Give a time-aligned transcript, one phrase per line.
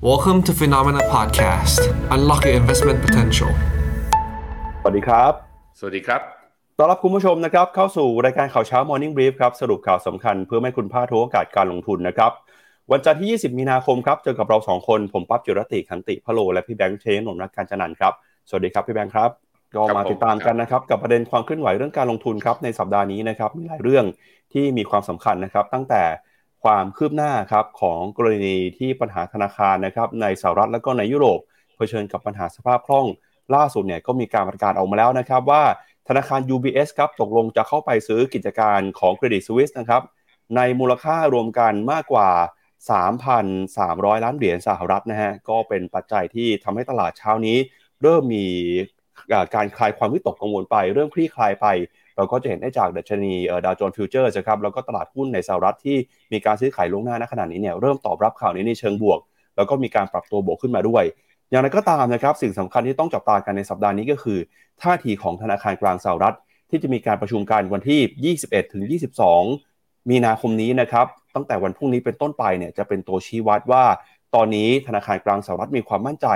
[0.00, 1.80] Welcome to Phenomena Podcast.
[2.14, 3.50] Unlock your investment potential.
[4.80, 5.32] สวัสดีครับ
[5.78, 6.20] สวัสดีครับ
[6.78, 12.32] ต้อนรับคุณผู้ชมนะครับเข้าสู่รายการข่าวเช้า Morning Brief ครับ สรุปข่าวสำคัญเพื่อให้คุณพลาดทุกโอกาสการลงทุนนะครับ
[12.92, 18.12] วันจันทร์ที่ 20 มีนาคมครับ เจอกับเรา 2 คน ผมปั๊บจิรติขันติพะโล และพี่แบงค์เชนนนท์รักการจันนันท์ครับ
[18.48, 19.30] สวัสดีครับพี่แบงค์ครับ
[19.74, 24.04] ก็มาติดตามกันนะครับกับประเด็นความเคลื่อนไหวเรื่องการลงทุนครับในสัปดาห์นี้นะครับมีหลายเรื่อง
[24.52, 26.02] ที่มีความสำคัญนะครับตั้งแต่
[26.64, 31.40] ความคืบหน้าครับของกรณีที่ปัญหาธนาคารนะครับในสหรัฐและก็ในยุโรป
[31.76, 33.06] เผชิญกับปัญหาสภาพคล่อง
[33.54, 35.62] ล่าสุดเนี่ยก็มีการประกาศออกมาแล้วนะครับว่า
[36.08, 40.02] ธนาคาร UBS ครับตกลงจะเข้าไปซื้อกิจการของ Credit Suisse นะครับ
[40.56, 42.30] ในมูลค่ารวมกันมากกว่า
[43.26, 47.56] 3,300 ล้านเหรียญสหรัฐนะฮะก็เป็นปัจจัยที่ทำให้ตลาดเช้านี้
[48.02, 48.46] เริ่มมี
[49.54, 51.66] การคลายความวิตกกังวลไป เริ่มคลี่คลายไป
[52.18, 53.32] เราก็จะเห็นได้จากดัชนี
[53.64, 55.96] ดาวโจนส์ฟิวเจอร์นะครับแล้วก็ตลาดหุ้นในสหรัฐที่
[56.32, 59.20] มีการซื้อขายล่วงหน้าณขณะนี้เนี่ยเริ่มตอบรับข่าวนี้ในเชิงบวก
[59.56, 61.04] แล้วก็มีการปรับตัวบวกขึ้นมาด้วย
[61.50, 64.38] อย่างไรก็ตามนะครับสิ่งสำคัญที่ต้องจับตากันในสัปดาห์นี้ก็คือ
[64.82, 66.36] ท่าทีของธนาคารกลางสหรัฐ
[66.70, 68.82] ที่จะมีการประชุมกันวันที่ 21ถึง
[69.44, 73.84] 22 มีนาคมนี้นะครับตั้งแต่วันพรุ่งนี้เป็นต้นไปเนี่ยจะเป็นตัวชี้วัดว่า
[74.34, 76.26] ตอนนี้ธนาคารกลางสหรัฐมีความมั่นใจ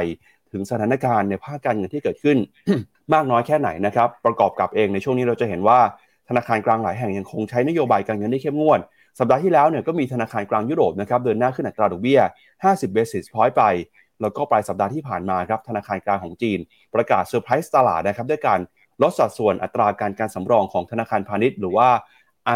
[0.52, 2.38] ถึงสถานการณ์ในภาคการเงินที่เกิดขึ้น
[3.14, 5.78] มากน้อยแค่ไหนนะครับ ประกอบกับเองในช่วงนี้เราจะเห็นว่า
[6.28, 8.80] ธนาคารกลางหลายแห่งยังคงใช้นโยบายการเงินที่เข้มงวด
[9.18, 12.20] สัปดาห์ที่แล้วเนี่ยก็มีธนาคารกลางยุโรปนะครับเดินหน้าขึ้นอัตราดอกเบี้ย
[12.62, 13.64] 50 basis point ไป
[14.20, 16.58] แล้วก็ปลายสัปดาห์ที่ผ่านมาครับธนาคารกลางของจีน
[16.94, 18.60] ประกาศเซอร์ไพรส์ตลาดนะครับด้วยการ
[19.02, 21.88] ลดสัดส่วนอัตราการการสำรองของธนาคารพาณิชย์ หรือว่า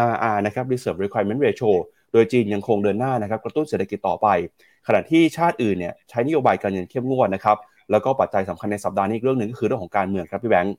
[0.09, 1.71] RR นะครับ Reserve Requirement Ratio
[2.13, 4.27] โดยจีนยังคงเดินหน้านะครับกระตุ้นเศรษฐกิจต่อไป
[4.87, 7.57] ขณะที่ชาติอื่นเนี่ยใช้นโยบายการเงินเข้มงวดนะครับ
[7.91, 10.75] แล้วก็ปัจจัยสำคัญในสัปดาห์นี้เรื่องหนึ่งก็คือเรื่องของการเมืองครับพี่แบงค์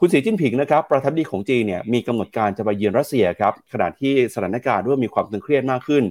[0.00, 6.02] คุณสีจิ้นผิงนะครับประธานาธิบดีของจีนเนี่ยมีกำหนดการจะไปเยือนรัสเซียครับขณะที่สถานการณ์เริ่มมีความตึงเครียดมากขึ้น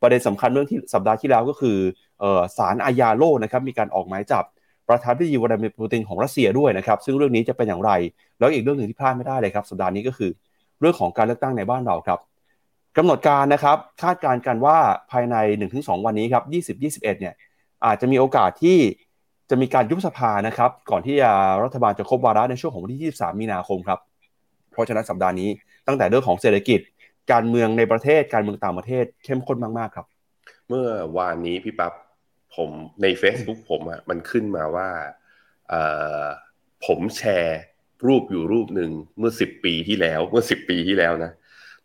[0.00, 1.76] ประเด็นสำคัญเรื่องที่สัปดาห์ที่แล้วก็คือ
[2.56, 4.44] ศาลอาญาโลกนะครับมีการออกหมายจับ
[4.88, 7.90] ประธานาธิบดีวลาดิเมียร์ปูตินของรัสเซียด้วยนะครับซึ่งเรื่องนี้จะเป็นอย่างไร
[8.38, 10.30] แล้วอีกเรื่องหนึ่งที่พลาดไม่ได้เลยครับสัปดาห์นี้ก็คือ
[10.80, 12.18] เรื่องของการเลือกตั้งในบ้านเราครับ
[12.96, 14.76] กำหนดการนะครับคาดการณ์กันว่า
[15.10, 15.36] ภายใน
[15.70, 16.44] 1-2 วันนี้ครับ
[16.78, 17.34] 20-21เนี่ย
[17.86, 18.78] อาจจะมีโอกาสที่
[19.50, 21.16] จะมีการยุบสภานะครับ ก่อนที่
[21.64, 23.98] รัฐบาลจะครบวาระในช่วงของวันที่ 23 มีนาคมครับ
[24.72, 25.48] เพราะฉะนั้นสัปดาห์นี้
[25.86, 26.80] ตั้งแต่เรื่องของเศรษฐกิจ
[27.32, 30.06] การเมืองในประเทศ การเมืองต่างประเทศเข้มข้นมากๆครับ
[30.68, 30.86] เมื่อ
[31.18, 31.92] วานนี้พี่ปับ๊บ
[32.56, 32.70] ผม
[33.02, 34.88] ใน Facebook ผมอะ่ะมันขึ้นมาว่า
[36.86, 37.60] ผมแชร์
[38.06, 41.32] รูปอยู่รูปหนึ่งเมื่อ 10 ปีที่แล้ว เมื่อ 10 ปีที่แล้วนะ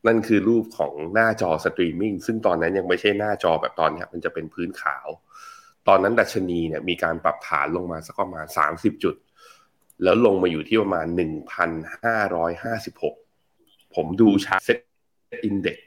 [0.08, 5.08] นั่นคือรูปของหน้าจอสตรีมมิ่งซึ่งตอนนั้นยังไม่ใช่หน้าจอแบบตอนนี้มันจะเป็นพื้นขาว
[5.88, 8.45] ตอนนั้นดัชนีเนี่ยมีการปรับฐานลงมาสักประมาณ
[8.75, 9.16] 30 จุด
[10.03, 11.07] แล้วลงมาอยู่ที่ประมาณ
[13.09, 14.80] 1,556 ผมดูชาร์ต SET
[15.46, 15.78] Index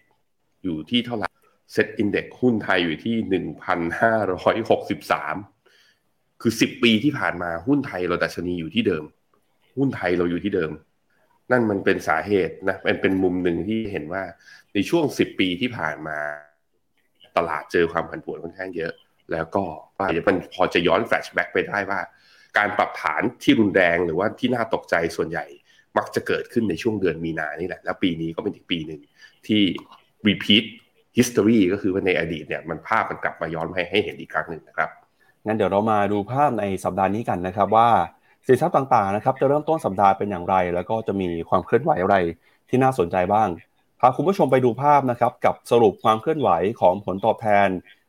[0.65, 1.29] อยู่ที่เท่าไหร่
[1.73, 5.37] SET Index หุ้นไทยอยู่ที่หนึ่งพันห้าร้อยหกสิบสาม
[6.41, 9.05] คือสิบปีที่ผ่านมาหุ้นไทยเราดัชนีอยู่ที่เดิม
[9.77, 10.71] หุ้นไทยเราอยู่ที่เดิม
[11.51, 14.23] นั่นมันเป็นสาเหตุนะเป็นเป็นมุมหนึ่งที่เห็นว่า
[14.75, 16.19] ในช่วงสิบปีที่ผ่านมา
[17.37, 18.93] ตลาดเจอความผันผวนค่อนข้างเยอะ
[19.33, 19.65] แล้วก็
[19.99, 22.01] ว่ามันพอจะย้อน flashback ไปได้ว่า
[22.59, 25.45] การปรับฐานที่รุนแรงหรือว่าที่น่าตกใจส่วนใหญ่
[25.97, 29.01] มักจะเกิดขึ้นในช่วงเดือนมีนานี่แหละ แล้วปีนี้ก็เป็นอีกปีหนึ่ง
[29.47, 29.63] ที่
[30.29, 30.65] repeat
[31.19, 34.91] history ก็คือว่าในอดีตเนี่ยมันภาพมันกลับมาย้อนให้ให้เห็นอีกครั้งหนึ่งนะครับ
[35.47, 37.89] งั้นเดี๋ยวเรามาดูภาพในสัปดาห์นี้กันนะครับว่า
[38.47, 42.17] สินทรัพย์ต่างๆนะครับจะเริ่มต้นสัปดาห์เป็นอย่างไร แล้วก็จะมีความเคลื่อนไหวอะไร
[42.69, 43.49] ที่น่าสนใจบ้าง
[44.01, 46.51] พาคุณผู้ชมไปดูภาพนะครับกับสรุปความเคลื่อนไหว
[46.81, 47.69] ของผลตอบแทน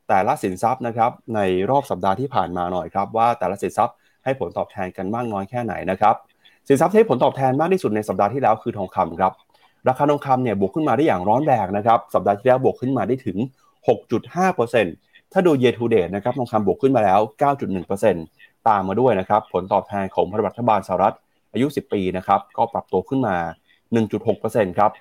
[0.10, 6.16] แต่ละสินทรัพย์นะครับในรอบสัปดาห์ที่ผ่านมาหน่อยครับว่าแต่ละสินทรัพย์ให้ผลตอบแทนกันมากน้อยแค่ไหนนะครับ
[6.68, 9.34] สินทรัพย์ที่ให้ผลตอบแทนมากที่สุดในสัปดาห์ที่แล้วคือทองคำครับ
[9.88, 13.38] ราคาทองคำเนี่ยบวกขึ้นมาได้อย่างร้อนแรงนะครับสัปดาห์ที่แล้วบวกขึ้นมาได้ถึง
[14.40, 17.20] 6.5%ถ้าดู year to date นะครับทองคำบวกขึ้นมาแล้ว
[17.94, 21.16] 9.1%ตามมาด้วยนะครับผลตอบแทนของรัฐบาลสหรัฐ
[21.54, 23.36] อายุ 10 ปีนะครับก็ปรับตัวขึ้นมา
[24.08, 24.92] 1.6%ครับ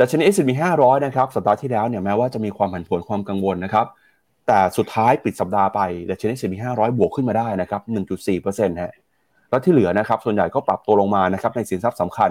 [0.00, 3.86] ดัชนี S&P 500 นะครับสัปดาห์ที่แล้วเนี่ยแม้ว่าจะมีความผันผวนความกังวลนะครับ
[4.48, 7.82] แต่สุดท้ายปิดสัปดาห์ไปดัชนี S&P 500บวกขึ้นมาได้นะครับ
[8.26, 8.92] 1.4%ฮะ
[9.50, 12.30] แล้วที่เหลือนะครับส่วนใหญ่ก็ปรับตัวลงมานะครับในสินทรัพย์สำคัญ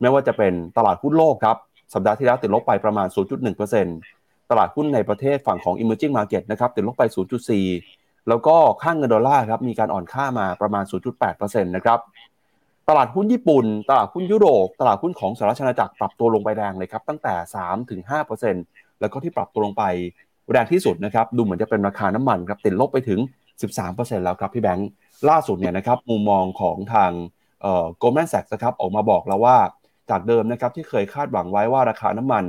[0.00, 1.56] ไม่ว่าจะเป็นตลาดหุ้นโลกครับ
[1.94, 3.08] สัปดาห์ที่แล้วติดลบไปประมาณ
[3.78, 7.02] 0.1%ตลาดหุ้นในประเทศฝั่งของ emerging market นะครับติดลบไป
[7.66, 10.84] 0.4 แล้วก็ค่างเงินดอลลาร์ครับมีการอ่อนค่ามาประมาณ
[11.24, 11.98] 0.8%นะครับ
[12.88, 17.34] ตลาดหุ้นญี่ปุ่น ตลาดหุ้นยุโรป ตลาดหุ้นของสหรัฐอาณาจักรปรับตัวลงไปแรงเลยครับตั้งแต่
[18.18, 19.84] 3-5%แล้วก็ที่ปรับตัวลงไป
[20.50, 23.20] แรงที่สุดนะครับดูเหมือนจะเป็นราคาน้ำมันครับติดลบไปถึง
[23.72, 24.88] 13%แล้วครับพี่แบงค์
[25.28, 27.10] ล่าสุดเนี่ยนะครับมุมมองของทาง
[27.62, 29.56] เอ่อ Goldman Sachs นะครับออกมาบอกแล้วว่า
[30.10, 32.44] จากเดิมนะครับที่เคยคาดหวังไว้ว่าราคาน้ำมัน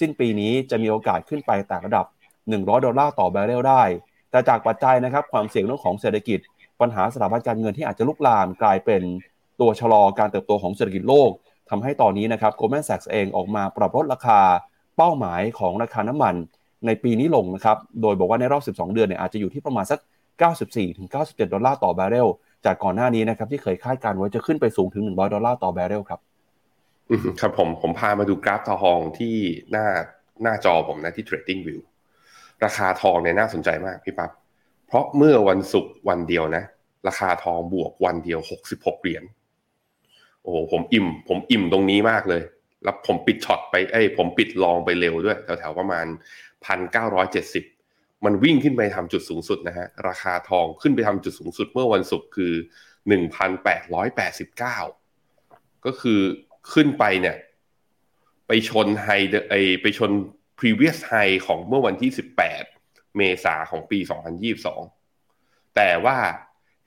[0.00, 2.06] สิ้นปีนี้จะมีโอกาสขึ้นไปแต่ระดับ
[2.44, 3.82] 100 ดอลลาร์ต่อแบเรลได้
[4.30, 6.38] แต่จากปัจจัยนะครับความเสี่ยงเรื่องของเศรษฐกิจ
[6.80, 9.02] ปัญหาสถาบันการเงินที่อาจจะลุกลามกลายเป็น
[9.60, 11.30] ตัวชะลอการเติบโตของเศรษฐกิจโลก
[11.70, 14.40] ทำให้ตอนนี้นะครับ Goldman Sachs เองออกมาปรับลดราคา
[14.96, 16.34] เป้าหมายของราคาน้ำมัน
[16.86, 20.00] ในปีนี้ลงนะครับ โดยบอกว่าในรอบ 12 เดือนเนี่ยอาจจะอยู่ที่ประมาณสัก
[20.76, 22.28] 94-97 ดอลลาร์ต่อบาร์เรล
[22.64, 26.20] จากก่อนหน้านี้นะครับที่เคยคาดการณ์ไว้จะขึ้นไปสูงถึง 100 ดอลลาร์ต่อบาร์เรลครับ
[27.40, 29.34] ครับผมผมพามาดูกราฟทองที่
[29.70, 29.86] หน้า
[30.42, 31.80] หน้าจอผมนะที่ Trading View
[32.64, 34.30] ราคาทองเนี่ยน่าสนใจมากพี่ปับ๊บ
[34.86, 36.64] เพราะเมื่อวันศุกร์วันเดียวนะ
[37.08, 38.40] ราคาทองบวกวันเดียว
[38.70, 39.24] 66เหรียญ
[40.42, 42.42] โอ้ผมอิ่ม ผมอิ่มตรงนี้มากเลย
[42.84, 46.06] แล้วผมปิด short ไปเอ้ยผมปิด long ไปเร็วด้วยแถวๆประมาณ
[46.68, 52.52] 1,970 มันวิ่งขึ้นไปทำจุดสูงสุดนะฮะ ราคาทองขึ้นไปทำจุดสูงสุดเมื่อวันศุกร์คือ
[53.38, 56.20] 1,889 ก็คือ
[56.72, 57.36] ขึ้นไปเนี่ย
[58.46, 59.08] ไปชนไฮ
[59.50, 60.10] ไอไปชน
[60.58, 62.10] previous high ของเมื่อวันที่
[62.62, 63.98] 18 เมษาของปี
[65.06, 66.18] 2022 แต่ว่า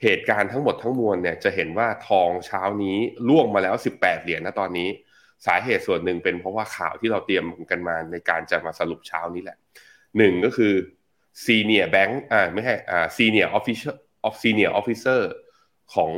[0.04, 2.98] เหตุการณ์ทั้งหมดทั้งมวลเนี่ยจะเห็นว่าทองเช้านี้
[3.28, 4.90] ล่วงมาแล้ว 18 เหรียญนะตอนนี้
[5.45, 9.57] สาเหตุส่วนหนึ่งเป็นเพราะว่าข่าวที่เราเตรียมกันมาในการจะมาสรุปเช้านี้แหละ
[10.18, 10.74] หนึ่งก็คือ
[11.45, 13.95] senior bank อ่าไม่ใช่อ่า senior official
[14.28, 15.22] of senior officer
[15.94, 16.12] ของ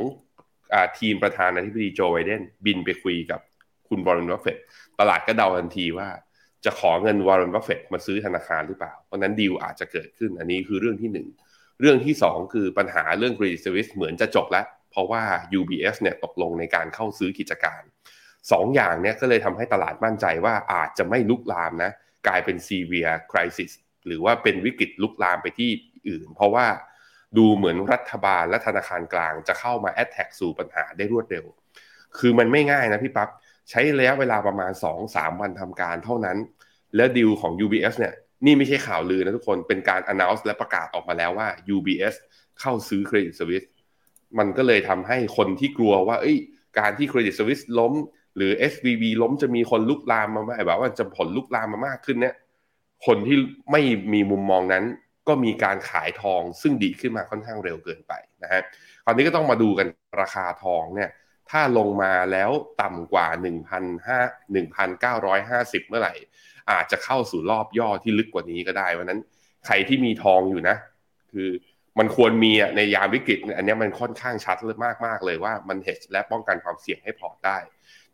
[0.74, 3.40] อ่าทีมประธานาธิบดีโจไบเดนบินไปคุยกับ
[3.88, 4.58] คุณวอร์เรนบัฟเฟต
[5.00, 6.08] ตลาดก็เดาทันทีว่า
[6.64, 11.28] จะขอเงินวอร์เรนบัฟเฟตมาซื้อธนาคารหรือเปล่า เพราะนั้นดีลอาจจะเกิดขึ้นอันนี้คือเรื่องที่หนึ่ง
[11.80, 15.22] เรื่องที่สองคือปัญหาเรื่อง Credit Suisse เหมือนจะจบแล้ว เพราะว่า
[15.58, 17.82] UBS เนี่ยตกลงในการเข้าซื้อกิจการ
[18.52, 21.90] สองอย่างเนี่ยก็เลยทำให้ตลาดมั่นใจว่าอาจจะไม่ลุกลามนะ
[22.26, 23.72] กลายเป็น severe crisis
[24.06, 25.70] หรือว่าเป็นวิกฤตลุกลามไปที่
[26.08, 26.66] อื่น เพราะว่า
[27.38, 31.44] ดูเหมือนรัฐบาลและธนาคารกลางจะเข้ามา attack สู่ปัญหาได้รวดเร็ว
[32.18, 33.28] คือมันไม่ง่ายนะพี่ปับ๊บ
[33.70, 34.72] ใช้ระยะเวลาประมาณ
[35.06, 36.38] 2-3 วันทำการเท่านั้น
[36.96, 38.14] และดีลของ UBS เนี่ย
[38.46, 42.14] นี่ไม่ใช่ข่าวลือนะทุกคนเป็นการ announce และประกาศออกมาแล้วว่า UBS
[42.60, 43.68] เข้าซื้อ Credit Suisse
[44.38, 46.38] มันก็เลยทำให้คนที่กลัวว่า เอ้ย
[46.78, 47.92] การที่ Credit Suisse ล้ม
[48.36, 52.34] หรือ SVB ล้มจะมีคนลุกลามมาไหมแบบว่าจะผลลุกลามมามากขึ้นเนี่ย
[53.06, 53.36] คนที่
[53.70, 54.84] ไม่มีมุมมองนั้น
[55.28, 58.12] ก็มีการขายทองซึ่งดีขึ้นมาค่อนข้างเร็วเกินไป
[58.42, 58.62] นะฮะ
[59.04, 59.86] คราวนี้ก็ต้องมาดูกัน
[60.20, 61.10] ราคาทองเนี่ย
[61.50, 62.50] ถ้าลงมาแล้ว
[62.82, 63.26] ต่ำกว่า
[64.58, 66.14] 1,950 เมื่อไหร่
[66.70, 69.20] อาจจะเข้าสู่รอบย่อที่ลึกกว่านี้ก็ได้วันนั้น
[69.66, 70.76] ใครที่มีทองอยู่นะ
[71.32, 71.48] คือ
[71.98, 77.58] มันควรมีในยามวิกฤต อันนี้มันค่อนข้างชัดมากมากเลยว่ามันเฮดและป้องกันความเสี่ยงให้พอได้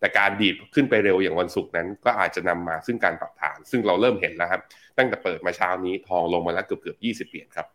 [0.03, 4.61] แต่การดีดขึ้นไปเร็วอย่างวันศุกร์นั้น ก็อาจจะนำมาซึ่งการปรับฐาน ซึ่งเราเริ่มเห็นแล้วครับ
[4.99, 7.67] ตั้งแต่เปิดมาเช้านี้ทองลงมาแล้วเกือบเกือบ20เหรียญครับ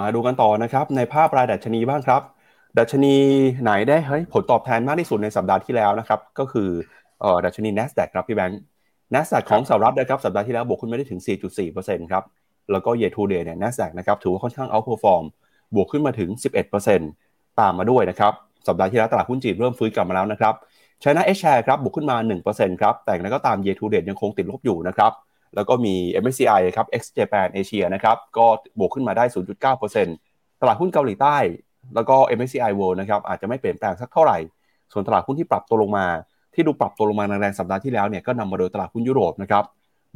[0.00, 2.22] มาดูกันต่อนะครับในภาพรายดัชนีบ้างครับ
[2.78, 3.14] ดัชนี
[3.62, 6.68] ไหนได้เฮ้ยผลตอบแทนมากที่สุดในสัปดาห์ที่แล้วนะครับก็คือ
[7.44, 8.60] ดัชนี NASDAQ ครับพี่แบงค์
[9.14, 11.20] NASDAQ ของสหรัฐนะครับสัปดาห์ที่แล้วบวกขึ้นไม่ได้ถึง
[11.66, 12.24] 4.4%ครับ
[12.72, 15.24] แล้วก็ year to date เนี่ย NASDAQ นะครับถือว่าค่อนข้าง outperform
[15.74, 16.28] บวกขึ้นมาถึง
[16.94, 18.32] 11%ตามมาด้วยนะครับ
[18.68, 20.54] สัปดาห์ที่แล้วตลาดหุ้นจีนเริ่มฟื้นกลับมาแล้วนะครับ
[21.06, 22.16] China H share ครับบวกขึ้นมา
[22.48, 25.12] 1%ครับ แต่แล้วก็ตาม year to date ยังคงติดลบอยู่นะครับ
[25.54, 28.46] แล้วก็มี MSCI ครับ X Japan Asia นะครับ ก็
[28.78, 29.24] บวกขึ้นมาได้
[29.92, 31.36] 0.9%ตลาดหุ้นเกาหลีใต้
[31.94, 34.38] แล้วก็ MSCI World นะครับ อาจจะไม่เปลี่ยนแปลงสักเท่าไหร่
[34.92, 36.06] ส่วนตลาดหุ้นที่ปรับตัวลงมา
[36.54, 39.64] ที่ดูปรับตัวลงมาแรงสัปดาห์ที่แล้วเนี่ย ก็นำมาโดยตลาดหุ้นยุโรปนะครับ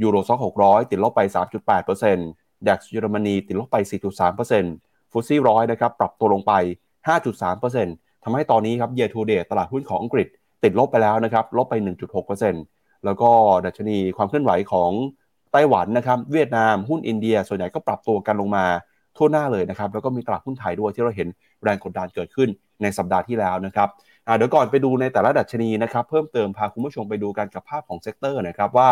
[0.03, 1.21] ยูโรซ็อก600 ติดลบไป
[1.95, 3.77] 3.8%ดัคเยอรมนีติดลบไป
[4.47, 6.53] 4.3%ฟุตซี่ร้อยนะครับ ปรับตัวลงไป
[7.19, 10.29] 5.3%ทำให้ตอนนี้ครับ year to date ตลาดหุ้นของอังกฤษ
[10.65, 11.75] ติดลบไปแล้วนะครับ ลบไป
[12.41, 13.31] 1.6%แล้วก็
[13.67, 14.91] ดัชนีความเคลื่อนไหวของ
[15.53, 18.65] ไต้หวันนะครับ เวียดนามหุ้นอินเดีย ส่วนใหญ่ก็ปรับตัวกันลงมา
[19.17, 21.29] ทั่วหน้าเลยนะครับ แล้วก็มีตลาดหุ้นไทยด้วยที่เราเห็น
[21.63, 22.49] แรงกดดันเกิดขึ้น
[22.83, 23.89] ในสัปดาห์ที่แล้วนะครับ
[24.37, 28.91] เดี๋ยวก่อนไปดูในแต่ละดัชนีนะครับ เพิ่มเติมพาคุณผู้ชมไปดูกันกับภาพของ sector นะครับว่า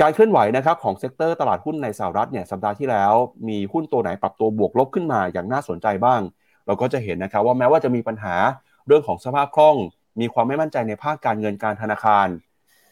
[0.00, 3.12] การเคลื่อนไหวนะครับของ sector ตลาดหุ้นในสหรัฐเนี่ยสัปดาห์ที่แล้ว
[3.48, 6.20] มีหุ้นตัวไหนปรับตัวบวกลบขึ้นมาอย่างน่าสนใจบ้าง
[6.66, 8.34] เราก็จะเห็นนะครับว่าแม้ว่าจะมีปัญหา
[8.86, 9.76] เรื่องของสภาพคล่อง
[10.20, 12.28] มีความไม่มั่นใจในภาคการเงินการธนาคาร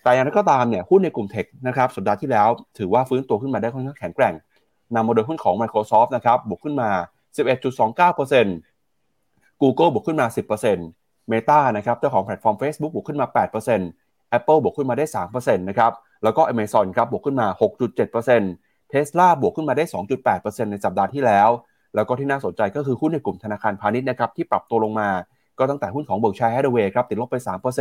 [0.03, 4.35] แต่อย่างไรก็ตามเนี่ยหุ้นในกลุ่ม tech นะครับสัปดาห์ที่แล้ว ถือว่าฟื้นตัวขึ้นมาได้ค่อนข้างแข็งแกร่ง
[4.95, 6.91] นำมาโดยหุ้นของ Microsoft นะครับบวกขึ้นมา
[7.47, 10.27] 11.29% Google บวกขึ้นมา
[10.79, 13.27] 10% Meta นะครับเจ้าของแพลตฟอร์ม Facebook บวกขึ้นมา
[13.83, 15.93] 8% Apple บวกขึ้นมาได้3%นะครับ
[16.25, 17.47] แล้วก็ Amazon ครับบวกขึ้นมา
[18.35, 19.85] 6.7% Tesla บวกขึ้นมาได้
[20.29, 21.49] 2.8%ในสัปดาห์ที่แล้ว
[21.95, 25.09] แล้วก็ที่น่าสนใจก็คือหุ้นในกลุ่มธนาคารพาณิชย์นะครับที่ปรับตัวลงมา
[25.59, 27.37] ก็ตั้งแต่หุ้นของ Berkshire Hathaway ครับติดลบไป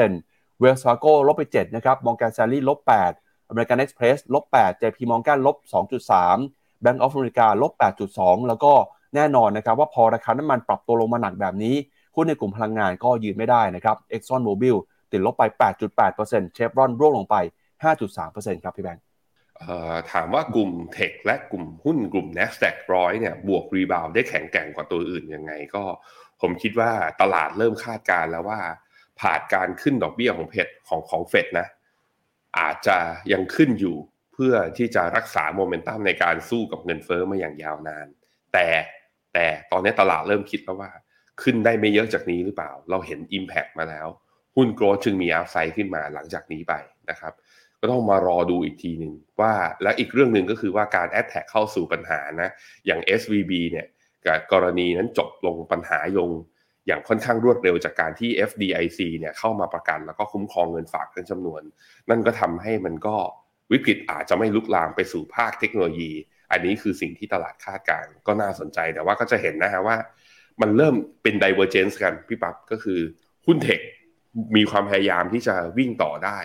[0.08, 4.98] 3% Wells Fargo ลบไป 7 นะครับ Morgan Stanley ลบ 8 American Express ลบ 8 JP
[5.12, 5.56] Morgan ลบ
[6.22, 7.74] 2.3 Bank of America ลบ
[8.10, 8.74] 8.2 แล้วก็
[9.16, 11.76] แน่นอนนะครับว่าพอราคาน้ำมันปรับตัวลงมาหนักแบบนี้
[12.16, 14.76] หุ้นในกลุ่มพลังงานก็ยืนไม่ได้นะครับ Exxon Mobil
[15.12, 15.44] ติดลบไป
[16.00, 17.36] 8.8%เชฟรอนร่วงลงไป
[18.02, 19.04] 5.3%ครับพี่แบงค์
[20.12, 25.84] ถามว่ากลุ่มเทคและกลุ่มหุ้นกลุ่ม NASDAQ ร้อยเนี่ยบวกรีบาวได้แข็งแกร่งกว่าตัวอื่นยังไง ก็
[26.42, 28.60] ผมคิดว่าตลาดเริ่มคาดการแล้วว่า
[29.22, 31.68] ผ่านการขึ้นดอกเบี้ยของเพดของของเฟดนะ
[32.60, 32.98] อาจจะ
[33.32, 33.96] ยังขึ้นอยู่
[34.34, 38.08] เพื่อที่จะรักษาโมเมนตัมในการสู้กับเงินเฟอ้อมาอย่างยาวนาน
[38.54, 38.68] แต่
[39.34, 40.92] แต่ตอนนี้ตลาดเริ่มคิดแล้วว่า
[41.42, 44.08] ขึ้นได้ไม่เยอะจากนี้หรือเปล่า เราเห็น Impact มาแล้ว
[44.56, 46.74] หุ้นโกลด์จึงมีอัพไซด์ขึ้นมาหลังจากนี้ไป
[47.10, 47.34] นะครับ
[47.82, 52.50] ก็ต้องมารอดูอีกทีหนึ่งว่าและอีกเรื่องหนึ่งก็คือว่าการแอดแท็กเข้าสู่ปัญหานะ
[52.86, 53.86] อย่าง SVB เนี่ย
[54.52, 56.32] กรณีนั้นจบลงปัญหายง
[56.88, 61.62] อย่างค่อนข้างรวดเร็วจากการที่ FDIC เนี่ยเข้ามาประกัน แล้วก็คุ้มครองเงินฝากเป็นจำนวน
[62.10, 63.16] นั่นก็ทำให้มันก็
[63.72, 66.12] วิกฤตอาจจะไม่ลุกลามไปสู่ภาคเทคโนโลยี
[66.52, 69.98] อันนี้คือสิ่งที่ตลาดคาดการก็น่าสนใจแต่ว่าก็จะเห็นนะฮะว่า
[70.62, 73.00] มันเริ่มเป็น divergence กันพี่ปั๊บก็คือ
[73.46, 73.80] หุ้นเทค
[74.56, 76.40] มีความพยายามที่จะวิ่งต่อได้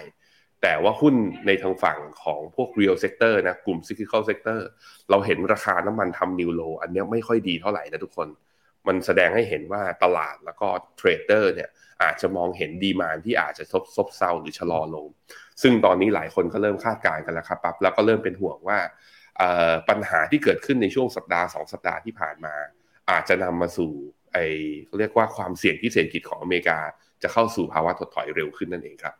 [0.62, 1.14] แต่ว่าหุ้น
[1.46, 4.60] ในทางฝั่งของพวก real sector นะกลุ่ม cyclical sector
[5.10, 8.28] เราเห็นราคาน้ำมันทำนิวโลอันนี้ไม่ค่อยดีเท่าไหร่นะทุกคน
[8.86, 11.68] มันแสดงให้เห็นว่าตลาดแล้วก็เทรดเดอร์เนี่ย
[12.02, 15.06] อาจจะมองเห็นดีมานที่อาจจะซบซบเซาหรือชะลอลง
[15.62, 18.78] ซึ่งตอนนี้หลายคนก็เริ่มคาดการณ์กันแล้วครับปั๊บแล้วก็เริ่มเป็นห่วงว่า
[19.88, 22.54] ปัญหาที่เกิดขึ้นในช่วงสัปดาห์สองสัปดาห์ที่ผ่านมา
[23.10, 23.92] อาจจะนำมาสู่
[24.32, 24.38] ไอ
[24.98, 26.78] เรียกว่าความเสี่ยงที่เศรษฐกิจของอเมริกา
[27.22, 29.14] จะเข้าสู่ภาวะถดถอยเร็วขึ้นนั่นเองครับ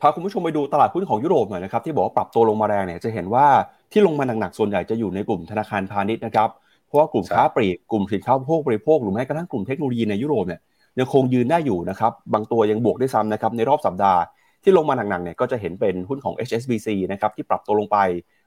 [0.00, 3.46] พาคุณผู้ชมไปดูตลาดหุ้นของยุโรปหน่อยนะครับที่บอกว่าปรับตัวลงมาแรงเนี่ยจะเห็นว่า
[3.92, 6.48] ที่ลงมาหนักๆส่วนใหญ่จะอยู่ในกลุ่มธนาคารพาณิชย์นะครับ
[6.86, 10.60] เพราะว่ากลุ่มค้าปลีกกลุ่มสินค้าโภคบริโภคหรือแม้กระทั่งกลุ่มเทคโนโลยีในยุโรปเนี่ย
[10.98, 14.20] ยังคงยืนได้อยู่นะครับบางตัวยังบวกได้ซ้ำนะครับในรอบสัปดาห์
[14.62, 17.98] ที่ลงมาหนักๆเนี่ยก็จะเห็นเป็นหุ้นของ HSBC นะครับที่ปรับตัวลงไป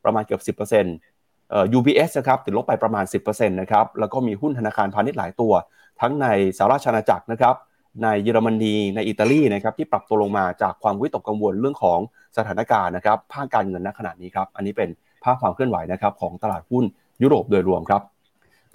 [0.05, 5.53] ประมาณเกือบ 10%เอ่อ UBS นะครับติดลบไปประมาณ 10%นะครับแล้วก็มีหุ้นธนาคารพาณิชย์หลายตัว
[6.01, 7.55] ทั้งในสหราชอาณาจักรนะครับ
[8.03, 11.99] ในเยอรมนีในอิตาลีนะครับที่ปรับตัวลงมาจากความวิตกกังวลเรื่องของ
[12.37, 14.89] สถานการณ์นะครับภาคการเงินณขณะนี้ครับอันนี้เป็น
[15.23, 16.83] ภาพความเคลื่อนไหวนะครับของตลาดหุ้น
[17.21, 18.01] ยุโรปโดยรวมครับ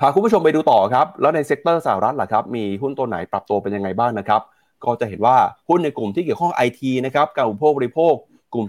[0.00, 4.40] พาคุณผู้ชมไปดูต่อครับแล้วใน sector สหรัฐล่ะครับมีหุ้นตัวไหนปรับตัวเป็นยังไงบ้างนะครับ
[4.84, 5.36] ก็จะเห็นว่า
[5.68, 8.14] หุ้นในกลุ่มที่เกี่ยวข้องไอทีนะครับการอุปโภคบริโภค
[8.54, 8.66] กลุ่ม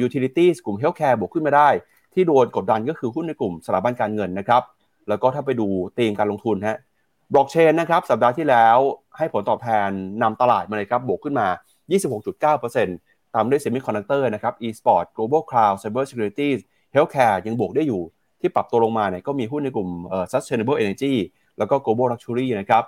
[0.00, 1.68] utility กลุ่ม healthcare บวกขึ้นมาได้
[2.14, 4.62] ที่โดนกดดันก็คือหุ้นในกลุ่มสถาบันการเงินนะครับ
[5.08, 6.78] แล้วก็ถ้าไปดูตีมการลงทุนฮะ
[7.32, 8.78] บล็อกเชนนะครับสัปดาห์ที่แล้ว
[9.18, 9.88] ให้ผลตอบแทน
[10.22, 11.46] นำตลาดมาเลยครับบวกขึ้นมา
[12.40, 16.48] 26.9%ตามด้วย semiconductor นะครับ e-sport global cloud cyber security
[16.94, 18.02] healthcare ยังบวกได้อยู่
[18.40, 19.88] ที่ปรับตัวลงมาเนี่ยก็มีหุ้นในกลุ่ม
[20.32, 21.14] sustainable energy
[21.58, 22.84] แล้วก็ global luxury นะครับ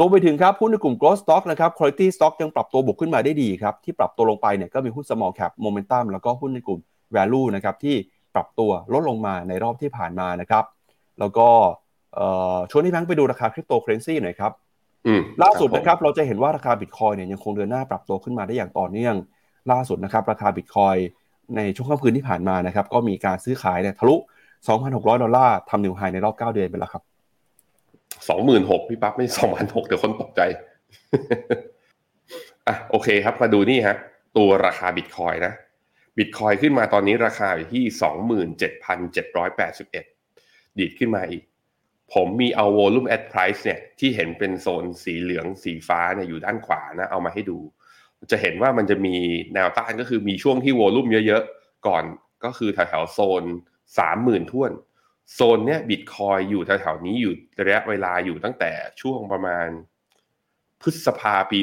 [0.00, 6.80] ลงไปถึงครับหุ้นในกลุ่ม growth stock นะครับ quality stock ยังปรับตัวบวกขึ้นมาได้ดีครับ ที่ปรับตัวลงไปเนี่ยก็มีหุ้น small cap momentum แล้วก็หุ้นในกลุ่ม
[7.16, 7.96] value นะครับที่
[8.34, 10.64] ปรับตัวลดลงมาในรอบที่ผ่านมานะครับ
[11.18, 11.48] แล้วก็
[12.70, 14.52] ชวนพี่แบงค์ไปดูราคาคริปโตเคอเรนซีหน่อยครับ
[15.42, 19.14] ล่าสุดนะครับ เราจะเห็นว่าราคาบิตคอยเนี่ยยังคงเดินหน้าปรับตัวขึ้นมาได้อย่างต่อเนื่อง
[19.72, 20.96] ล่าสุดนะครับ ราคาบิตคอย
[21.56, 24.16] ในช่วงค่ำคืนที่ผ่านมานะครับ ก็มีการซื้อขายเนี่ยทะลุ
[24.66, 27.02] 2,600 ดอลลาร์ทำนิวไฮในรอบ 9 เดือนไปแล้วครับ
[28.30, 29.26] 26,000พี่ปั๊บไม่
[29.56, 30.40] 2,600เดี๋ยวคนตกใจ
[32.68, 33.96] อะโอเคครับ มาดูนี่ฮะ
[34.36, 35.52] ตัวราคาบิตคอยนะ
[36.18, 37.84] บิตคอยขึ้นมาตอนนี้ราคาอยู่ที่
[38.70, 41.42] 27,781 ดีดขึ้นมาอีก
[42.14, 47.58] ผมมีเอา volume at price เนี่ยที่เห็นเป็นโซนสีเหลืองสีฟ้าเนี่ยอยู่ด้านขวานะเอามาให้ดู
[48.30, 49.14] จะเห็นว่ามันจะมี
[49.54, 52.04] แนวต้านก็คือมีช่วงที่ volume เยอะๆ ก่อน
[52.44, 53.44] ก็คือแถวๆโซน
[53.98, 54.72] สามหมื่นท่วน
[55.34, 57.32] โซนเนี้ยบิตคอยอยู่แถวๆนี้อยู่
[57.66, 59.68] ระยะเวลาอยู่ตั้งแต่ช่วงประมาณ
[60.82, 61.58] พฤษภาปี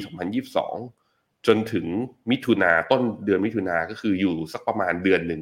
[0.72, 1.86] 2022 จนถึง
[2.32, 5.42] มิถุนาต้นเดือนมิถุนาก็คืออยู่สักประมาณเดือนหนึ่ง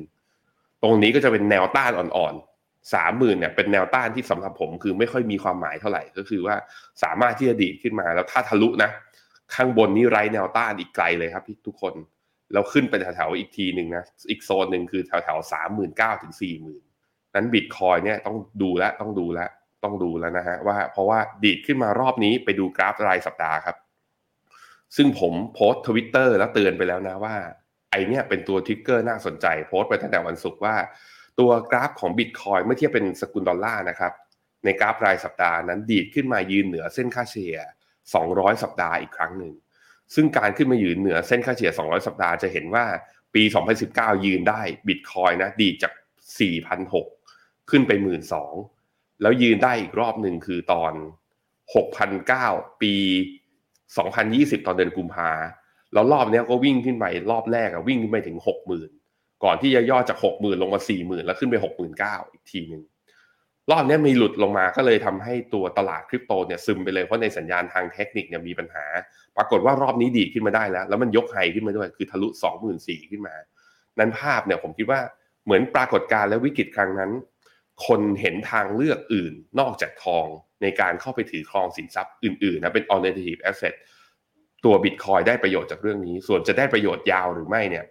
[0.82, 2.55] ตรงนี้ก็จะเป็นแนวต้านอ่อนๆ
[2.94, 6.56] สามหมื่นเนี่ยเป็นแนวต้านที่สำหรับผมคือไม่ค่อยมีความหมายเท่าไหร่ก็คือว่า
[7.04, 8.90] สามารถที่จะดีดขึ้นมาแล้วถ้าทะลุนะ
[9.56, 11.94] ข้างบนนี้ไร้แนวต้านอีกไกลเลยครับพี่ทุกคน
[12.54, 16.84] แล้วขึ้นไปแถวๆอีกทีหนึ่งนะอีกโซนหนึ่งคือแถวๆสามหมื่นเก้าถึงสี่หมื่น
[17.36, 19.40] นั้นบิตคอยเนี่ยต้องดูแลต้องดูแล
[19.84, 23.78] ต้องดูแล้วนะฮะว่าเพราะว่าดีดขึ้นมารอบนี้ไปดูกราฟรายสัปดาห์ครับ
[24.96, 27.36] ซึ่งผมโพสทวิตเตอร์แล้วเตือนไปแล้วนะว่า
[27.92, 30.76] ไอเนี่ยเป็นตัว trigger น่าสนใจโพสต์ไปตั้งแต่วันศุกร์ว่า
[31.40, 34.14] ตัวกราฟของบิตคอยน์เมื่อเทียบเป็นสกุลดอลลาร์นะครับ
[34.64, 37.58] ในกราฟรายสัปดาห์นั้นดีดขึ้นมายืนเหนือเส้นค่าเฉลี่ย
[38.12, 39.54] 200 สัปดาห์อีกครั้งหนึ่ง
[40.16, 42.86] ซึ่งการขึ้นมายืนเหนือเส้นค่าเฉลี่ย 200 สัปดาห์จะเห็นว่า
[43.36, 43.44] ปี
[43.84, 45.94] 2019 ยืนได้บิตคอยน์นะดีดจาก
[46.82, 47.92] 4,600ขึ้นไป
[48.58, 50.94] 12,000 แล้วยืนได้อีกรอบหนึ่งคือตอน
[52.08, 52.94] 6,900ปี
[53.80, 55.32] 2020 ตอนเดือนกุมภา
[55.94, 59.05] แล้วรอบนี้ก็วิ่งขึ้นไปรอบแรกอะวิ่งขึ้นไปถึง 60,000
[59.44, 61.56] ก่อนที่จะย่อจาก60,000ลงมา40,000แล้วขึ้นไป
[61.96, 62.84] 69,000อีกทีหนึ่ง
[63.72, 68.86] รอบนี้มีหลุดลงมาก็เลยทำให้ตัวตลาดคริปโตเนี่ยซึมไปเลยเพราะในสัญญาณทางเทคนิคเนี่ยมีปัญหา
[69.38, 72.28] ปรากฏว่ารอบนี้ดีขึ้นมาได้แล้ว แล้วมันยกไฮขึ้นมาด้วยคือทะลุ
[72.70, 73.36] 24,000ขึ้นมา
[74.00, 75.00] นั้นภาพเนี่ยผมคิดว่า
[75.46, 77.12] เหมือนปรากฏการณ์และวิกฤตครั้งนั้น
[77.88, 80.26] คนเห็นทางเลือกอื่นนอกจากทอง
[80.62, 83.74] ในการเข้าไปถือครองสินทรัพย์อื่นๆนะเป็น alternative asset
[84.66, 87.86] ตัวบิตคอยได้ประโยชน์จากเรื่องนี้ ส่วนจะได้ประโยชน์ยาวหรือไม่เนี่ย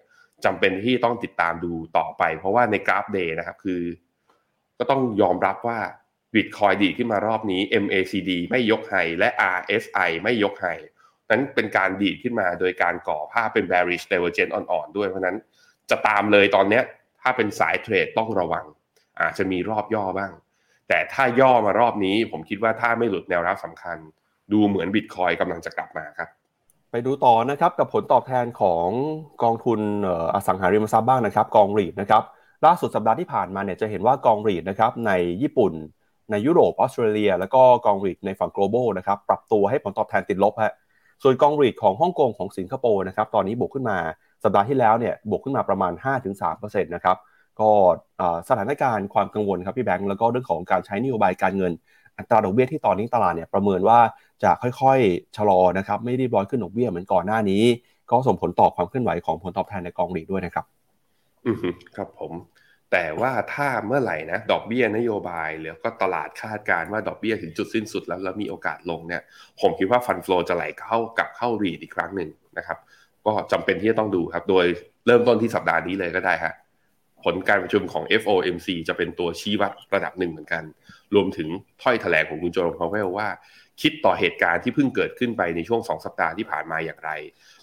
[0.45, 3.83] จำเป็นที่ต้องติดตามดูต่อไป เพราะว่าในกราฟเดย์นะครับคือ
[4.79, 5.79] ก็ต้องยอมรับว่า
[6.35, 10.67] บิตคอยดีขึ้นมารอบนี้ MACD ไม่ยกไฮและ RSI ไม่ยกไฮ
[11.31, 15.37] นั้นเป็นการดีดขึ้นมาโดยการก่อภาพเป็น bearish divergence อ่อนๆด้วยเพราะนั้น
[15.91, 16.83] จะตามเลยตอนเนี้ย
[17.21, 18.65] ถ้าเป็นสายเทรดต้องระวัง
[19.21, 20.33] อาจจะมีรอบย่อบ้าง
[20.89, 23.99] แต่ถ้าย่อมารอบนี้ผมคิดว่าถ้าไม่หลุดแนวรับสำคัญ
[24.53, 26.29] ดูเหมือนบิตคอยกำลังจะกลับมาครับ
[26.97, 28.87] ไปดูต่อนะครับกับผลตอบแทนของ
[29.43, 29.81] กองทุน
[30.35, 32.23] อสังหาริมทรัพย์บ้างนะครับกองรีดนะครับ
[32.67, 35.73] ล่าสุดสัปดาห์ที่ผ่านมาเนี่ยจะเห็นว่ากองรีดนะครับในญี่ปุ่น
[36.31, 40.73] ในยุโรปออสเตรเลีย แล้วก็กองรีดในฝั่ง global นะครับปรับตัวให้ผลตอบแทนติดลบฮะ
[41.23, 43.99] ส่วนกองรีดของฮ่องกงของสิงคโปร์นะครับตอนนี้บวกขึ้นมา
[44.45, 45.93] สัปดาห์ที่แล้วเนี่ยบวกขึ้นมาประมาณ
[46.43, 47.17] 5-3%นะครับ
[47.61, 47.71] ก็
[48.49, 51.75] สถานการณ์ความกังวลครับพี่แบงค์แล้วก็เรื่องของการใช้นโยบายการเงิน
[52.19, 53.99] อัตราดอกเบี้ยที่ตอนนี้ตลาดเนี่ยประเมินว่า
[54.45, 57.63] จะค่อยๆชะลอนะครับไม่รีบร้อนขึ้นดอกเบี้ยเหมือนก่อนหน้านี้
[58.11, 60.65] ก็ส่งผลต่อความเคลื่อนไหวของผลตอบแทนในกองหลีด้วยนะครับ
[61.47, 61.57] อืม
[61.97, 62.33] ครับผม
[62.93, 69.23] แต่ว่าถ้าเมื่อไหร่นะ ดอกเบี้ยนโยบายหรือก็ตลาดคาดการว่าดอกเบี้ยถึงจุดสิ้นสุดแล้วแล้วมีโอกาสลงเนี่ย
[69.61, 72.79] ผมคิดว่าฟันฟลอจะไหลเข้ากลับเข้ารีดอีกครั้งหนึ่งนะครับ
[73.27, 74.67] ก็จำเป็นที่จะต้องดูครับ โดย
[75.07, 76.55] เริ่มต้นที่สัปดาห์นี้เลยก็ได้ฮะ
[77.25, 80.65] ผลการประชุมของ FOMC จะเป็นตัวชี้วัดระดับหนึ่งเหมือนกัน
[81.15, 81.49] รวมถึง
[81.83, 83.29] ถ้อยแถลงของคุณโจมพาวเวลว่า
[83.83, 87.11] คิดต่อเหตุการณ์ที่เพิ่งเกิดขึ้นไปในช่วง 2 สัปดาห์ที่ผ่านมาอย่างไร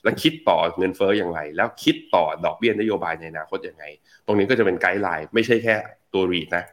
[0.04, 3.86] และคิดต่อเงินเฟ้ออย่างไร แล้วคิดต่อดอกเบี้ยนโยบายในอนาคตอย่างไง
[4.26, 5.76] ตรงนี้ก็จะเป็นไกด์ไลน์ไม่ใช่แค่
[6.14, 6.64] ตัวรีดนะ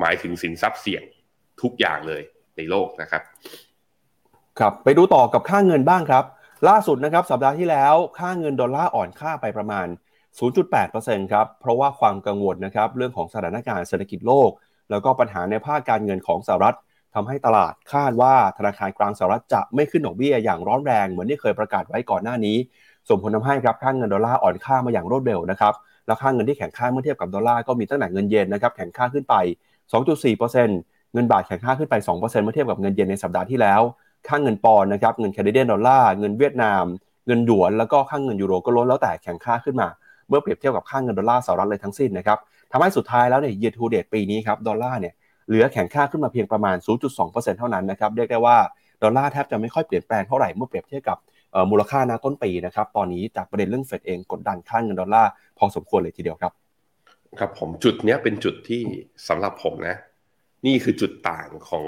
[0.00, 1.02] หมายถึงสินทรัพย์เสี่ยง
[1.62, 2.22] ทุกอย่างเลย
[2.56, 3.22] ในโลกนะครับ
[4.58, 6.24] ครับไปดูต่อกับค่าเงินบ้างครับ
[6.68, 9.86] ล่าสุดนะครับสัปดาห์ที่แล้วค่าเงินดอลลาร์อ่อนค่าไปประมาณ
[10.44, 14.50] 0.8%ครับเพราะว่าความกังวลนะครับเรื่องของสถานการณ์เศรษฐกิจโลก
[14.90, 16.76] แล้วก็ปัญหาในภาคการเงินของสหรัฐ
[17.16, 22.56] ทำให้ตลาดคาดว่าธนาคารกลางสหรัฐจะไม่ขึ้นดอกเบี้ยอย่างร้อนแรงเหมือนที่เคยประกาศไว้ก่อนหน้านี้
[23.08, 25.74] ส่งผลทาให้ครับค่างเงินดอลลาร์อ่อนค่ามาอย่างรวดเร็วนะครับ
[26.06, 29.34] แล้วค่าเงินที่แข็งค่าเมื่อเทียบกับดอลลาร์ก็มีตั้งแต่เงินเยนนะครับแข็งค่าขึ้นไป
[30.04, 33.80] 2.4%เงินบาทแข็งค่าขึ้นไป 2%เมื่อเทียบกับเงินเยนในสัปดาห์ที่แล้ว
[34.28, 36.84] ค่าเงินปอนด์นะครับเงิน Canadian dollar เงินเวียดนาม
[37.26, 39.88] เงินหยวนแล้วก็ค่าเงินยูโรก็ล้วนแล้วแต่แข็งค่าขึ้นมา
[40.28, 42.38] เมื่อเปรียบเทียบกับค่าเงินดอลลาร์สหรัฐเลยทั้งสิ้นนะครับ
[42.72, 45.14] ทำให้สุดท้ายแล้วเนี่ยเย a r to date ปีนี้ครับดอลลาร์เนี่ย
[45.46, 46.76] เหลือแข็งค่าขึ้นมาเพียงประมาณ
[47.12, 48.56] 0.2%เท่านั้นนะครับเรียกได้ว่า
[49.02, 51.18] ดอลลาร์แทบจะไม่ค่อยเปลี่ยนแปลงเท่าไหร่เมื่อเปรียบเทียบกับ
[51.70, 56.52] มูลค่าณต้นปีนะครับตอนนี้จากประเด็นเรื่องเฟดเองกดดันค่าเงินดอลลาร์พอสมควรเลยทีเดียวครับ
[57.38, 58.82] ครับผมจุดเนี้ยเป็นจุดที่
[59.28, 59.96] สำหรับผมนะ
[60.66, 61.84] นี่คือจุดต่างของ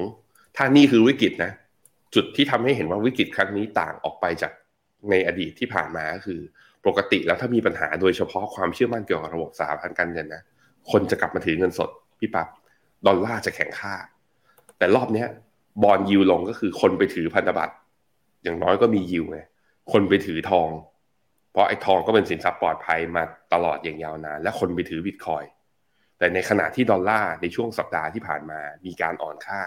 [0.57, 1.53] ถ้านี่คือวิกฤตนะ
[2.15, 4.53] จุดที่ทำให้เห็นว่าวิกฤตครั้งนี้ต่างออกไปจาก
[5.11, 6.41] ในอดีตที่ผ่านมาก็คือ
[6.87, 10.43] ปกติแล้วถ้ามีปัญหาโดยเฉพาะความเชื่อมั่นเกี่ยวกับระบบสถาบันการเงินนะ
[10.91, 11.91] คนจะกลับมาถือเงินสด
[12.21, 12.49] พี่ปับ๊บ
[13.07, 13.95] ดอลลาร์จะแข็งค่า
[14.79, 15.29] แต่รอบเนี้ย
[15.83, 17.75] บอลยิวลงก็คือคนไปถือพันธบัตร
[18.43, 19.39] อย่างน้อยก็มียิวไง
[19.93, 20.69] คนไปถือทอง
[21.53, 25.45] เพราะไอ้ทองก็เป็นสินทรัพย์ปลอดภัยมาตลอดอย่างยาวนาน และคนไปถือบิตคอย
[26.19, 29.63] แต่ในขณะที่ดอลลาร์ในช่วงสัปดาห์ที่ผ่านมามีการอ่อนค่า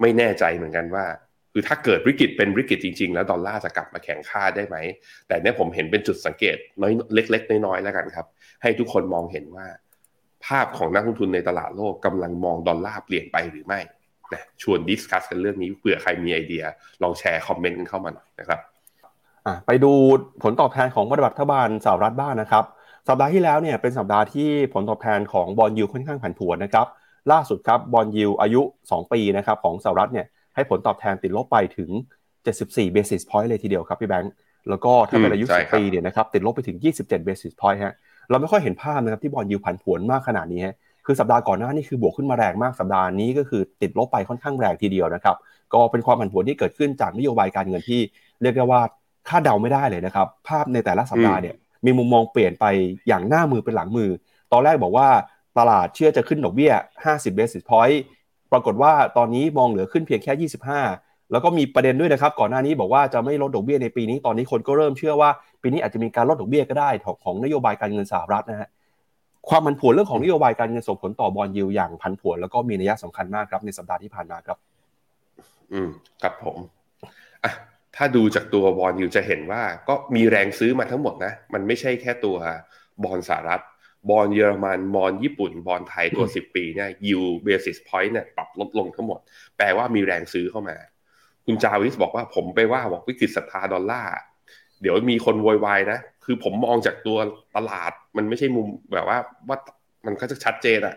[0.00, 1.06] ไม่แน่ใจเหมือนกันว่า
[1.52, 4.76] คือถ้าเกิดวิกฤตเป็นวิกฤตจริงๆ แล้วดอลลาร์จะกลับมาแข็งค่าได้ไหม
[5.28, 8.26] แต่เนี่ยผมเห็นเป็นจุดสังเกตน้อยเล็ก ๆ น้อยๆแล้วกันครับ
[8.62, 9.66] ให้ทุกคนมองเห็นว่า
[10.46, 13.80] ภาพของนักลงทุนในตลาดโลกกำลังมองดอลลาร์เปลี่ยนไปหรือไม่
[14.32, 16.64] นะชวน discuss กันเรื่องนี้เผื่อใครมีไอเดีย
[17.02, 18.60] ลองแชร์คอมเมนต์กันเข้ามาหน่อยนะครับ
[19.66, 19.92] ไปดู
[20.42, 22.64] ผลตอบแทนของพันธบัตรรัฐบาลสหรัฐบ้างนะครับ
[23.08, 26.86] สัปดาห์ที่แล้วเนี่ยเป็นสัปดาห์ที่ผลตอบแทนของ bond yield ค่อนข้างผันผวนนะครับ
[27.32, 31.90] ล่าสุดครับ bond yield อายุ 2 ปีนะครับของสหรัฐเนี่ยให้ผลตอบแทนติดลบไปถึง
[32.42, 34.32] 74 basis point เลยทีเดียวครับพี่แบงค์
[34.68, 37.94] แล้วก็ถ้าเป็นอายุ10ปีเนี่ยนะครับติดลบไปถึง 27 basis point ฮะ
[38.32, 45.36] เราไม่ค่อยเห็นภาพนะครับที่บอลยูผันผวนมากขนาดนี้ฮะคือสัปดาห์ก่อนหน้านี่คือบวกขึ้นมาแรงมากสัปดาห์นี้ก็คือติดลบไปค่อนข้างแรงทีเดียวนะครับ
[45.74, 48.00] ก็เป็นความผันผวนที่เกิดขึ้นจากนโยบายการเงินที่
[48.42, 48.82] เรียกได้ว่า
[49.28, 52.64] คาดเดาไม่ได้เลยนะครับ ภาพในแต่ละสัปดาห์เนี่ยมีมุมมองเปลี่ยนไป
[53.08, 54.10] อย่างหน้ามือเป็นหลังมือ
[54.52, 55.08] ตอนแรกบอกว่า
[55.58, 56.72] ตลาดเชื่อจะขึ้นดอกเบี้ย
[57.04, 57.98] 50 basis point
[58.52, 60.50] ปรากฏว่าตอนนี้มองเหลือขึ้นเพียงแค่
[60.82, 65.30] 25 แล้วก็มีประเด็นด้วยนะครับ ก่อนหน้านี้บอกว่าจะไม่ลดดอกเบี้ยในปีนี้ ตอนนี้คนก็เริ่มเชื่อว่า
[65.62, 66.90] ปีนี้อาจจะมีการลดดอกเบี้ยก็ได้
[67.24, 68.68] ของนโยบายการเงินสหรัฐนะฮะ
[69.48, 74.58] ความผันผวนเรื่องของนโยบายการเงินส่งผลต่อ bond yield อย่างผันผวนแล้วก็มีนัยสำคัญมากครับในสัปดาห์ที่ผ่านมาครับ
[75.72, 75.88] อืม
[76.22, 76.58] ครับผม
[77.44, 77.52] อะ
[77.96, 82.36] ถ้าดูจากตัว bond yield จะเห็นว่าก็มีแรงซื้อมาทั้งหมดนะ มันไม่ใช่แค่ตัว
[83.04, 83.62] บอลสหรัฐ
[84.10, 89.20] บอลเยอรมัน บอลญี่ปุ่น บอลไทยตัว 10 ปีเนี่ย yield basis point เนี่ยปรับลดลงทั้งหมด
[89.56, 90.76] แปลว่ามีแรงซื้อเข้ามา
[91.46, 94.12] คุณจาวิสบอกว่าผมไปว่าบอกวิกฤตศรัทธาดอลลาร์
[94.80, 97.18] เดี๋ยวมีคนโวยวายนะ คือผมมองจากตัว
[97.56, 99.58] ตลาดมันไม่ใช่มุมแบบว่าว่า
[100.06, 100.94] มันก็จะชัดเจนอะ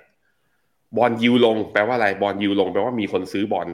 [0.97, 3.67] bond yield ลงแปลว่าอะไร bond yield ลงแปลว่ามีคนซื้อบอล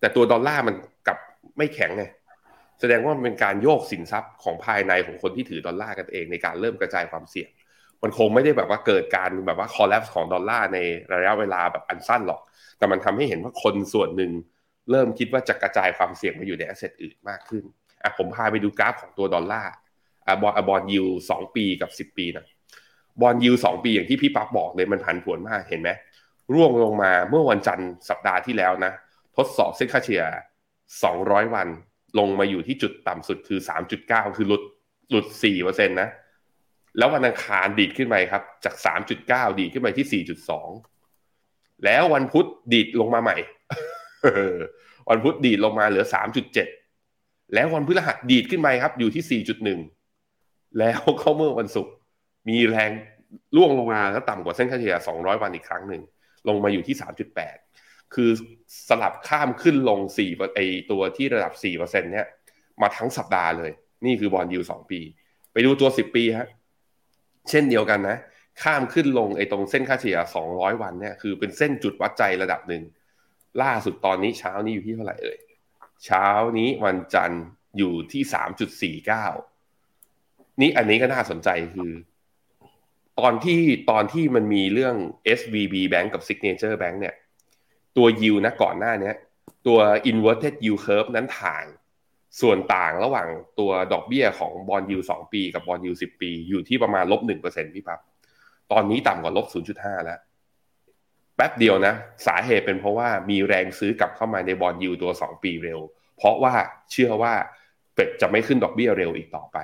[0.00, 0.74] แต่ตัวดอลลาร์มัน
[1.06, 1.18] กลับ
[1.58, 2.04] ไม่แข็งไง
[2.80, 7.50] แสดงว่ามันเป็นการโยกสินทรัพย์ของภายในของคนที่ถือดอลลาร์กันเองในการเริ่มกระจายความเสี่ยง
[8.02, 10.78] มันคงไม่ได้แบบว่าเกิดการแบบว่า collapse ของดอลลาร์ใน
[11.14, 12.40] ระยะเวลาแบบอันสั้นหรอก
[12.78, 14.32] แต่มันทำให้เห็นว่าคนส่วนหนึ่ง
[14.90, 17.64] เริ่มคิดว่าจะกระจายความเสี่ยงมาอยู่ใน asset อื่นมากขึ้น
[18.02, 19.72] อะผมพาไปดูกราฟของตัวดอลลาร์
[20.26, 22.46] อะ bond bond yield สองปีกับสิบปีนะ
[23.20, 25.90] bond yield สองปีอย่างที่พี่ปั๊บบอกเลยมันผันผวนมากเห็นไหม
[26.54, 28.92] ร่วงลงมาเมื่อวันจันทร์สัปดาห์ที่แล้วนะ
[29.36, 30.22] ทดสอบเส้นค่าเฉลี่ย
[30.88, 31.68] 200 วัน
[32.18, 33.60] ลงมาอยู่ที่จุดต่ำสุดคือ
[33.98, 34.62] 3.9 คือหลุด
[35.10, 35.26] หลุด
[35.58, 36.10] 4%นะ
[36.98, 38.74] แล้ววันอังคารดีดขึ้นไปครับ จาก
[39.16, 40.24] 3.9 ดีดขึ้นไปที่
[41.04, 43.36] 4.2 แล้ววันพุธดีดลงมาใหม่
[45.08, 46.04] วันพุธดีดลงมาเหลือ
[46.78, 49.42] 3.7 แล้ววันพฤหัสดีดขึ้นไปครับ อยู่ที่
[50.20, 51.92] 4.1 แล้วเข้าเมื่อวันศุกร์
[52.48, 52.90] มีแรง
[53.56, 56.02] ล่วงลงมาแล้วต่ำกว่าเส้นค่าเฉลี่ย 200 วันอีกครั้งหนึ่ง
[56.48, 56.96] ลงมาอยู่ที่
[57.54, 58.30] 3.8 คือ
[58.88, 60.60] สลับข้ามขึ้นลง4ไอ
[60.90, 62.26] ตัวที่ระดับ 4%เนี่ย
[62.82, 63.70] มาทั้งสัปดาห์เลย
[64.04, 65.00] นี่คือบอลยูสองปี
[65.52, 66.48] ไปดูตัว 10 ปีฮะ
[67.50, 68.18] เช่นเดียวกันนะ
[68.62, 70.18] ข้ามขึ้นลงไอ้ตรงเส้นค่าเฉลี่ย
[70.50, 72.82] 200 วันเนี่ยคือเป็นเส้นจุดวัดใจระดับหนึ่ง
[73.62, 75.38] ล่าสุดตอนนี้เช้านี้อยู่ที่เท่าไหร่เอ่ย
[76.04, 76.26] เช้า
[76.58, 77.44] นี้วันจันทร์
[77.78, 78.22] อยู่ที่
[79.02, 81.92] 3.49นี่อันนี้ก็น่าสนใจคือ
[83.20, 84.96] ตอนที่ตอนที่มันมีเรื่อง
[85.38, 87.14] SVB Bank กับ Signature Bank เนี่ย
[87.96, 89.12] ตัว yield นะก่อนหน้านี้
[89.66, 89.78] ตัว
[90.10, 91.64] inverted yield curve นั้นถ่าง
[92.40, 98.00] ส่วนต่างระหว่างตัวดอกเบี้ยของ bond yield สองปีกับ bond yield สิบปี อยู่ที่ประมาณลบหนึ่งเปอร์เซ็นต์พี่ปั๊บ
[98.72, 100.18] ตอนนี้ต่ำกว่าลบศูนย์จุดห้าแล้ว
[101.38, 101.94] แป๊บเดียวนะ
[102.26, 105.80] สาเหตุเป็นเพราะว่ามีแรงซื้อกลับเข้ามาใน bond yield ตัวสองปีเร็ว
[106.16, 106.54] เพราะว่า
[106.92, 107.34] เชื่อว่า
[107.94, 109.58] เฟดจะไม่ขึ้นดอกเบี้ยเร็วอีกต่อไป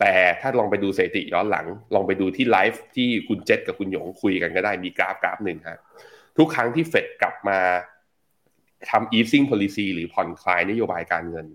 [0.00, 5.78] แต่ถ้าลองไปดูสถิติย้อนหลัง ลองไปดูที่ไลฟ์ที่คุณเจษกับคุณหยงคุยกันก็ได้มีกราฟกราฟหนึ่งฮะ
[6.38, 7.58] ทุกครั้งที่เฟดกลับมา
[8.90, 11.46] ทำ easing policy หรือผ่อนคลายนโยบายการเงิน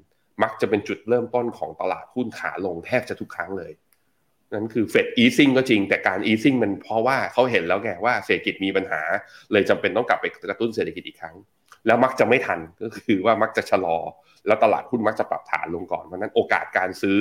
[0.43, 3.71] มักจะเป็นจุดเริ่มต้นของตลาดหุ้นขาลงแทบจะทุกครั้งเลย
[4.53, 9.01] นั่นคือเฟด easing ก็จริงแต่การ easing มันเพราะว่าเขาเห็นแล้วไงว่าเศรษฐกิจมีปัญหา
[9.51, 11.35] เลยจำเป็นต้องกลับไปกระตุ้นเศรษฐกิจอีกครั้ง
[11.87, 13.97] แล้วมักจะไม่ทันก็คือว่ามักจะชะลอ
[14.47, 17.17] แล้วตลาดหุ้นมักจะปรับฐานลงก่อนเพราะนั้นโอกาสการซื้อ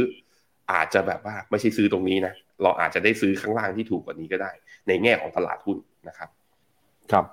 [0.72, 4.50] อาจจะแบบว่าไม่ใช่ซื้อตรงนี้นะเราอาจจะได้ซื้อข้างล่างที่ถูกกว่านี้ก็ได้
[4.88, 5.76] ในแง่ของตลาดหุ้น
[6.08, 6.28] นะครับ
[7.12, 7.24] ครับ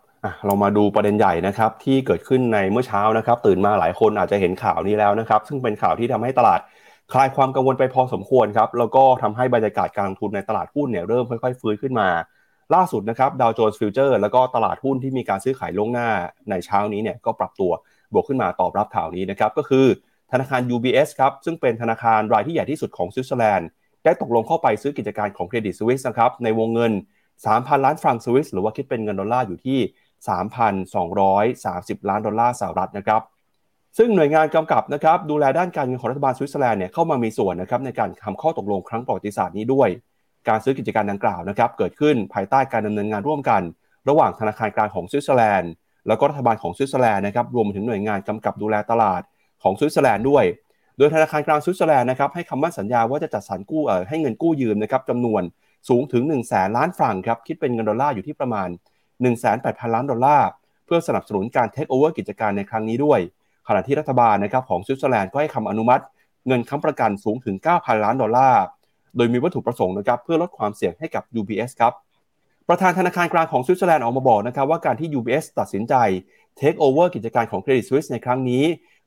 [0.46, 6.60] เรามาดูประเด็นใหญ่นะครับที่เกิดขึ้นในเมื่อเช้านะครับ ตื่นมาหลายคนอาจจะเห็นข่าวนี้แล้วนะครับ ซึ่งเป็นข่าวที่ทำให้ตลาด
[7.14, 12.10] คลายความกังวลไปพอสมควรครับแล้วก็ทำให้บรรยากาศการลงทุนในตลาดหุ้นเนี่ยเริ่มค่อยๆฟื้นขึ้นมา
[12.74, 16.10] ล่าสุดนะครับดาวโจนส์ future แล้วก็ตลาดหุ้นที่มีการซื้อขายล่วงหน้า
[16.50, 17.72] ในเช้านี้เนี่ยก็ปรับตัว
[18.14, 19.86] บวกขึ้นมาตอบรับข่าวนี้นะครับก็คือ
[20.32, 23.68] ธนาคาร UBS ครับซึ่งเป็นธนาคารรายที่ใหญ่ที่สุดของสวิตเซอร์แลนด์
[24.04, 26.92] ได้ตกลงเข้าไปซื้อกิจการของเครดิตสวิสนะครับในวงเงิน
[27.38, 29.80] 3,000 ล้านฟรังก์สวิสหรือว่าคิดเป็นเงินดอลลาร์อยู่ที่
[31.98, 33.22] 3,230 ล้านดอลลาร์สหรัฐนะครับ
[33.98, 39.90] ซึ่งหน่วยงานกำกับนะครับดูแลด้านการเงินของรัฐบาลสวิตเซอร์แลนด์เนี่ยเข้ามามีส่วนนะครับในการทำข้อตกลงครั้งประวัติศาสตร์นี้ด้วย
[40.48, 43.62] การซื้อกิจการดังกล่าวนะครับเกิดขึ้นภายใต้การดำเนินงานร่วมกัน
[44.10, 45.72] ระหว่างธนาคารกลางของสวิตเซอร์แลนด์
[46.08, 49.22] แล้วก็รัฐบาลของสวิตเซอร์แลนด์นะครับรวมถึงหน่วยงานกำกับดูแลตลาด
[49.64, 50.44] ของสวิตเซอร์แลนด์ด้วย
[50.98, 55.42] โดยธนาคารกลางสวิตเซอร์แลนด์นะครับให้คำมั่นสัญญาว่าจะจัดสรรกู้ให้เงินกู้ยืมนะครับจำนวน
[55.90, 60.50] สูงถึง1 0 0 0 0แสนล้านฟรังก์ครับคิดเป็นเงินดอลลาร์อยู่ที่ประมาณ1 8 0 0 0ล้านดอลลาร์
[60.86, 63.20] เพื่อสนับสนุนการเทคโอเวอร์กิจการในครั้งนี้ด้วย
[63.68, 66.04] ขณะที่รัฐบาลนะครับของสวิตเซอร์แลนด์ก็ให้คำอนุมัติ
[66.48, 68.64] เงินค้ำประกันสูงถึง 9,000 ล้านดอลลาร์
[69.16, 71.94] โดยมีวัตถุประสงค์นะครับเพื่อลดความเสี่ยงให้กับ UBS ครับ
[72.70, 75.96] ประธานธนาคารกลางของสวิตเซอร์แลนด์ออกมาบอกนะครับว่าการที่ UBS ตัดสินใจ
[76.58, 78.64] เทคโอเวอร์กิจการของเครดิตสวิสในครั้งนี้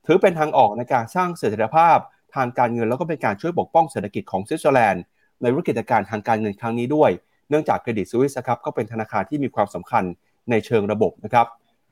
[0.06, 1.98] ถือเป็นทางออกในการสร้างเสถียรภาพ
[2.34, 5.02] ทางการเงินแล้วก็เป็นการช่วยปกป้องเศรษฐกิจของสวิตเซอร์แลนด์
[5.42, 7.10] ในวิกฤตการณ์ทางการเงินครั้งนี้ด้วย
[7.48, 10.04] เนื่องจากเครดิตสวิสครับก็เป็นธนาคารที่มีความสำคัญ
[10.50, 11.46] ในเชิงระบบนะครับ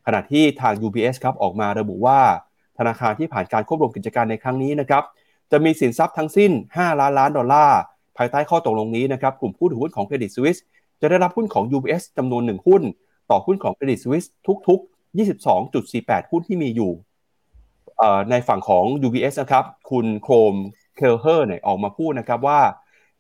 [0.07, 2.21] ขณะที่ทาง UBS ครับออกมาระบุว่า
[2.89, 5.03] ธนาคารที่ผ่านการควบรวมกิจการในครั้งนี้นะครับ
[5.51, 7.79] จะมีสินทรัพย์ทั้งสิ้น 5 ล้านล้านดอลลาร์
[8.17, 10.59] ภายใต้ข้อตกลงนี้นะครับกลุ่มผู้ถือหุ้นของเครดิตสวิส
[11.01, 12.83] จะได้รับหุ้นของ UBS จำนวน 1 หุ้น
[13.31, 14.25] ต่อหุ้นของเครดิตสวิส
[14.69, 15.17] ทุก ๆ
[15.75, 16.93] 22.48 หุ้นที่มีอยู่
[18.31, 20.55] ในฝั่งของ UBS นะครับคุณ Colm
[20.97, 22.61] Kelleher เนี่ยออกมาพูดนะครับว่า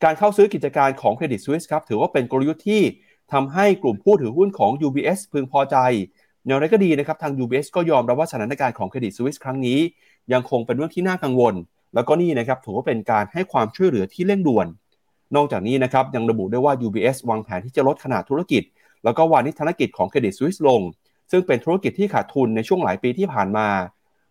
[0.04, 2.82] การเข้าซื้อกิจการของเครดิตสวิสครับถือว่าเป็นกลยุทธ์ที่
[3.32, 5.76] ทำให้กลุ่มผู้ถือหุ้นของ UBS พึงพอใจ
[6.46, 9.78] อย่างไรก็ดีนะครับทาง UBS ก็ยอมรับว่าสถานการณ์ของเครดิตสวิสครั้งนี้
[10.32, 11.54] ยังคงเป็นเรื่องที่น่ากังวล
[11.94, 14.66] แล้วก็นี่นะครับถือว่าเป็นการให้ความช่วยเหลือที่เร่งด่วน
[15.36, 18.62] นอกจากนี้นะครับยังระบุได้ว่า UBS วางแผนที่จะลดขนาดธุรกิจ
[19.04, 20.80] แล้วก็วาณิชธนกิจของเครดิตสวิสลง
[21.30, 23.68] ซึ่งเป็นธุรกิจที่ขาดทุนในช่วงหลายปีที่ผ่านมา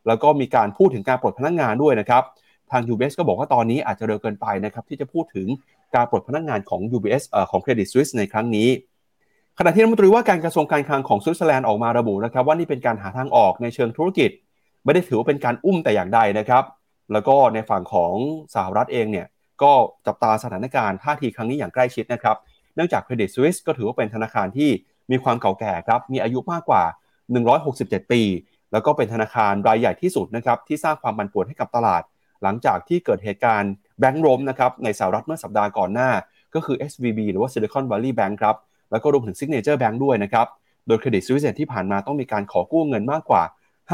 [0.08, 2.24] แล้วก็มีการพูดถึงการปลดพนักงานด้วยนะครับ
[2.72, 5.48] ทาง UBS ก็บอกว่าตอนนี้อาจจะเร็วเกินไปนะครับที่จะพูดถึง
[5.96, 8.68] การปลดพนักงานของ UBS เอ่อของ Credit Suisse ในครั้งนี้
[9.64, 14.30] ขณะที่รัฐมนตรีว่าการกระทรวงการคลังของสวิตเซอร์แลนด์ออกมาระบุนะครับว่านี่เป็นการหาทางออกในเชิงธุรกิจ
[14.86, 16.64] ไม่ได้ถือว่าเป็นการอุ้มแต่อย่างใดนะครับ
[17.14, 18.14] แล้วก็ในฝั่งของ
[18.56, 19.28] สหรัฐเองเนี่ย
[19.64, 19.72] ก็
[20.08, 22.38] จับตาสถานการณ์ท่าทีครั้งนี้อย่างใกล้ชิดนะครับ
[22.76, 24.70] เนื่องจาก Credit Suisse ก็ถือว่าเป็นธนาคารที่
[25.12, 26.84] มีความเก่าแก่ครับ มีอายุมากกว่า
[27.48, 28.22] 167 ปี
[28.72, 32.04] แล้วก็เป็นธนาคารรายใหญ่ที่สุดนะครับที่สร้างความบันป่วนให้กับตลาด
[32.44, 36.10] หลังจากที่เกิดเหตุการณ์แบงก์ล้มนะครับในสหรัฐเมื่อสัปดาห์ก่อนหน้า
[36.56, 38.58] ก็คือ SVB หรือว่า Silicon Valley Bank ครับ
[38.92, 40.48] แล้วก็รวมถึง Signature Bank ด้วยนะครับ
[40.88, 43.44] โดย Credit Suisse ที่ผ่านมาต้องมีการขอกู้เงินมากกว่า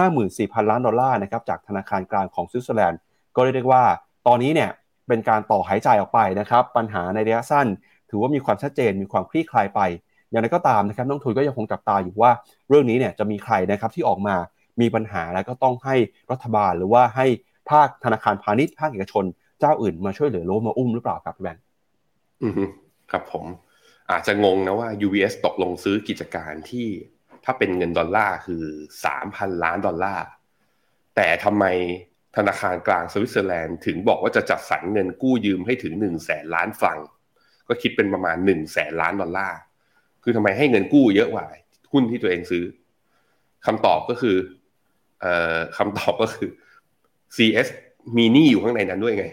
[0.09, 2.99] 54,000 ล้านดอลลาร์นะครับจากธนาคารกลางของสวิตเซอร์แลนด์
[3.35, 3.83] ก็เรียกได้ว่า
[4.27, 4.69] ตอนนี้เนี่ย
[5.07, 7.67] เป็นการต่อหายใจออกไปนะครับ ปัญหาในระยะสั้น
[8.09, 9.81] ถือว่ามีความชัดเจนมีความคลี่คลายไป
[10.29, 12.31] อย่างไรก็ตามนะครับน้องทุนก็ยังคงจับตาอยู่ว่า
[12.69, 14.35] เรื่องนี้เนี่ยจะมีใครนะครับที่ออกมา
[14.81, 15.95] มีปัญหาแล้วก็ต้องให้
[16.31, 17.25] รัฐบาลหรือว่าให้
[17.69, 19.23] ภาคธนาคารพาณิชย์ภาคเอกชน
[19.59, 21.63] เจ้าอื่นมาช่วยเหลือโลมาอุ้มหรือเปล่าครับแบงค์
[22.43, 22.53] อือ
[23.11, 23.45] ครับผม
[24.11, 26.87] อาจจะงงนะว่า UBS ตกลงซื้อกิจการที่
[27.45, 28.63] ถ้าเป็นเงินดอลลาร์คือ
[29.05, 30.25] สามพันล้านดอลลาร์
[31.15, 31.65] แต่ทำไม
[32.35, 36.99] ธนาคารกลางสวิตเซอร์แลนด์ถึงบอกว่าจะจัดสรรเงินกู้ยืมให้ถึงหนึ่งแสนล้านฟรัง
[37.67, 39.57] ก็คิดเป็นประมาณหนึ่งแสนล้านดอลลาร์
[40.23, 41.45] คือทำไมให้เงินกู้เยอะกว่า
[41.91, 42.63] หุ้นที่ตัวเองซื้อ
[43.65, 44.35] คำตอบก็คือ
[45.21, 46.49] เอ่อคำตอบก็คือ
[47.35, 47.67] CS
[48.17, 49.25] มีหนี้อยู่ข้างในนั้นด้วยไง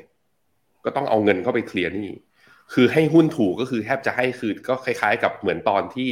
[0.84, 2.08] ก็ต้องเอาเงินเข้าไปเคลียร์หนี้
[2.72, 6.10] คือให้หุ้นถูกก็คือแทบจะให้คือก็คล้ายๆ กับเหมือนตอนที่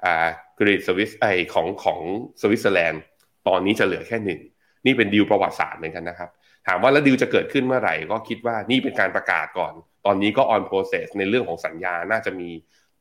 [0.03, 0.27] อ่า
[0.59, 1.99] เครดิตสวิสเอ้ยของของ
[2.41, 3.01] สวิตเซอร์แลนด์
[3.47, 4.39] ตอนนี้จะเหลือแค่หนึ่ง
[4.85, 6.29] นี่เป็นดีลประวัติศาสตร์เหมือนกันนะครับ
[6.67, 9.73] ถามว่าแล้วดีลจะเกิดขึ้นเมื่อไหร่ ก็คิดว่านี่เป็นการประกาศก่อน
[10.05, 12.49] ตอนนี้ก็ on process ในเรื่องของสัญญา น่าจะมี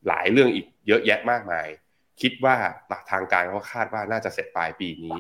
[0.09, 1.69] หลายเรื่องอีกเยอะแยะมากมาย
[2.23, 2.57] คิดว่า
[3.11, 5.17] ทางการเขาคาดว่าน่าจะเสร็จปลายปีนี้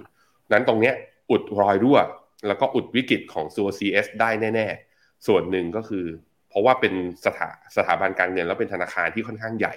[0.53, 0.95] นั้นตรงเนี้ย
[1.31, 1.99] อุดรอยรั่ว
[2.47, 6.07] แล้วก็อุดวิกฤตของตัว CS ได้แน่ ๆ ส่วนหนึ่งก็คือ
[6.49, 9.75] เพราะว่าเป็นสถาสถาบันการเงินแล้วเป็นธนาคารที่ค่อนข้างใหญ่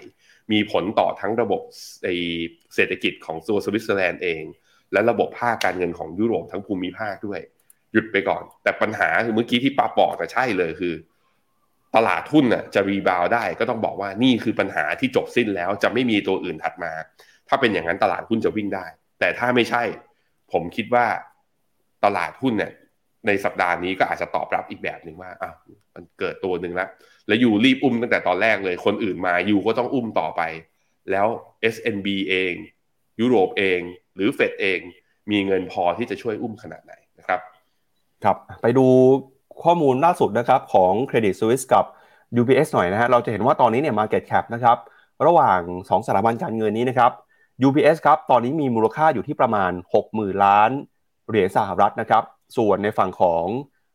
[0.51, 1.61] มีผลต่อทั้งระบบ
[2.75, 4.43] เศรษฐกิจของตัวสวิตเซอร์แลนด์เอง
[4.93, 7.39] และระบบภาคการเงินของยุโรปทั้งภูมิภาคด้วย
[7.93, 10.93] หยุดไปก่อน แต่ปัญหาคือเมื่อกี้ที่ป้าบอกแต่ใช่เลยคือ
[11.95, 16.91] ตลาดหุ้นน่ะจะรีบาวได้ก็ต้องบอกว่านี่คือปัญหาที่จบสิ้นแล้วจะไม่มีตัวอื่นถัดมา
[17.47, 18.85] ถ้าเป็นอย่างนั้นตลาดหุ้นจะวิ่งได้
[19.19, 19.83] แต่ถ้าไม่ใช่
[20.51, 21.05] ผมคิดว่า
[22.05, 22.71] ตลาดหุ้นเนี่ย
[23.27, 25.51] ในสัปดาห์นี้ก็อาจจะตอบรับอีกแบบหนึ่งว่าอะ
[25.95, 26.89] มันเกิดตัวหนึ่งแล้ว
[27.27, 30.41] แล้วยูรีบอุ้มตั้งแต่ตอนแรกเลย คนอื่นมาอยู่ก็ต้องอุ้มต่อไป
[31.11, 31.27] แล้ว
[31.73, 32.53] SNB เอง
[33.19, 33.79] ยุโรปเอง
[34.15, 34.79] หรือเฟดเอง
[35.31, 37.39] มีเงินพอที่จะช่วยอุ้มขนาดไหนนะครับ
[38.23, 38.85] ครับ ไปดู
[39.63, 41.85] ข้อมูลล่าสุดนะครับของ Credit Suisse กับ
[42.41, 44.77] UBS หน่อยนะฮะเราจะเห็นว่าตอนนี้เนี่ย Market Cap นะครับ
[45.25, 47.11] ระหว่าง 2สถาบันการเงินนี้นะครับ
[47.67, 49.71] UBS ครับตอนนี้มีมูลค่าอยู่ที่ประมาณ
[50.07, 50.69] 60,000 ล้าน
[51.29, 52.23] เหรียญสหรัฐนะครับ
[52.57, 53.45] ส่วนในฝั่งของ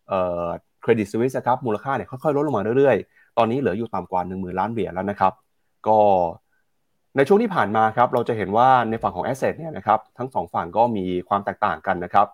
[0.08, 0.46] เอ่อ
[0.84, 5.32] Credit Suisse ครับมูลค่าเนี่ยค่อยๆลดลงมาเรื่อยๆ ตอนนี้เหลืออยู่ต่ำกว่า 10,000 ล้านเหรียญแล้วนะครับ
[5.88, 5.98] ก็
[7.16, 12.26] ในช่วงที่ผ่านมาครับเราจะเห็นว่าในฝั่งของ Asset เนี่ยนะครับทั้งสองฝั่งก็มีความแตกต่างกันนะครับ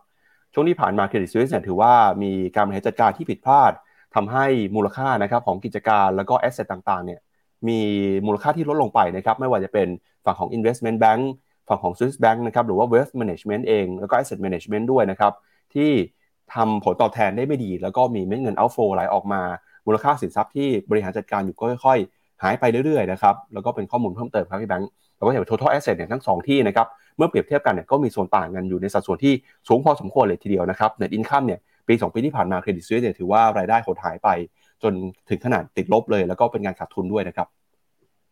[0.53, 3.73] ช่วงที่ผ่านมา Credit Suisse เนี่ยถือว่ามีการบริหารจัดการที่ผิดพลาด
[4.15, 7.21] ทำให้มูลค่านะครับของกิจการแล้วก็ Asset ต่างๆเนี่ย
[7.69, 7.81] มี
[8.27, 9.89] มูลค่าที่ลดลงไปนะครับไม่ว่าจะเป็น
[10.25, 11.23] ฝั่งของ Investment Bank
[11.69, 15.33] ฝั่งของ Swiss Bank นะครับหรือว่า Wealth Management เอง แล้วก็ Asset Management ด้วยนะครับ
[15.75, 15.91] ที่
[16.55, 19.43] ทำผลตอบแทนได้ไม่ดี แล้วก็มีเม็ดเงิน outflow ไหลออกมา
[19.87, 26.87] มูลค่าสินทรัพย์ที่บริหารจัดการอยู่ก็ค่อย ๆ หายไปเรื่อยๆนะครับแล้วก็เป็นข้อมูลเพิ่มเติมครับพี่แบงค์เราก็เห็น total asset เนี่ยทั้ง 2 ที่นะครับ
[27.17, 29.35] เมื่อเปรียบเทียบกันเนี่ยก็มีส่วนต่างกันอยู่ในสัดส่วนที่
[29.69, 34.29] สูงพอสมควรเลยทีเดียวนะครับ net income เนี่ยปี2ปีที่ผ่านมาเครดิตซูสเนี่ยถือว่ารายได้หดหายไป
[34.83, 34.93] จน
[35.29, 37.49] ถึงขนาดติดลบเลย แล้วก็เป็นงานขาดทุนด้วยนะครับ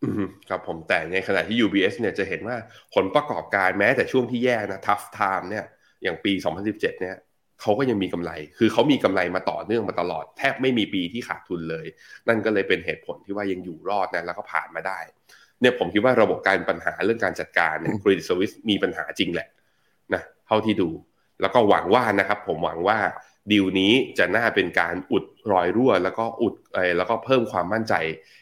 [0.03, 2.55] อืมครับผมแต่ในขณะที่ UBS เนี่ยจะเห็นว่า
[2.95, 5.65] ผลประกอบการแม้แต่ช่วงที่แย่นะ tough time เนี่ย
[6.03, 6.33] อย่างปี
[6.65, 7.15] 2017 เนี่ย
[7.61, 11.85] เขาก็ยังมีกำไร คือเขามีกำไรมาต่อเนื่องมาตลอด แทบไม่มีปีที่ขาดทุนเลย
[12.27, 14.99] นั่นก็เลยเป็นเหตุผลที่ว่ายังอยู่รอดนะแล้วก็ผ่านมาได้
[15.61, 19.47] เนี่ยผมคิดว่าระบบการปัญหาเรื่องการจัดการเนี่ย Credit Service มีปัญหาจริงแหละ
[20.13, 20.89] นะเท่าที่ดู
[21.41, 22.97] แล้วก็หวังว่านะครับ ผมหวังว่า
[23.51, 27.93] ดีลนี้จะน่าเป็นการอุดรอยรั่ว แล้วก็อุดเออแล้วก็เพิ่มความมั่นใจ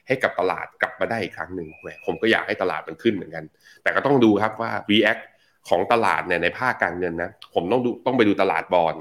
[0.07, 3.43] ให้กับตลาดกลับมาได้อีกครั้งหนึ่งแหมผมก็อยากให้ตลาดมันขึ้นเหมือนกัน
[3.83, 5.23] แต่ก็ต้องดูครับว่า React
[5.69, 8.95] ของตลาดเนี่ยในภาคการเงินนะผมต้องดูต้องไปดูตลาดบอล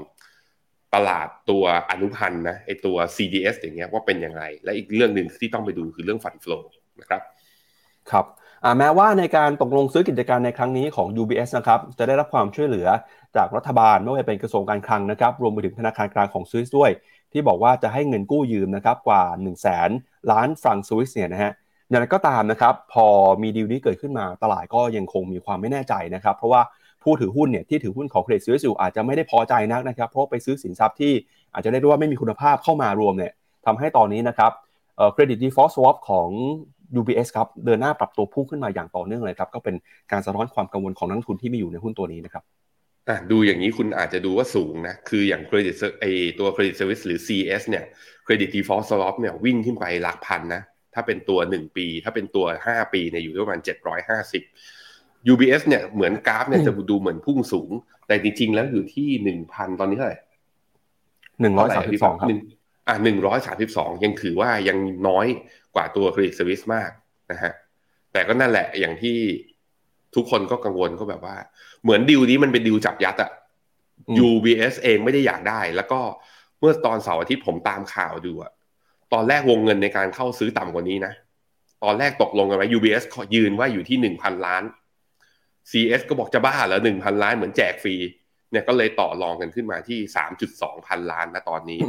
[0.95, 6.57] ตลาดตัวอนุพันธ์นะไอตัว CDS อย่างเงี้ยว่าเป็นยังไงและอีกเรื่องหนึ่งที่ต้องไปดูคือเรื่องฟันฟลู
[7.01, 7.21] นะครับ
[8.11, 8.25] ครับ
[8.77, 12.87] แม้ว่าในการตกลงซื้อกิจการในครั้งนี้ของ UBS นะครับจะได้รับความช่วยเหลือ
[13.35, 16.91] จากรัฐบาลไม่ว่าจะเป็นกระทรวงการคลังนะครับรวมไปถึงธนาคารกลางของสวิสด้วย
[17.31, 19.89] ที่บอกว่าจะให้เงินกู้ยืมนะครับกว่า 1 0 0 0 0แสน
[20.31, 21.51] ล้านฟรังก์สวิสเนี่ยนะฮะ
[21.89, 23.05] อย่างไรก็ตามนะครับพอ
[23.41, 26.61] มีดีลนี้เกิดขึ้นมาตลาดก็ยังคงมีความไม่แน่ใจนะครับ เพราะว่า
[27.03, 31.13] ผู้ถือหุ้นเนี่ยที่ถือหุ้นของเครดิตสวิสอยู่อาจจะไม่ได้พอใจนักนะครับ เพราะไปซื้อสินทรัพย์ที่
[31.53, 33.33] อาจจะได้รู้ว่าไม่มีคุณภาพเข้ามารวมเนี่ย
[33.65, 34.51] ทำให้ตอนนี้นะครับ
[35.13, 36.29] credit default swap ของ
[36.99, 39.75] UBS ครับเดินหน้าปรับตัวพุ่งขึ้นมาอย่างต่อเนื่องเลยครับก็เป็น
[40.11, 42.43] การสะท้อนความกังวลของนักลงทุนที่มีอยู่ในหุ้นตัวนี้นะครับ
[43.07, 46.05] อะดูอย่างนี้คุณอาจจะดูว่าสูงนะ คืออย่างเครดิตเอ้ย
[46.39, 47.83] ตัวเครดิตเซอร์วิสหรือ CS เนี่ย
[48.23, 50.61] credit default swap เนี่ยวิ่งขึ้นไปหลักพันนะ
[50.93, 53.59] ถ้าเป็นตัว 1 ปี ถ้าเป็นตัว 5 ปีเนี่ยอยู่ที่ประมาณ
[54.45, 57.71] 750 UBS เนี่ยเหมือนกราฟเนี่ยจะดูเหมือนพุ่งสูง
[58.07, 60.17] แต่จริงๆ แล้วอยู่ที่ 1,000 ตอนนี้เท่าไหร่
[61.41, 62.29] หนึ่งร้อยสามสิบสองครับ
[62.87, 65.25] อะหนึ่งร้อยสามสิบสองยังถือว่ายังน้อย
[65.75, 66.91] กว่าตัวเครดิตสวิสมาก
[67.31, 67.53] นะฮะ
[68.11, 69.17] แต่ก็นั่นแหละอย่างที่
[70.15, 71.35] ทุกคนก็กังวลก็แบบว่า
[71.83, 73.31] เหมือนดิวนี้มันเป็นดิวจับยัดอะ
[74.27, 75.99] UBS เองไม่ได้อยากได้ แล้วก็
[76.59, 78.51] เมื่อตอนเสาร์อาทิตย์ผมตามข่าวดูอะ
[79.13, 81.13] ตอนแรกวงเงินในการเข้าซื้อต่ำกว่านี้นะ
[81.83, 84.63] ตอนแรกตกลงกันไว้ UBS ขอยืนว่าอยู่ที่หนึ่งพันล้าน
[85.71, 87.95] CS ก็บอกจะบ้าเหรอหนึ่งพันล้านเหมือนแจกฟรี
[88.51, 91.79] เนี่ยก็เลยต่อรองกันขึ้นมาที่สามจุดสองพันล้านนะตอนนี้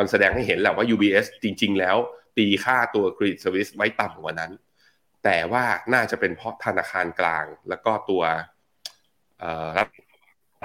[0.00, 1.96] มันแสดงให้เห็นแหละว่า UBS จริง ๆ แล้ว
[2.36, 4.52] ตีค่าตัว Credit Service ไว้ต่ำกว่านั้น
[5.24, 8.22] แต่ว่าน่าจะเป็นเพราะธนาคารกลาง แล้วก็ตัว
[9.78, 9.84] รั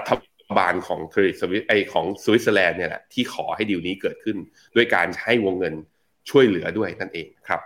[0.08, 0.10] ฐ
[0.58, 4.36] บาลของ Credit Service ไอของสวิตเซอร์แลนด์เนี่ยแหละที่ขอให้ดีลนี้เกิดขึ้น
[4.76, 5.74] ด้วยการให้วงเงิน
[6.30, 7.60] ช่วยเหลือด้วยนั่นเองครับ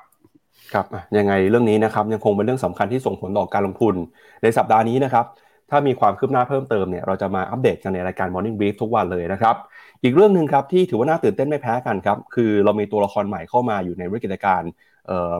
[0.72, 0.86] ครับ
[1.18, 3.94] ยังไงเรื่องนี้นะครับยังคงเป็นเรื่องสำคัญที่ส่งผลต่อการลงทุน
[4.42, 5.26] ในสัปดาห์นี้นะครับ
[5.70, 9.56] ถ้ามีความคืบหน้าเพิ่มเติมเนี่ยเราจะมาอัปเดตกันในรายการ Morning Brief ทุกวันเลยนะครับ
[10.02, 14.70] อีกเรื่องหนึ่งครับที่ถือว่าน่าตื่นเต้นไม่แพ้กันครับคือเรามีตัวละครใหม่เข้ามาอยู่ในวิกฤตการณ์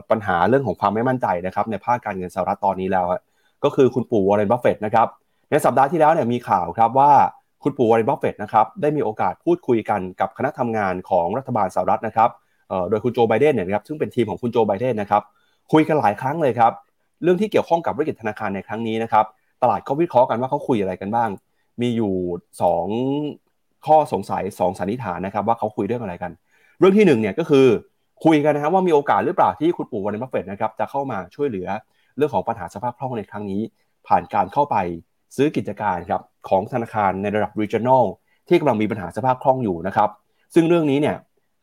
[0.09, 3.05] ปัญหาเรื่องของความไม่มั่นใจนะครับในภาคการเงินสหรัฐตอนนี้แล้ว
[3.63, 5.07] ก็คือคุณปู่วอร์เรนบัฟเฟตนะครับ
[5.49, 7.11] ในสัปดาห์ที่แล้วเนี่ยมีข่าวครับว่า
[7.63, 12.29] คุณปู่วอร์เรนบัฟเฟตนะครับได้มีโอกาสพูดคุยกันกับคณะทำงานของรัฐบาลสหรัฐนะครับ
[12.89, 15.23] โดยคุณโจไบเดนเนี่ยครับซึ่งเป็นทีมของคุณโจไบเดนนะครับ
[15.71, 16.71] คุยกันหลายครั้งเลยครับ
[17.23, 19.25] เรื่องที่เกี่ยวข้องกับวิกฤตธนาคารในครั้งนี้นะครับ
[19.61, 21.29] ตลาดก็วิเคราะห์กันว่าเขาคุยอะไรกันบ้าง
[21.81, 22.13] มีอยู่
[22.81, 23.40] 2
[23.87, 26.31] ข้อสงสัย2สันนิษฐานนะครับว่าเขาคุยเรื่องอะไรกัน
[26.79, 27.67] เรื่องที่1เนี่ยก็คือ
[28.25, 31.67] คุยกันนะครับว่ามีโอกาสหรือเปล่าที่คุณปู่วอร์เรนบัฟเฟตนะครับจะเข้ามาช่วยเหลือ
[32.17, 33.61] เรื่องของปัญหาสภาพคล่องในครั้งนี้
[34.07, 34.75] ผ่านการเข้าไป
[35.35, 38.03] ซื้อกิจการครับของธนาคารในระดับ regional
[38.47, 40.09] ที่กำลังมีปัญหาสภาพคล่องอยู่นะครับ
[40.53, 41.15] ซึ่งเรื่องนี้เนี่ย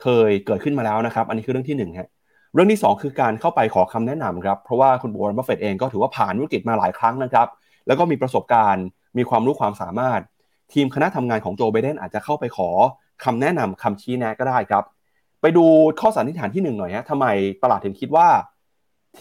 [0.03, 2.09] เคยเกิดขึ้นมาแล้วนะครับ อันนี้คือเรื่องที่1นึ่งฮะ
[2.55, 7.47] เรื่องที่ 2 คือการเข้าไปขอคำแนะนำครับเพราะว่าคุณวอร์เรนบัฟเฟตเองก็ถือว่าผ่านวิกฤตมาหลายครั้งนะครับ
[7.87, 8.85] แล้วก็มีประสบการณ์
[9.19, 10.21] มีความรู้ความสามารถ
[10.73, 12.69] ทีมคณะทำงานของโจไบเดนอาจจะเข้าไปขอ
[13.25, 14.85] คำแนะนำคำชี้แนะก็ได้ครับ
[15.41, 15.65] ไปดู
[16.01, 17.27] ข้อสันนิษฐานที่หนึ่งหน่อยฮะทำไม
[17.63, 18.29] ตลาดถึงคิดว่า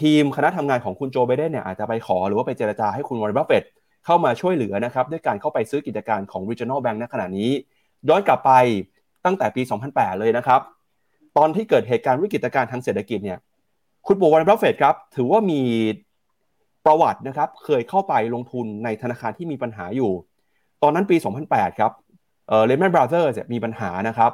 [0.00, 3.64] ทีมคณะทำงานของคุณโจไบเดนเนี่ยอาจจะไปขอหรือว่าไปเจรจาให้คุณวอร์เรนบัฟเฟต
[4.04, 7.50] เข้ามาช่วยเหลือนะครับด้วยการเข้าไปซื้อกิจการของ regional bank ในขณะนี้
[8.08, 8.52] ย้อนกลับไป
[9.24, 10.60] ตั้งแต่ปี 2008 เลยนะครับ
[11.36, 13.38] ตอนที่เกิดเหตุการณ์วิกฤตการณ์ทางเศรษฐกิจเนี่ย
[14.06, 15.62] คุณปู่วอร์เรนบัฟเฟตครับถือว่ามี
[16.86, 20.12] ประวัตินะครับเคยเข้าไปลงทุนในธนาคารที่มีปัญหาอยู่
[20.82, 21.16] ตอนนั้นปี
[21.48, 21.92] 2008 ครับ
[22.48, 24.32] เอ่อ Lehman Brothers มีปัญหานะครับ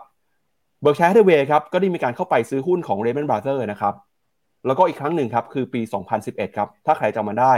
[0.82, 3.94] Berkshire Hathaway ครับก็ได้มีการเข้าไปซื้อหุ้นของ Lehman Brothers นะครับ
[4.66, 5.80] แล้วก็อีกครั้งหนึ่งครับคือปี
[6.18, 7.52] 2011 ครับถ้าใครจำมาได้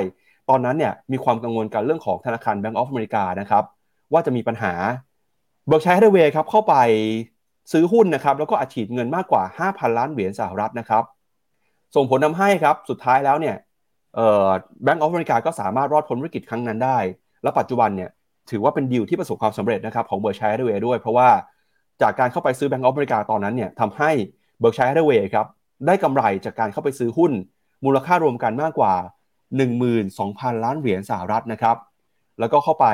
[0.51, 3.65] ตอนนั้นเนี่ยมีความกังวลกันเรื่องของธนาคาร Bank of America นะครับ
[4.13, 4.73] ว่าจะมีปัญหา
[5.67, 6.75] Berkshire Hathaway ครับเข้าไป
[7.73, 11.05] ซื้อหุ้นนะครับแล้วก็อัดฉีดเงินมากกว่า 5,000 ล้านเหรียญสหรัฐนะครับ
[11.97, 13.57] ส่งผลทำให้ครับสุดท้ายแล้วเนี่ย
[14.83, 16.99] Bank of America ก็สามารถรอดพ้นวิกฤตครั้งนั้นได้
[17.43, 18.11] แล้วปัจจุบันเนี่ย
[18.51, 21.29] ถือว่าเป็นดีลที่ประสบความสำเร็จนะครับของ Berkshire Hathaway ด้วย เพราะว่า
[22.03, 24.11] จากการเข้าไปซื้อ Bank of America ตอนนั้นเนี่ยทำให้
[24.61, 25.47] Berkshire Hathaway ครับ
[25.87, 27.33] ได้กำไรจากการเข้าไปซื้อหุ้น
[27.85, 28.95] มูลค่ารวมกันมากกว่า
[29.79, 31.77] 12,000 ล้านเหรียญสหรัฐนะครับ
[32.41, 32.87] แล้วก็เข้าไป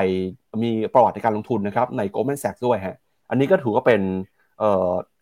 [0.63, 2.95] มีประวัติในการลงทุนนะครับใน Goldman Sachs ด้วยฮะ
[3.29, 4.01] อันนี้ก็ถือว่าเป็น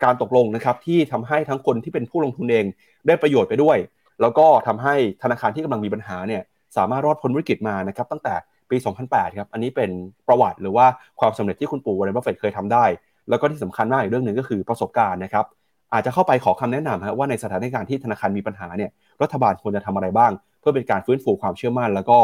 [0.03, 2.65] การตกลงนะครับที่ทำให้ทั้งคนที่เป็นผู้ลงทุนเอง
[3.07, 3.77] ได้ประโยชน์ไปด้วย
[4.21, 6.41] แล้วก็ทำให้ธนาคารที่กำลังมีปัญหาเนี่ย
[6.77, 8.36] สามารถรอดพ้นวิกฤตมานะครับตั้งแต่
[8.72, 9.89] ปี 2008 ครับ อันนี้เป็น
[10.28, 10.86] ประวัติหรือว่า
[11.19, 12.86] ความสำเร็จที่คุณปู่วอร์เรนบัฟเฟตเคยทำได้
[13.30, 15.45] แล้วก็ที่สำคัญมากอีกเรื่องหนึ่งก็คือประสบการณ์นะครับ
[15.93, 18.91] อาจจะเข้าไปขอคำแนะนำว่าในสถานการณ์ที่ธนาคารมีปัญหาเนี่ย
[19.22, 22.17] รัฐบาลควรจะทำอะไรบ้าง เพื่อเป็นการฟื้นฟูความเชื่อมั่น แล้วก็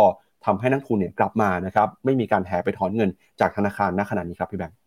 [0.45, 4.77] ทำให้นักลงทุนเนี่ยกลับมานะครับ ไม่มีการแห่ไปถอนเงินจากธนาคารณขณะนี้ครับพี่แบงค์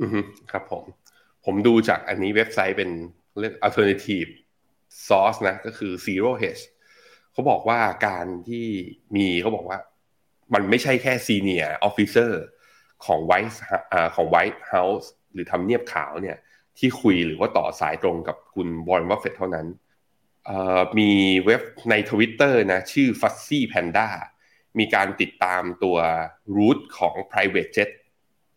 [0.00, 0.16] อือ
[0.50, 0.84] ครับผม
[1.44, 2.90] ผมดูจากอันนี้เว็บไซต์เป็น
[3.40, 4.30] เรียก alternative
[5.08, 6.62] source นะ ก็คือ zero hedge
[7.32, 8.66] เขาบอกว่าการที่
[9.16, 9.78] มีเขาบอกว่า
[10.54, 12.42] มันไม่ใช่แค่ senior officer
[13.04, 13.62] ของ White
[14.16, 16.36] ของ White House หรือทำเนียบขาวเนี่ย
[16.78, 19.66] ที่คุยหรือว่าต่อสายตรงกับคุณวอร์เรนบัฟเฟตเท่านั้น
[20.98, 21.10] มี
[21.46, 24.08] เว็บในทวิตเตอร์นะชื่อ f u z z y Panda
[24.78, 25.96] มีการติดตามตัว
[26.56, 27.90] route ของ private jet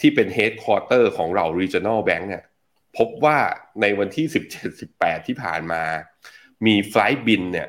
[0.01, 2.43] ที่เป็น headquarter ของเหล่า regional bank เนี่ย
[2.97, 3.37] พบว่า
[3.81, 4.25] ในวันที่
[4.77, 5.83] 17-18 ที่ผ่านมา
[6.65, 7.67] มี flight บินเนี่ย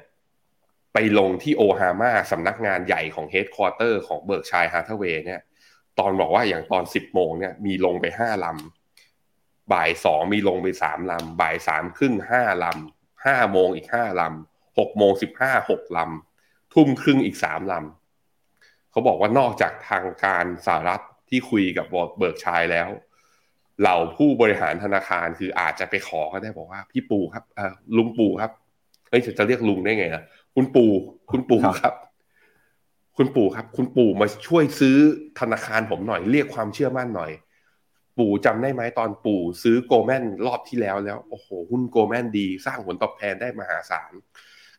[0.94, 5.40] ไปลงที่โอมาฮาสำนักงานใหญ่ของ headquarter ของ Berkshire Hathaway เนี่ย
[5.98, 21.86] ตอนบอกว่าอย่างตอนสิบโมงเนี่ยมีลงไปห้าลำ บ่ายสองมีลงไปสามลำ บ่ายสามครึ่งห้าลำห้าโมงอีกห้าลำหกโมงสิบห้าหกลำ ทุ่มครึ่งอีกสามลำ เขาบอกว่านอกจากทางการสหรัฐที่คุยกับ
[22.18, 22.88] Berkshire แล้ว
[23.80, 27.44] เหล่าผู้บริหารธนาคารคืออาจจะไปขอก็ได้บอกว่าพี่ปู่ครับ
[27.96, 28.52] ลุงปู่ครับ
[29.10, 30.22] เฮ้ยจะเรียกลุงได้ไงนะ
[30.54, 30.90] คุณปู่
[31.30, 31.94] คุณปู่ครับ
[33.16, 34.96] คุณปู่ครับ คุณปู่มาช่วยซื้อ
[35.40, 37.32] ธนาคารผมหน่อยเรียกความเชื่อมั่นหน่อย
[38.18, 44.12] ปู่จำได้ไหมตอนปู่ซื้อ Goldman รอบที่แล้วแล้วโอ้โหหุ้น Goldman ดี สร้างผลตอบแทนได้มหาศาล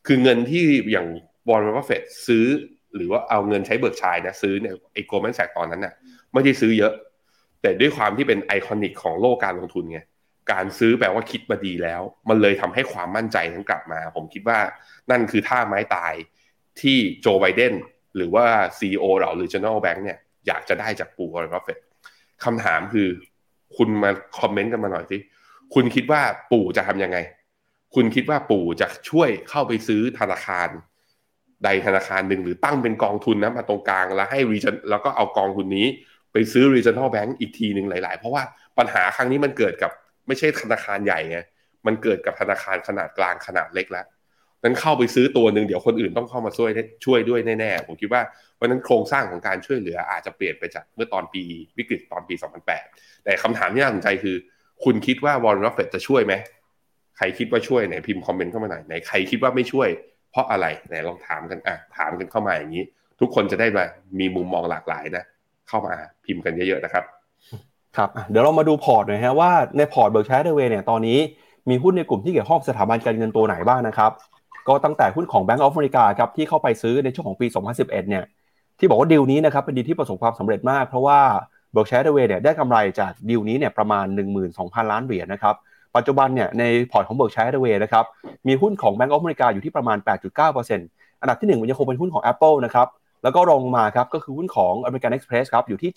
[0.07, 1.07] คือเงินที่อย่าง
[1.47, 2.45] วอร์เรนบัฟเฟตซื้อ
[2.95, 5.93] หรือว่าเอาเงินใช้ Berkshire นะซื้อเนี่ยไอ้ Goldman Sachs ตอนนั้นน่ะ
[6.33, 6.93] ไม่ได้ซื้อเยอะ
[7.61, 9.99] แต่ด้วยความที่เป็น iconic ของโลกการลงทุนไง
[10.51, 14.59] การซื้อแปลว่าคิดมาดีแล้ว มันเลยทำให้ความมั่นใจนั้นกลับมา ผมคิดว่า
[15.11, 16.13] นั่นคือท่าไม้ตาย
[16.81, 17.73] ที่โจไบเดน
[18.15, 18.45] หรือว่า
[18.79, 20.17] CEO เหล่า Regional Bank เนี่ย
[20.47, 21.79] อยากจะได้จากปู่วอร์เรนบัฟเฟต
[22.43, 23.07] คำถามคือ
[23.77, 25.17] คุณมาคอมเมนต์กันมาหน่อยสิ
[25.73, 26.21] คุณคิดว่า
[26.51, 27.17] ปู่จะทำยังไง
[27.95, 30.67] คุณคิดว่าปู่จะช่วยเข้าไปซื้อธนาคาร
[31.63, 35.87] ใดธนาคารหนึ่งหรือตั้งเป็นกองทุนนะมาตรงกลางแล้วให้รีจแล้วก็เอากองทุนนี้
[36.33, 38.43] ไปซื้อ regional bank อีกทีหนึ่งหลาย ๆ เพราะว่า
[38.77, 39.91] ปัญหาครั้งนี้มันเกิดกับ
[40.31, 41.39] ไม่ใช่ธนาคารใหญ่ไง
[41.87, 44.05] มันเกิดกับธนาคารขนาดกลางขนาดเล็กแล้ว
[44.63, 46.69] นั้นเข้าไปซื้อตัวหนึ่งเดี๋ยวคนอื่นต้องเข้ามาช่วย
[47.05, 48.21] ช่วยด้วยแน่ๆผมคิดว่า
[48.59, 51.43] วันนั้นโครงสร้างของการช่วยเหลืออาจจะเปลี่ยนไปจากเมื่อตอนปี
[51.77, 52.35] วิกฤตตอนปี
[52.79, 54.35] 2008 แต่คำถามที่น่าสนใจคือ
[54.83, 56.33] คุณคิดว่าวอร์เรนบัฟเฟตจะช่วยไหม
[57.17, 59.89] ใครคิดว่าช่วยไหนพิมพ์คอมเมนต์เข้ามาหน่อยไหนใครคิดว่าไม่ช่วย
[60.31, 62.83] เพราะอะไรไหนลองถามกันอะถามกันเข้ามาอย่างนี้
[63.19, 63.85] ทุกคนจะได้มา
[64.19, 65.23] มีมุมมองหลากหลายนะ
[65.67, 65.93] เข้ามา
[66.25, 67.03] พิมพ์กันเยอะๆนะครับ
[67.97, 71.19] ครับเดี๋ยวเรามาดูพอร์ตหน่อยฮะว่าในพอร์ต Berkshire Hathaway เนี่ยตอนนี้
[71.69, 74.11] มีหุ้นในกลุ่มที่เกี่ยวข้องสถาบันการเงินตัวไหนบ้างนะครับ
[74.67, 78.23] ก็ตั้งแต่หุ้นของ Bank of America ครับที่เข้าไปซื้อในช่วงของปี 2011 เนี่ย
[78.79, 81.19] ที่บอกว่าดีลนี้นะครับเป็นดีลที่ประสบความสำเร็จมาก เพราะว่า
[81.73, 84.05] Berkshire Hathaway เนี่ยได้กำไรจากดีลนี้เนี่ยประมาณ
[84.47, 85.55] 12,000 ล้านเหรียญนะครับ
[85.95, 88.05] ปัจจุบันเนี่ยในพอร์ตของ Berkshire Hathaway นะครับ
[88.47, 89.97] มีหุ้นของ Bank of America อยู่ที่ประมาณ
[90.39, 92.87] 8.9%อันดับที่1มันยังคงเป็นหุ้นของ Apple นะครับ
[93.23, 95.91] แล้วก็รองมาครับก็คือหุ้นของ American Express ครับอยู่ที่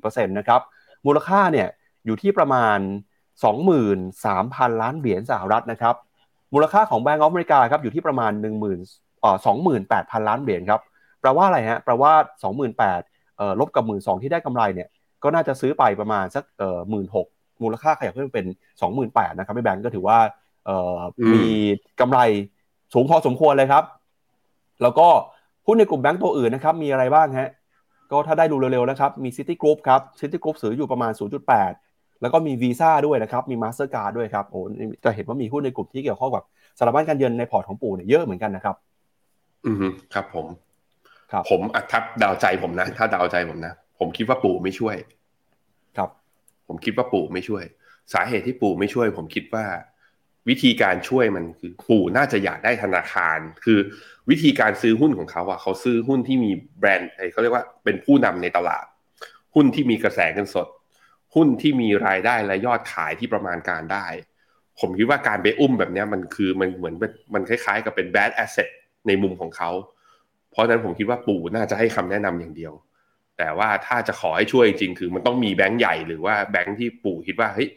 [0.00, 0.60] 7.4%นะครับ
[1.06, 1.68] มูลค่าเนี่ย
[2.06, 2.78] อยู่ที่ประมาณ
[3.96, 5.94] 23,000 ล้านเหรียญสหรัฐนะครับ
[6.54, 9.36] มูลค่าของแบงก์ออฟอเมริกาครับอยู่ที่ประมาณ 1 0 0 0 0เอ่อ
[9.82, 10.80] 28,000 ล้านเหรียญครับ
[11.20, 12.12] แปลว่าอะไรฮะแปลว่า
[12.74, 14.88] 28,000เอ่อลบกับ 12,000ที่ได้กำไรเนี่ย
[15.22, 16.78] ก็น่าจะซื้อไปประมาณสักเอ่อ
[17.20, 18.46] 16,000มูลค่าขยับขึ้นเป็น
[18.92, 20.18] 28,000นะครับไม่แบงก์ก็ถือว่า
[20.66, 20.98] เอ่อ
[21.32, 21.44] มี
[22.00, 22.18] กำไร
[22.92, 23.84] สูงพอสมควรเลยครับ
[24.82, 25.08] แล้วก็
[25.66, 27.50] หุ้นในกลุ่มแบงก์ตัวอื่นนะครับมีอะไรบ้างฮะ
[28.10, 31.12] ก็ถ้าได้ดูเร็วๆนะครับ มี City Group ครับ City Group ซื้ออยู่ประมาณ
[31.66, 34.60] 0.8 แล้วก็มีวีซ่าด้วยนะครับ มีมาสเตอร์การ์ดด้วยครับ โอ้
[35.04, 36.44] จะเห็นว่ามีหุ้นในกลุ่มที่เกี่ยวข้องกับ
[36.78, 38.76] สถาบันการเงินในพอร์ตของปู่เนี่ยเยอะเหมือนกันนะครับ
[39.66, 39.76] อืม
[40.14, 40.46] ครับผม
[41.32, 44.96] ครับ ผมอัทับดาวใจผมนะ ถ้าดาวใจผมนะ ผมคิดว่าปู่ไม่ช่วย
[45.96, 46.10] ครับ
[46.68, 47.64] ผมคิดว่าปู่ไม่ช่วย
[48.12, 49.64] สาเหตุที่ปู่ไม่ช่วย ผมคิดว่า
[50.48, 53.78] วิธีการช่วยมันคือปู่น่าจะอยากได้ธนาคาร คือ
[54.30, 58.84] วิธีการซื้อหุ้นของเขาอะเขาซื้อหุ้นที่มีแบรนด์เขาเรียกว่าเป็นผู้นำในตลาด
[59.54, 60.68] หุ้นที่มีกระแสเงินสด
[61.34, 64.06] หุ้นที่มีรายได้และยอดขายที่ประมาณการได้
[64.80, 66.94] ผมคิดว่าการไปอุ้มแบบนี้มันคือมันเหมือน
[67.34, 68.68] มันคล้ายๆ กับเป็น bad asset
[69.06, 69.70] ในมุมของเขา
[70.50, 72.72] เพราะฉะนั้นผมคิดว่าปู่น่าจะให้คำแนะนำอย่างเดียว
[73.38, 77.68] แต่ว่าถ้าจะขอให้ช่วยจริงคือมันต้องมีแบงก์ใหญ่หรือว่าแบงก์ที่ปู่คิดว่าเฮ้ย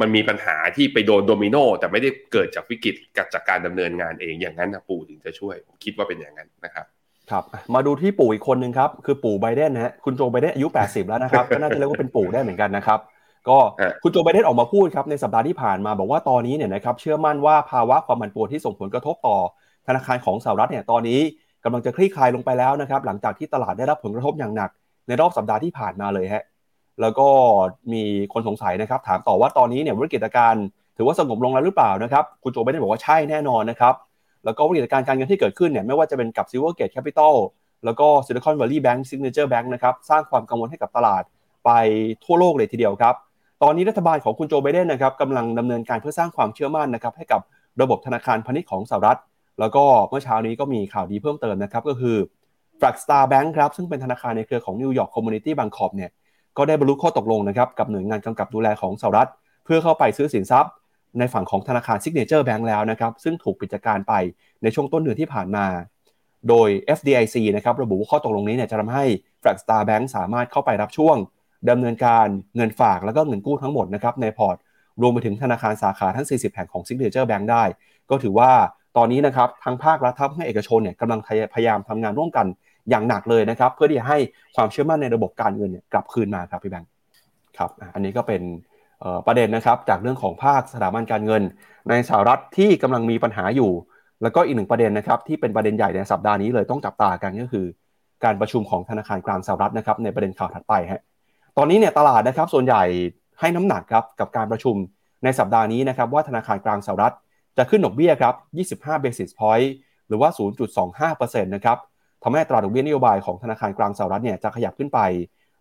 [0.00, 2.94] มันมีปัญหาที่ไปโดนโดมิโนแต่ไม่ได้เกิดจากวิกฤต
[3.34, 6.86] จากการดำเนินงานเองอย่างนั้นนะปู่ถึงจะช่วยผมคิดว่าเป็นอย่างนั้นนะครับ
[7.30, 7.44] ครับ
[7.74, 13.00] มาดูที่ปู่อีกคนหนึ่งครับคือปู่ไบเดนนะฮะคุณโจไบเดนอายุ 80 แล้วนะครับก็น่าจะเรียกว่าเป็นปู่ได้เหมือนกันนะครับ
[13.48, 13.58] ก็
[14.02, 19.36] คุณโจไบเดนออกมาพูดครับในสัปดาห์ที่ผ่านมาบอกว่าตอนนี้เนี่ยนะครับเชื่อมั่นว่าภาวะความผันผวนที่ส่งผลกระทบต่อ
[19.86, 21.20] ธนาคารของสหรัฐเนี่ยตอนนี้
[21.64, 24.70] กำลังจะคลี่คลายลงไปแล้วนะครับหลังจากที่ตลาดได้รับผลกระทบอย่างหนัก
[25.08, 26.44] ในรอบสัปดาห์ที่ผ่านมาเลยฮะ
[27.00, 27.28] แล้วก็
[27.92, 30.64] มีคนสงสัยนะครับ ถามต่อว่าตอนนี้เนี่ยวิกฤตการณ์
[30.96, 33.94] ถือว่าสงบลงแล้วหรือเปล่านะครับ คุณโจไบเดนบอกว่าใช่แน่นอนนะครับ
[34.44, 37.34] แล้วก็วิกฤตการณ์การเงินที่เกิดขึ้นเนี่ยไม่ว่าจะเป็นกับ Silvergate Capital
[37.84, 41.22] แล้วก็ Silicon Valley Bank Signature Bank นะครับสร้างความกังวลให้กับตลาด
[41.64, 41.70] ไป
[42.24, 43.14] ทั่วโลกเลยทีเดียวครับ
[43.62, 47.40] ตอนนี้รัฐบาลของคุณโจไบเดนนะครับกำลังดำเนินการเพื่อสร้างความเชื่อมั่นนะครับให้กับ
[47.80, 49.18] ระบบธนาคารพาณิชย์ของสหรัฐ
[49.60, 52.16] แล้วก็เมื่อเช้านี้ก็มีข่าวดีเพิ่มเติมนะครับก็คือ
[52.80, 56.10] f l a g Star Bank ครับซึ่งเป็นธนาคารในเครือของ New York Community Bank Corp เนี่ย
[56.56, 59.28] ก็ได้บรรลุข้อตกลงนะครับกับหน่วยงานกำกับดูแลของสหรัฐ
[59.64, 60.72] เพื่อเข้าไปซื้อสินทรัพย์
[61.18, 64.14] ในฝั่งของธนาคาร Signature Bank แล้วนะครับซึ่งถูกปิดการไป
[64.62, 65.66] ในช่วงต้นเดือนที่ผ่านมา
[66.48, 69.04] โดย FDIC นะครับระบุว่าข้อตกลงนี้เนี่ยจะทำให้
[69.42, 71.16] f l a g Star Bank สามารถเข้าไปรับช่วง
[71.70, 72.26] ดำเนินการ
[72.56, 74.56] เงินฝากแล้วก็เงินกู้ทั้งหมดนะครับในพอร์ต
[75.02, 77.64] รวมไปถึงธนาคารสาขาทั้ง 40 แห่งของ Signature Bank ได้
[78.10, 78.50] ก็ถือว่า
[78.96, 81.20] ตอนนี้นะครับทั้งภาครัฐทั้งเอกชนเนี่ยกำลัง
[81.54, 82.46] พยายามทำงานร่วมกัน
[82.90, 84.18] อย่างหนักเลยนะครับ เพื่อที่จะให้
[84.56, 86.90] ความเชื่อมั่นในระบบการเงินเนี่ยกลับคืนมาครับพี่แบงค์
[87.58, 88.42] ครับอันนี้ก็เป็น
[89.26, 91.42] ประเด็นนะครับจากเรื่องของภาคสถาบันการเงิน
[91.88, 93.70] ในสหรัฐที่กำลังมีปัญหาอยู่
[94.22, 97.66] แล้วก็อีกหนึ่งประเด็นนะครับที่เป็นประเด็นใหญ่ในสัปดาห์นี้เลยต้องจับตากันก็คือ
[98.24, 101.02] การประชุมของธนาคารกลางสหรัฐนะครับในประเด็นข่าวถัดไปฮะ
[101.56, 102.82] ตอนนี้เนี่ยตลาดนะครับส่วนใหญ่
[103.40, 104.76] ให้น้ำหนักครับกับการประชุม
[105.24, 107.14] ในสัปดาห์นี้นะครับว่าธนาคารกลางสหรัฐ
[107.56, 108.34] จะขึ้นดอกเบี้ยครับ
[108.80, 109.68] 25 basis point
[110.08, 110.28] หรือว่า
[111.06, 111.78] 0.25%นะครับ
[112.28, 114.98] ทำให้ตราดอกเบี้ยนโยบายของธนาคารกลางสหรัฐเนี่ยจะขยับขึ้นไป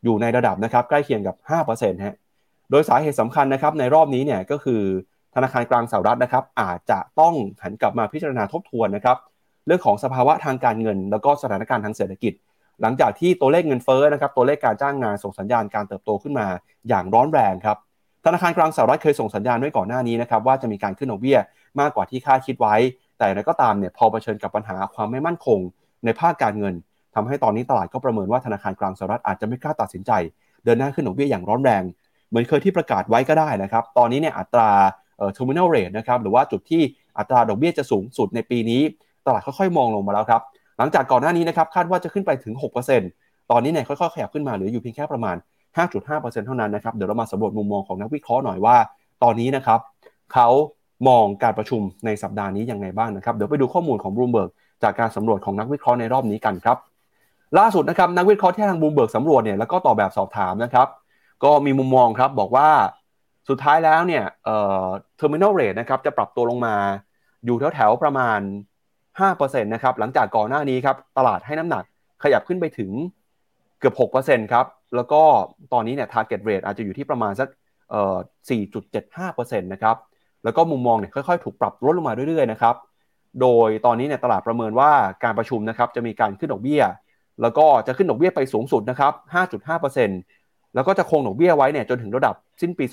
[0.04, 1.36] อยู่ในระดับนะครับใกล้เคียงกับ
[1.70, 2.16] 5%ฮะ
[2.72, 4.82] โดยสาเหตุสำคัญนะครับในรอบนี้เนี่ยก็คือ
[5.36, 9.18] ธนาคารกลางสหรัฐนะครับอาจจะต้องหันกลับมาพิจารณาทบทวนนะครับ
[9.68, 12.34] เรื่องของสภาวะทางการเงิน แล้วก็สถานการณ์ทางเศรษฐกิจ
[12.82, 16.48] หลังจากที่ตัวเลขเงินเฟ้อนะครับตัวเลขการจ้างงานส่งสัญญาณการเติบโตขึ้นมา
[16.90, 17.78] อย่างร้อนแรงครับ
[18.26, 21.40] ธนาคารกลางสหรัฐเคยส่งสัญญาณไว้ก่อนหน้านี้นะครับว่าจะมีการขึ้นดอกเบี้ย
[21.80, 22.76] มากกว่าที่คาดคิดไว้
[23.18, 25.60] แต่อะไรก็ตามเนี่ยพอเผชิญกับปัญหาความไม่มั่นคง
[26.06, 26.74] ในภาคการเงิน
[27.16, 30.12] ทำให้ตอนนี้ตลาดก็ประเมินว่าธนาคารกลางสหรัฐอาจจะไม่กล้าตัดสินใจ
[30.66, 31.84] เดินหน้าขึ้นดอกเบี้ยอย่างร้อนแรง
[32.30, 34.70] เหมือนเคยที่ประกาศไว้ก็ได้นะครับ ตอนนี้เนี่ยอัตรา
[35.18, 36.82] เอ่อ terminal rate นะครับหรือว่าจุดที่
[37.18, 38.82] อัตราดอกเบี้ยจะสูงสุดในปีนี้
[39.26, 40.42] ตลาดค่อยๆมองลงมาแล้วครับ
[40.78, 42.54] หลังจากก่อนหน้านี้นะครับคาดว่าจะขึ้นไปถึง
[43.04, 45.36] 6%ตอนนี้เนี่ยค่อยๆขยับขึ้นมาเหลืออยู่เพียงแค่ประมาณ
[45.76, 48.78] 5.5%เท่านั้นนะครับเดี๋ยวเรามาสำรวจมุมมองของนักวิเคราะห์หน่อยว่า
[49.24, 49.80] ตอนนี้นะครับ
[50.34, 50.48] เขา
[51.08, 54.50] มองการประชุมในสัปดาห์นี้ยังไงบ้างนะครับ เดี๋ยวไปดูข้อมูลของบลูเบิร์ก
[54.86, 56.78] จากการสำรวจของนักวิเคราะห์ในรอบนี้กันครับ
[57.60, 60.88] ล่าสุดนะครับนักวิเคราะห์ที่ทางบลูเบิร์กสำรวจเนี่ยแล้วก็ตอบแบบสอบถามนะครับ
[61.44, 62.70] ก็มีมุมมองครับบอกว่า
[63.50, 64.86] สุดท้ายแล้วเนี่ยเอ่อ
[65.20, 66.76] terminal rate นะครับจะปรับตัวลงมา
[67.46, 68.40] อยู่แถวๆประมาณ
[69.20, 71.84] 5%นะครับหลังจากก่อนหน้านี้ครับตลาดให้น้ำหนัก
[72.24, 72.92] ขยับขึ้นไปถึง
[73.80, 74.66] เกือบ 6%ครับ
[74.96, 75.22] แล้วก็
[75.74, 77.48] ตอนนี้เนี่ย target rate อาจจะอยู่ที่ประมาณสัก
[77.90, 78.18] เอ่อ
[79.30, 79.98] 4.75%นะครับ
[80.44, 82.76] แล้วก็มุมมองเนี่ยค่อยๆ ถูกปรับลดลงมาเรื่อยๆนะครับ
[83.42, 84.92] โดยตอนนี้เนี่ยตลาดประเมินว่า
[85.24, 86.84] การประชุมนะครับจะมีการขึ้นดอกเบี้ย
[87.42, 89.14] แล้วก็จะขึ้นดอกเบี้ยไปสูงสุดนะครับ
[89.74, 92.86] 5.5%แล้วก็จะคงดอกเบี้ยไว้เนี่ยจนถึงระดับสิ้นปี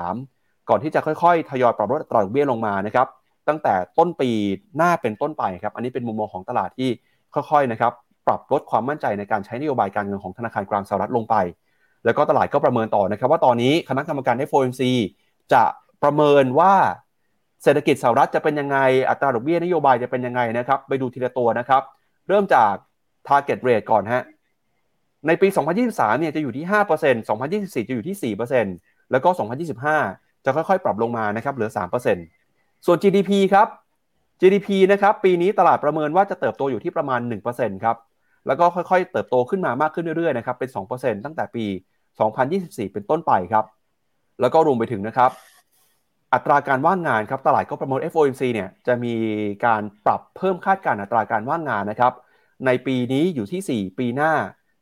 [0.00, 3.06] 2023 ก่อนที่จะค่อยๆ ทยอยปรับลดอัตราดอกเบี้ยลงมานะครับ
[3.48, 4.30] ตั้งแต่ต้นปี
[4.76, 6.90] หน้าเป็นต้นไปครับอันนี้เป็นมุมมองของตลาดที่
[7.34, 7.92] ค่อยๆนะครับ
[8.26, 11.36] ปรับลดความมั่นใจในการใช้นโยบายการเงินของธนาคารกลางสหรัฐลงไป
[12.04, 14.82] แล้วก็ตลาดก็ประเมินต่อนะครับว่าตอนนี้คณะกรรมการ FOMC
[15.52, 15.62] จะ
[16.02, 16.74] ประเมินว่า
[17.64, 21.82] เศรษฐกิจสหรัฐจะเป็นยังไง อัตราดอกเบี้ยนโยบายจะเป็นยังไงนะครับ ไปดูทีละตัวนะครับ
[22.28, 22.74] เริ่มจาก
[23.28, 24.22] target rate ก่อนฮะ
[25.26, 25.48] ในปี
[25.84, 28.34] 2023 เนี่ยจะอยู่ที่ 5% 2024 จะอยู่ที่
[28.70, 29.28] 4%แล้วก็
[29.86, 31.70] 2025 จะค่อยๆ ปรับลงมานะครับเหลือ
[32.28, 33.68] 3%ส่วน GDP ครับ
[34.40, 37.20] GDP นะครับปีนี้ตลาดประเมินว่าจะเติบโตอยู่ที่ประมาณ
[37.52, 37.96] 1%ครับ
[38.46, 41.64] แล้วก็ค่อยๆ เติบโตขึ้นมามากขึ้นเรื่อยๆนะครับเป็น 2%ตั้งแต่ปี
[42.30, 43.64] 2024 เป็นต้นไปครับ
[44.40, 45.30] แล้วก็รวมไปถึงนะครับ
[46.32, 49.14] อัตราการว่างงานครับตลาดก็ประเมิน FOMC เนี่ยจะมี
[49.66, 52.12] การปรับเพิ่มคาดการณ์อัตราการว่างงานนะครับ
[52.66, 54.32] ในปีนี้อยู่ที่ 4 ปีหน้า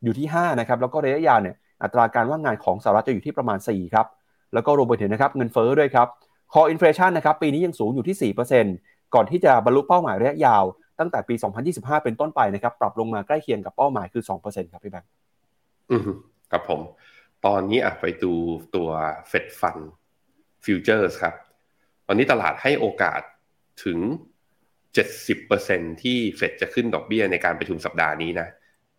[0.03, 4.07] อยู่ที่5นะครับแล้วก็ระยะยาวเนี่ยอัตราการว่างงานของสหรัฐจะอยู่ที่ประมาณ4ครับ
[4.53, 6.07] แล้วก็รวมไปถึงนะครับเงินเฟ้อด้วยครับ
[6.53, 8.33] core inflation นะครับปีนี้ยังสูงอยู่ที่
[8.69, 10.63] 4%ก่อนที่จะบรรลุเป้าหมายระยะยาว
[10.99, 11.35] ตั้งแต่ปี
[11.69, 15.09] 2025 เป็นต้นไปนะครับปรับลงมาใกล้เคียงกับเป้าหมายคือ 2%ครับพี่แบงค์
[15.91, 16.01] อืม
[16.51, 16.81] ครับผม
[17.45, 18.33] ตอนนี้อะไปดู
[18.75, 18.89] ตัว
[19.27, 19.77] เฟดฟัน
[20.63, 21.35] Fed Fund Futures ครับ
[22.07, 23.21] ตอนนี้ตลาดให้โอกาส
[23.85, 23.99] ถึง
[24.79, 28.47] 70%ที่เฟดจะขึ้นดอกเบี้ยในการประชุมสัปดาห์นี้นะ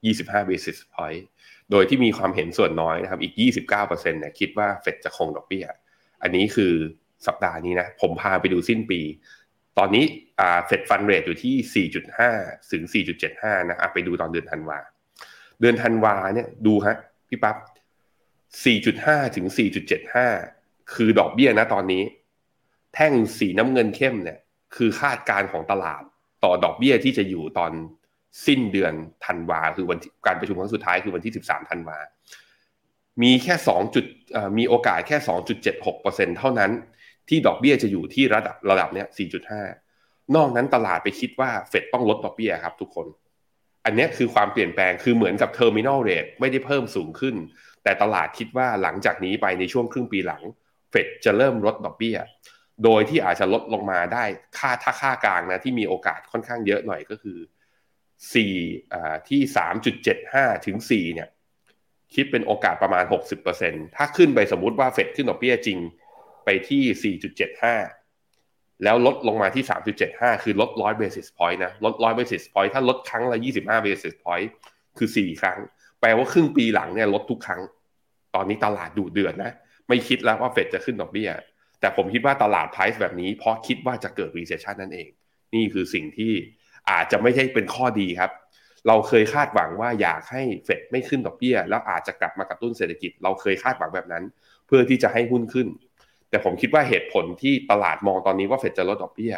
[0.05, 1.23] 25 basis point
[1.71, 3.35] โดยที่มีความเห็นส่วนน้อยนะครับ อีก
[3.67, 5.67] 29%เนี่ยคิดว่าเฟดจะคงดอกเบี้ย
[6.23, 6.73] อันนี้คือ
[7.27, 9.01] สัปดาห์นี้นะ ผมพาไปดูสิ้นปี
[9.79, 10.05] ตอนนี้
[10.67, 11.87] เฟดฟันเรทอยู่ที่
[12.31, 12.83] 4.5 ถึง
[13.27, 14.79] 4.75 นะไปดูตอนเดือนธันวา
[15.61, 16.97] เดือนธันวาเนี่ยดูฮะ
[17.29, 17.57] พี่ปับ๊บ
[18.67, 22.03] 4.5 ถึง 4.75 คือดอกเบี้ยนะตอนนี้
[22.95, 24.39] แท่งสีน้ำเงินเข้มเนี่ย
[24.77, 26.03] คือคาดการของตลาด
[26.45, 27.73] ต่อดอกเบี้ยที่จะอยู่ตอน
[28.47, 28.93] สิ้นเดือน
[29.25, 31.99] ธันวาคือวันการประชุมครั้งสุดท้ายคือวันที่ 13ธันวา
[33.23, 34.05] มีแค่2จุด
[34.59, 35.17] มีโอกาสแค่
[35.79, 36.71] 2.76%เท่านั้น
[37.29, 39.07] ที่ดอกเบี้ยจะอยู่ที่ระดับระดับเนี้ย
[39.71, 43.07] 4.5 นอกนั้นตลาดไปคิดว่าเฟดต้องลดดอกเบี้ยครับทุกคน
[43.85, 47.35] อันนี้คือความเปลี่ยนแปลงคือเหมือนกับ terminal rate ไม่ได้เพิ่มสูงขึ้น
[47.83, 50.43] แต่ตลาดคิดว่าหลังจากนี้ไปในช่วงครึ่งปีหลัง
[50.95, 52.19] เฟดจะเริ่มลดดอกเบี้ย
[52.85, 54.25] โดยที่อาจจะลดลงมาได้
[54.59, 57.39] ค่าถ้าค่ากลางนะที่มีโอกาสค่อนข้างเยอะหน่อยก็คือ
[58.35, 59.41] 4อ่าที่
[60.05, 61.29] 3.75 ถึง 4 เนี่ย
[62.15, 63.05] คิดเป็นโอกาสประมาณ
[63.51, 65.79] 60%ถ้าขึ้นไปสมมุติว่าเฟดขึ้นดอกเบี้ยจริง
[66.45, 67.17] ไปที่
[68.01, 69.65] 4.75 แล้วลดลงมาที่
[70.05, 74.49] 3.75 คือลด 100 basis point นะ ลด 100 basis point ถ้าลดครั้งละ 25 basis point
[74.99, 75.59] คือ 4 ครั้ง
[76.01, 77.61] แปลว่าครึ่งปีหลังเนี่ยลดทุกครั้ง
[78.35, 79.53] ตอนนี้ตลาดดูเดือดนะ
[79.89, 81.31] ไม่คิดแล้วว่าเฟดจะขึ้นดอกเบี้ย
[81.81, 85.09] แต่ผมคิดว่าตลาด price แบบนี้ เพราะคิดว่าจะเกิด recession นั่นเอง
[85.55, 86.33] นี่คือสิ่งที่
[86.91, 88.31] อาจจะไม่ใช่เป็นข้อดีครับ
[88.89, 94.25] เราเคยคาดหวังว่าอยากให้เฟดไม่ขึ้นดอกเบี้ย แล้วอาจจะกลับมากระตุ้นเศรษฐกิจ เราเคยคาดหวังแบบนั้น
[94.67, 95.69] เพื่อที่จะให้หุ้นขึ้น
[96.31, 99.35] แต่ผมคิดว่าเหตุผลที่ตลาดมองตอนนี้ว่าเฟดจะลดดอกเบี้ย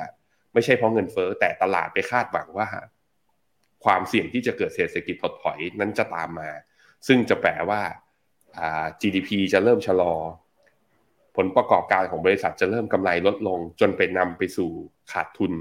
[0.53, 2.69] ไม่ใช่เพราะเงินเฟ้อแต่ตลาดไปคาดหวังว่า
[3.85, 6.51] ความเสี่ยงที่จะเกิดเศรษฐกิจถดถอยนั้นจะตามมา
[7.07, 7.81] ซึ่งจะแปลว่า
[9.01, 10.15] GDP จะเริ่มชะลอ
[11.37, 14.71] ผลประกอบการของบริษัทจะเริ่มกำไรลดลง จนไปนำไปสู่
[15.13, 15.53] ขาดทุน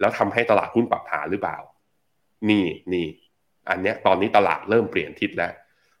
[0.00, 1.58] แล้วทำให้ตลาดหุ้นปรับฐานหรือเปล่า
[2.50, 3.06] นี่นี่
[3.70, 5.52] อันเนี้ยตอนนี้ตลาดเริ่มเปลี่ยนทิศแล้ว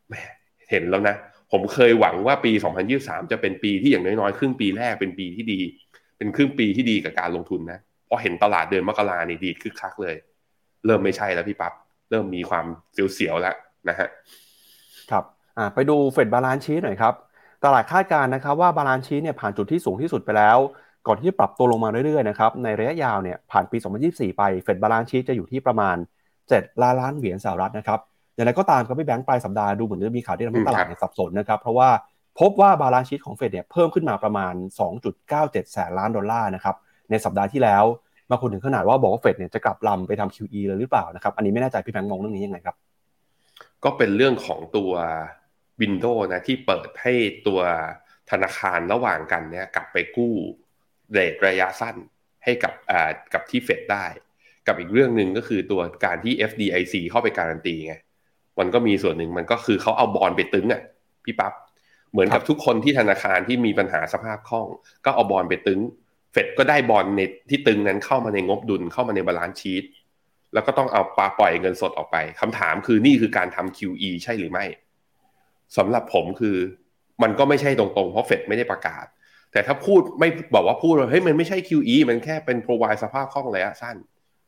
[0.08, 0.22] แม่
[0.70, 1.16] เห็นแล้วนะ
[1.52, 2.52] ผมเคยหวังว่าปี
[2.92, 5.60] 2023 จะเป็นปีที่อย่างน้อยๆ ครึ่งปีแรกเป็นปีที่ดี
[6.18, 7.78] เป็นครึ่งปีที่ดีกับการลงทุนนะ
[8.08, 10.16] พอเห็นตลาดเดินมกราเนี่ดีคึกคักเลย
[10.86, 11.72] เริ่มไม่ใช่แล้วพี่ปับ๊บ
[12.10, 12.64] เริ่มมีความ
[13.14, 13.56] เสียวๆแล้ว
[13.88, 14.08] นะฮะ
[15.10, 15.24] ครับ
[15.74, 17.14] ไปดูเฟด balance sheet หน่อยครับ
[17.64, 20.58] ตลาดคาดการณ์นะครับว่า balance sheet เนี่ยผ่านจุดที่สูงที่สุดไปแล้ว
[21.06, 23.76] ก่อนที่จะปรับตัวลงมาเรื่อยๆนะครับ ในระยะยาวเนี่ยผ่านปี
[24.08, 25.96] 2024 ไปเฟด balance sheet จะอยู่ที่ประมาณ
[26.38, 28.00] 7 ล้านล้านเหรียญสหรัฐนะครับ
[28.34, 31.88] อย่างไรก็ตามครับพี่แบงค์ปลายสัปดาห์ดูเหมือนจะมีข่าวที่ทำให้ตลาดสับสนนะครับ เพราะว่า
[32.40, 34.54] พบว่า balance sheet ของเฟดเนี่ยเพิ่มขึ้นมาประมาณ
[35.12, 36.76] 2.97 แสนล้านดอลลาร์นะครับ
[37.10, 37.84] ในสัปดาห์ที่แล้ว
[38.30, 42.76] มาคนถึงขนาดว่าบอกว่าเฟดเนี่ยจะกลับลำไปทำ QE เลยหรือเปล่านะครับ อันนี้ไม่แน่ใจพี่แบงค์มองเรื่องนี้ยังไงครับ
[43.84, 44.92] ก็เป็นเรื่องของตัว
[45.82, 47.14] window นะที่เปิดให้
[47.46, 47.60] ตัว
[48.30, 50.34] ธนาคารระหว่างกันเนี่ยกลับไปกู้
[51.12, 51.96] rate ระยะสั้น
[52.44, 54.06] ให้กับอ่ากับที่เฟดได้
[54.66, 57.94] กับอีกเรื่องหนึ่งก็คือตัวการที่ FDIC เข้าไปการันตีไง
[58.58, 60.82] มันก็มีส่วนหนึ่งมันก็คือเขาเอา bond ไปตึ๊งอะ
[61.24, 61.52] พี่ปับ๊บ
[62.12, 64.68] เหมือนกับทุกคนที่ธนาคารที่มีปัญหาสภาพคล่อง
[65.04, 65.80] ก็เอา bond ไปตึ๊ง
[66.32, 67.20] เฟดก็ได้ bond ใน
[67.50, 69.84] ที่ตึ๊งนั้นเข้ามาในงบดุลเข้ามาใน balance sheet
[70.54, 74.64] แล้วก็ต้องเอาปลาปล่อยเงินสดออกไปคำถามคือนี่คือการทำ QE ใช่หรือไม่
[75.76, 76.56] สำหรับผมคือ
[77.22, 79.06] มันก็ไม่ใช่ตรงๆ เพราะเฟดไม่ได้ประกาศ
[79.52, 83.96] แต่ถ้าพูดไม่บอกว่าพูดว่าเฮ้ยมันไม่ใช่ QE มันแค่เป็น provide สภาพคล่องระยะสั้น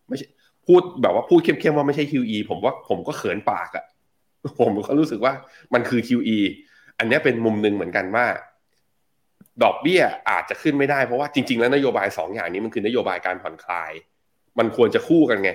[0.09, 0.27] ไม่ใช่
[0.67, 3.85] พูดแบบว่าพูดเข้มๆว่าไม่ใช่ QE ผมว่าผมก็เขินปากอะ่ะ
[4.61, 5.33] ผมก็รู้สึกว่า
[5.75, 6.39] มันคือ QE
[6.99, 8.27] อันนี้เป็นมุมหนึ่งเหมือนกันว่า
[9.63, 10.01] ดอกเบี้ย
[10.31, 13.93] อาจจะขึ้นไม่ได้เพราะว่าจริง ๆ แล้วนโยบายสองอย่างนี้มันคือนโยบายการผ่อนคลาย
[14.59, 15.51] มันควรจะคู่กันไง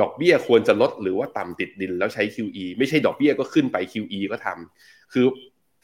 [0.00, 5.26] ดอกเบี้ยควรจะลดหรือว่าต่ำติดดินแล้วใช้ QE ไม่ใช่ดอกเบี้ยก็ขึ้นไป QE ก็ทำ คือ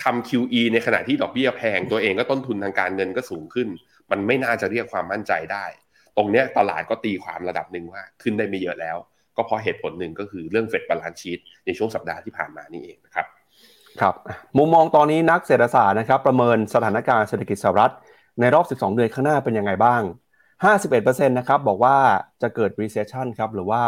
[0.04, 3.68] ทำ QE ในขณะที่ดอกเบี้ยแพงตัวเองก็ต้นทุนทางการเงินก็สูงขึ้น
[4.10, 5.64] มันไม่น่าจะเรียกความมั่นใจได้
[6.16, 8.96] ตรงนี้ตลาดก็ตีความระดับหนึ่งว่าขึ้นได้ไม่เยอะแล้ว
[9.36, 13.26] ก็เพราะเหตุผลหนึ่งก็คือเรื่องเฟด balance sheet ในช่วงสัปดาห์ที่ผ่านมานี่เองนะครับ
[14.00, 14.14] ครับ
[14.58, 17.92] มุมมองตอนนี้นักเศรษฐศาสตร์นะครับประเมินสถานการณ์เศรษฐกิจสหรัฐ
[18.40, 20.02] ในรอบ 12 เดือนข้างหน้าเป็นยังไงบ้าง
[20.70, 21.96] 51%นะครับบอกว่า
[22.42, 23.82] จะเกิด recession ครับหรือว่า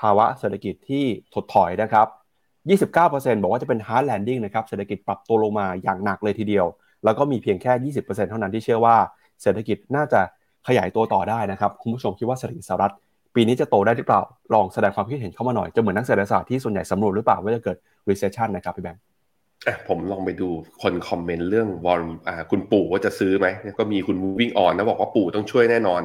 [0.00, 2.06] ภาวะเศรษฐกิจที่ถดถอยนะครับ
[2.68, 6.66] 29%บอกว่าจะเป็น hard landing นะครับเศรษฐกิจปรับตัวลงมาอย่างหนักเลยทีเดียว
[7.04, 8.96] แล้วก็มีเพียงแค่ 20%เท่านั้นที่เชื่อว่า
[9.42, 10.20] เศรษฐกิจน่าจะ
[10.68, 12.94] ขยายตัวต่อได้นะครับ คุณผู้ชมคิดว่าเศรษฐกิจสหรัฐ
[13.34, 14.20] ปีนี้จะโตได้หรือเปล่า
[14.54, 17.76] ลองแสดงความคิดเห็นเข้ามาหน่อย จะเหมือนนักเศรษฐศาสตร์ที่ส่วนใหญ่สำรวจหรือเปล่าว่าจะเกิด
[18.08, 19.02] recession นะครับพี่แบงค์
[19.88, 20.48] ผมลองไปดู
[20.82, 22.02] คนคอมเมนต์เรื่องวอล
[22.50, 23.46] คุณปู่ว่าจะซื้อไหม
[23.78, 26.02] ก็มีคุณวิ่งออนนะบอกว่าปู่ต้องช่วยแน่นอน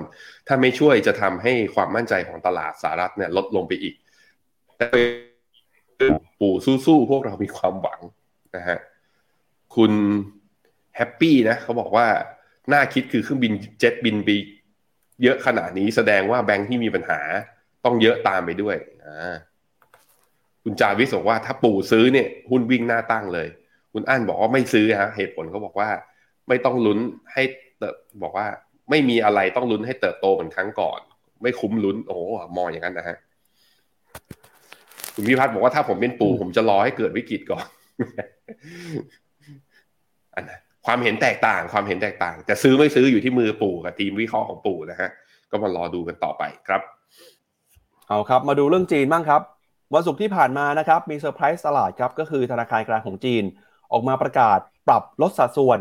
[0.47, 3.93] ถ้าไม่ช่วยจะทำให้ความมั่นใจของตลาดสหรัฐเนี่ยลดลงไปอีก
[4.77, 4.85] แต่
[6.39, 6.53] ปู่
[6.85, 7.99] สู้ๆพวกเรามีความหวัง
[8.55, 8.77] นะฮะ
[9.75, 9.91] คุณ
[10.95, 12.07] แฮปปี้นะเขาบอกว่า
[12.73, 14.29] น่าคิดคือเครื่องบินเจ็ตบินไป
[15.23, 17.19] เยอะขนาดนี้แสดงว่าแบงค์ที่มีปัญหา
[17.85, 18.75] ต้องเยอะตามไปด้วย
[19.05, 19.35] อ่า
[20.63, 23.47] คุณจาวิสบอกว่าถ้าปู่ซื้อเนี่ยหุ้นวิ่งหน้าตั้งเลย
[23.93, 25.89] คุณอั้นบอกว่าไม่ซื้อฮะเหตุผลเขาบอกว่า
[26.47, 26.99] ไม่ต้องลุ้น
[27.33, 27.43] ให้
[27.77, 28.47] เติบบอกว่า
[28.89, 30.99] ไม่มีอะไรต้องลุ้นให้เติบโตเหมือนครั้งก่อน
[31.41, 32.21] ไม่คุ้มลุ้นโอ้โห
[32.57, 33.17] มองอย่างนั้นนะฮะ
[35.19, 37.65] คุณพิพัฒน์บอกว่าถ้าผมเป็นปู่ผมจะรอให้เกิดวิกฤตก่อน
[40.33, 45.09] อันนะความเห็นแตกต่างความเห็นแตกต่าง แต่ซื้อไม่ซื้ออยู่ที่มือปู่กับทีมวิเคราะห์ของปู่นะฮะ
[45.51, 46.81] ก็มารอดูกันต่อไปครับ
[48.07, 49.41] เอาครับ มาดูเรื่องจีนบ้างครับ
[49.93, 53.43] วันศุกร์ที่ผ่านมานะครับมีเซอร์ไพรส์ตลาดครับก็คือธนาคารกลางของจีน
[53.91, 55.79] ออกมาประกาศปรับลดสัดส่วน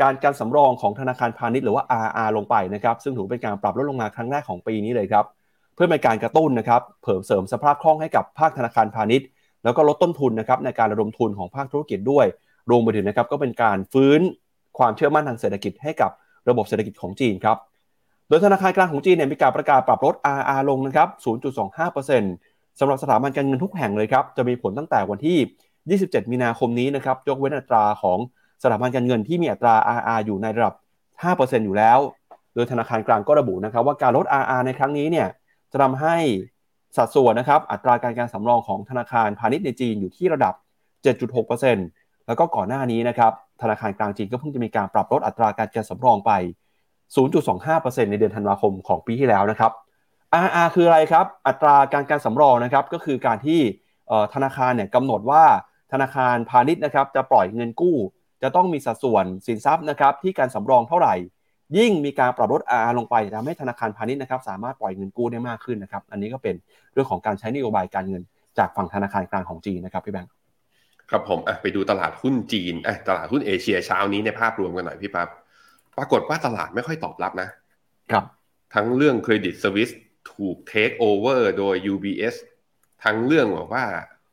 [0.00, 9.26] การการสำรองของธนาคารพาณิชย์หรือว่า RR ลงไปนะครับซึ่งถือเป็นการปรับลดลงมาครั้งแรกของปีนี้เลยครับเพื่อเป็นการกระตุ้นนะครับเพิ่มเสริมสภาพคล่องให้กับภาคธนาคารพาณิชย์
[9.64, 12.26] แล้วก็ลดต้นทุนนะครับในการระดมทุนของภาคธุรกิจด้วย
[12.70, 14.20] รวมไปถึงนะครับก็เป็นการฟื้น
[14.78, 16.10] ความเชื่อมั่นทางเศรษฐกิจให้กับ
[16.48, 17.56] ระบบเศรษฐกิจของจีนครับ
[18.28, 21.08] โดยธนาคารกลางของจีนเนี่ยมีการประกาศปรับลด RR ลงนะครับ
[21.74, 28.18] 0.25%สำหรับสถาบันการเงินทุกแห่งเลยครับ จะมีผลตั้งแต่วันที่ 27 มีนาคมนี้นะครับ ยกเว้นอัตราของ
[28.62, 30.74] สถาบันการเงินที่มีอัตรา RR อยู่ในระดับ
[31.22, 31.98] 5%อยู่แล้ว
[32.54, 35.26] โดยธนาคารกลางก็ระบุนะครับว่าการลด RR ในครั้งนี้เนี่ย
[35.72, 36.16] จะทำให้
[36.96, 40.54] สัดส่วนนะครับอัตราการการสำรองของธนาคารพาณิชย์ในจีนอยู่ที่ระดับ
[41.20, 46.32] 7.6%แล้วก็ก่อนหน้านี้นะครับธนาคารกลางจีนก็เพิ่งจะมีการปรับลดอัตราการการสำรองไป
[47.22, 49.72] 0.25%ในเดือนธันวาคมของปีที่แล้วนะครับ
[50.44, 53.60] RR คืออะไรครับ อัตราการการสำรองนะครับก็คือการที่
[54.34, 55.44] ธนาคารเนี่ยกำหนดว่า
[55.92, 57.96] ธนาคารพาณิชย์นะครับจะปล่อยเงินกู้
[58.42, 61.14] จะต้องมีสัดส่วนสินทรัพย์นะครับที่การสำรองเท่าไหร่
[61.78, 66.54] ยิ่งมีการปรับลด RR ลงไปทำให้ธนาคารพาณิชย์นะครับสามารถปล่อยเงินกู้ได้มากขึ้นนะครับอันนี้ก็เป็น
[66.92, 68.22] เรื่องของการใช้นโยบายการเงิน
[68.58, 70.30] จากฝั่งธนาคารกลางของจีนนะครับพี่แบงค์
[71.10, 75.28] ครับผมอะไปดูตลาดหุ้นจีนอะตลาดหุ้นเอเชียเช้านี้ในภาพรวมกันหน่อยพี่ปั๊บ
[75.98, 77.48] ปรากฏว่าตลาดไม่ค่อยตอบรับนะ
[78.12, 78.24] ครับ
[78.74, 79.90] ทั้งเรื่องเครดิตสวิส
[80.32, 82.34] ถูกเทคโอเวอร์โดย UBS
[83.04, 83.84] ทั้งเรื่องบอกว่า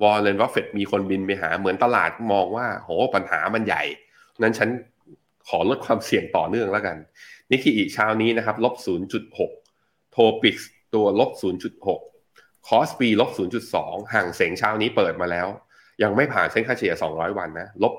[0.03, 3.83] วอร์เรนบัฟเฟตต์มีคนบินไปหาเหมือนตลาดมองว่า โหปัญหามันใหญ่
[4.41, 4.69] นั้นฉัน
[5.47, 6.97] ขอลดความเสี่ยงต่อเนื่องแล้วกัน
[7.51, 8.75] นิกเกอิเช้านี้นะครับลบ
[9.43, 10.57] 0.6 โทปิก
[10.95, 11.31] ตัวลบ
[11.99, 13.29] 0.6 คอสปีลบ
[13.71, 15.47] 0.2 ห่างเสงเช้านี้เปิดมาแล้ว
[16.03, 17.93] ยังไม่ผ่านเส้นค่าเฉลี่ย 200 วันนะลบ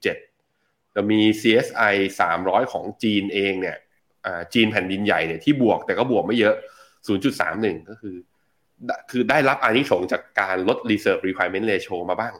[0.00, 1.94] 1.7 จะมี CSI
[2.32, 3.76] 300 ของจีนเองเนี่ย
[4.54, 6.54] จีนแผ่นดินใหญ่เนี่ยที่บวกแต่ก็บวกไม่เยอะ
[7.22, 8.16] 0.31 ก็คือ
[9.10, 12.34] คือได้รับอานิสงจากการลด reserve requirement ratio มาบ้าง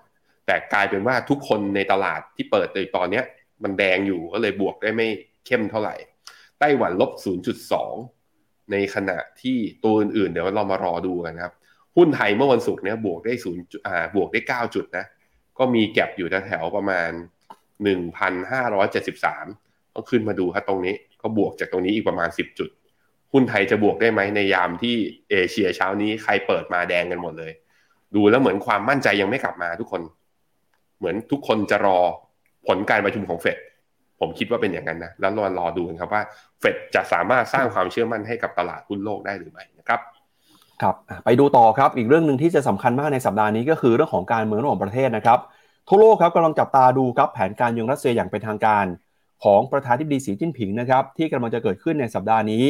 [0.46, 3.22] แต่กลายเป็นว่าทุกคนในตลาดที่เปิดในตอนนี้
[3.62, 5.08] มันแดงอยู่ก็เลยบวกได้ไม่
[5.46, 5.94] เข้มเท่าไหร่
[6.58, 7.10] ไต้หวันลบ
[7.90, 11.52] 0.2 ในขณะที่ตัวอื่นๆ เดี๋ยวเรามารอดูกันครับ
[11.96, 15.04] หุ้นไทยเมื่อวันศุกร์เนี่ยบวกได้0อ่าบวกได้ 9 จุดนะ
[15.58, 17.10] ก็มีแก็บอยู่แถวประมาณ
[18.28, 22.70] 1,573ต้องขึ้นมาดูครับตรงนี้ ก็บวกจากตรงนี้อีกประมาณ 10 จุด
[23.32, 24.94] หุ้นไทยจะบวกได้ไหมในยามที่
[25.30, 27.52] เอเชียเช้านี้ใครเปิดมาแดงกันหมดเลย
[28.14, 30.02] ดูแล้วเหมือนความมั่นใจยังไม่กลับมาทุกคน
[30.98, 32.00] เหมือนทุกคนจะรอ
[32.68, 33.56] ผลการประชุมของเฟด
[34.20, 36.22] ผมคิดว่าเป็นอย่างนั้นนะ แล้วรอรอดูกันครับว่า
[36.60, 40.00] เฟดจะสามารถสร้างความเชื่อมั่นให้กับตลาดหุ้นโลกได้หรือไม่นะครับ
[40.82, 40.94] ครับ
[41.24, 45.38] ไปดูต่อครับอีกเรื่องหนึ่งที่จะสำคัญมากในสัปดาห์นี้ก็คือเรื่องของการเมืองระหว่างประเทศนะครับ
[45.88, 48.86] ทั่วโลกครับกำลังจับตาดูครับแผนการยือนรัสเซียอย่างเป็นทางการ
[49.44, 52.64] ของประธานาธิบดีสีจิ้นผิงนะครับที่กำลังจะเกิดขึ้นในสัปดาห์นี้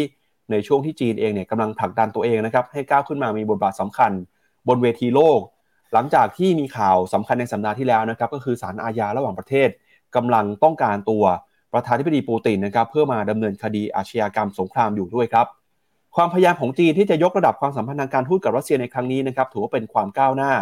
[0.51, 4.13] ในช่วงที่จีนเองเนี่ยกำลังผลักดันตัวเองนะครับให้ก้าวขึ้นมามีบทบาทสำคัญ
[4.69, 5.41] บนเวทีโลก
[5.93, 9.69] หลังจากที่มีข่าวสำคัญในสัปดาห์ที่แล้วนะครับก็คือศาลอาญาระหว่างประเทศ
[10.17, 11.25] กำลังต้องการตัว
[11.73, 15.47] ประธานาธิบดีปูตินนะครับเพื่อมาดำเนินคดีอาชญากรรมสงครามอยู่ด้วยครับ
[16.17, 20.53] ความพยายามของจีนที่จะยกระดับความสัมพันธ์ทางการทูตกับรัสเซียในครั้งนี้นะครับถือว่าเป็นความก้าวหน้า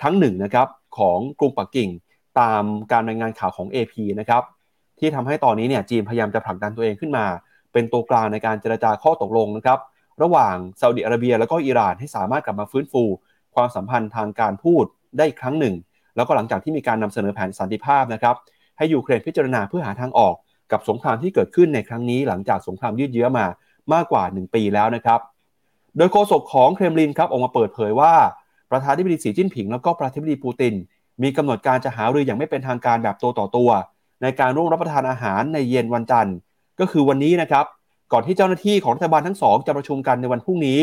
[0.00, 1.88] ครั้งหนึ่งนะครับของกรุงปักกิ่ง
[2.40, 4.42] ตามการรายงานข่าวของ AP นะครับ
[4.98, 7.26] ที่ทำให้ตอนนี้เนี่ยจีนพยายามจะผลักดันตัวเองขึ้นมา
[7.72, 9.78] เป็นตัวกลางในการเจรจาข้อตกลงนะครับ
[10.22, 13.02] ระหว่างซาอุดิอาระเบีย แล้วก็อิหร่านให้สามารถกลับมาฟื้นฟู
[13.54, 14.86] ความสัมพันธ์ทางการทูต
[15.16, 15.74] ได้อีกครั้งหนึ่ง
[16.16, 18.36] แล้วก็หลังจากที่มีการนำเสนอแผนสันติภาพนะครับ
[18.80, 20.34] ให้ยูเครนพิจารณาเพื่อหาทางออก
[20.72, 23.46] กับสงครามที่เกิดขึ้นในครั้งนี้หลังจากสงครามยืดเยื้อมา
[23.92, 25.20] มากกว่า 1 ปีแล้วนะครับ
[25.96, 28.12] โดยโฆษกของเครมลินครับออกมาเปิดเผยว่า
[28.70, 30.74] ประธานาธิบดีสีจิ้นผิง แล้วก็ประธานาธิบดีปูติน
[31.22, 33.70] มีกำหนดการจะหารืออย่างไม่เป็นทางการแบบตัวต่อตัว
[34.22, 36.36] ในการร่วมรับประทานอาหารในเย็นวันจันทร์
[36.80, 37.64] ก็คือวันนี้นะครับ
[38.12, 40.80] ก่อนที่เจ้าหน้าที่ของรัฐบาลทั้งสองจะประชุมกันในวันพรุ่งนี้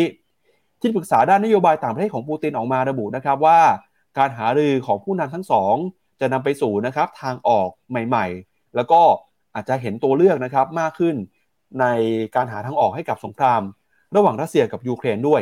[0.82, 3.60] ที่ปรึกษาด้านนโยบายต่างประเทศของปูตินออกมาระบุนะครับว่า
[4.18, 5.76] การหารือของผู้นำทั้งสอง
[6.22, 9.02] จะนำไปสู่นะครับทางออกใหม่ ๆ แล้วก็
[9.56, 11.16] อาจจะเห็นตัวเลือกนะครับมากขึ้น
[11.80, 11.86] ใน
[12.36, 13.62] การหาทางออกให้กับสงคราม
[14.16, 15.42] ระหว่างรัสเซียกับยูเครนด้วย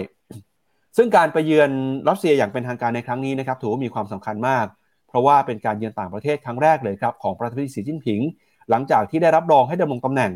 [0.98, 1.72] ซึ่งการไปเยือน
[2.10, 4.66] รัสเซียอย่างเป็นทางการในครั้งนี้นะครับถือว่ามีความสำคัญมาก
[5.08, 8.22] เพราะว่าเป็นการเยือนต่างประเทศครั้งแรกเลยครับของประธานาธิบดีสีจิ้นผิง
[8.70, 10.32] หลังจากที่ได้รับรองให้ดำรงตำแหน่ง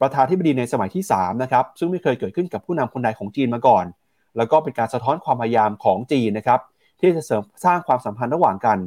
[0.00, 3.84] ประธานาธิบดีในสมัยที่3นะครับซึ่งไม่เคยเกิดขึ้นกับผู้นำคนใดของจีนมาก่อน
[4.36, 6.60] แล้วก็เป็นการสะท้อนความพยายามของจีนนะครับ
[7.00, 8.78] ที่จะเสริมสร้างความสัมพันธ์ระหว่างกัน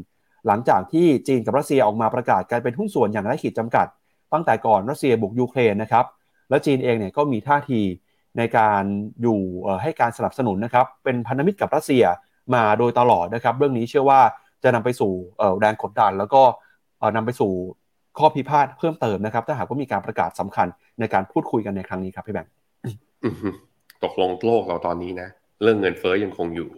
[0.48, 3.88] หลังจากที่จีนกับรัสเซียออกมาประกาศการเป็นหุ้นส่วนอย่างไร้ขีดจำกัด
[4.34, 6.06] ตั้งแต่ก่อนรัสเซียบุกยูเครนนะครับ
[6.50, 7.82] และจีนเองเนี่ยก็มีท่าที
[8.38, 8.84] ในการ
[9.22, 9.40] อยู่
[9.82, 12.04] ให้การสนับสนุนนะครับเป็นพันธมิตรกับรัสเซีย
[12.56, 14.22] มาโดยตลอดนะครับ เรื่องนี้เชื่อว่า
[14.64, 15.12] จะนำไปสู่
[15.60, 16.42] แรงกดดัน แล้วก็
[17.16, 17.52] นำไปสู่
[18.18, 20.68] ข้อพิพาทเพิ่มเติมนะครับ ถ้าหากว่ามีการประกาศสำคัญ
[21.00, 22.52] ในการพูดคุยกันในครั้งนี้ครับพี่แบงค์
[24.04, 25.30] ตกลงโลกเราตอนนี้นะ
[25.64, 26.70] เรื่องเงินเฟ้อยังคงอยู่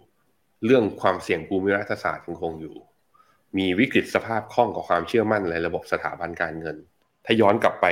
[0.64, 2.74] เรื่องความเสี่ยงภูมิรัฐศาสตร์ยังคงอยู่
[3.58, 6.76] มีวิกฤตสภาพคล่องกับความเชื่อมั่นในระบบสถาบันการเงิน
[7.24, 7.86] ถ้าย้อนกลับไป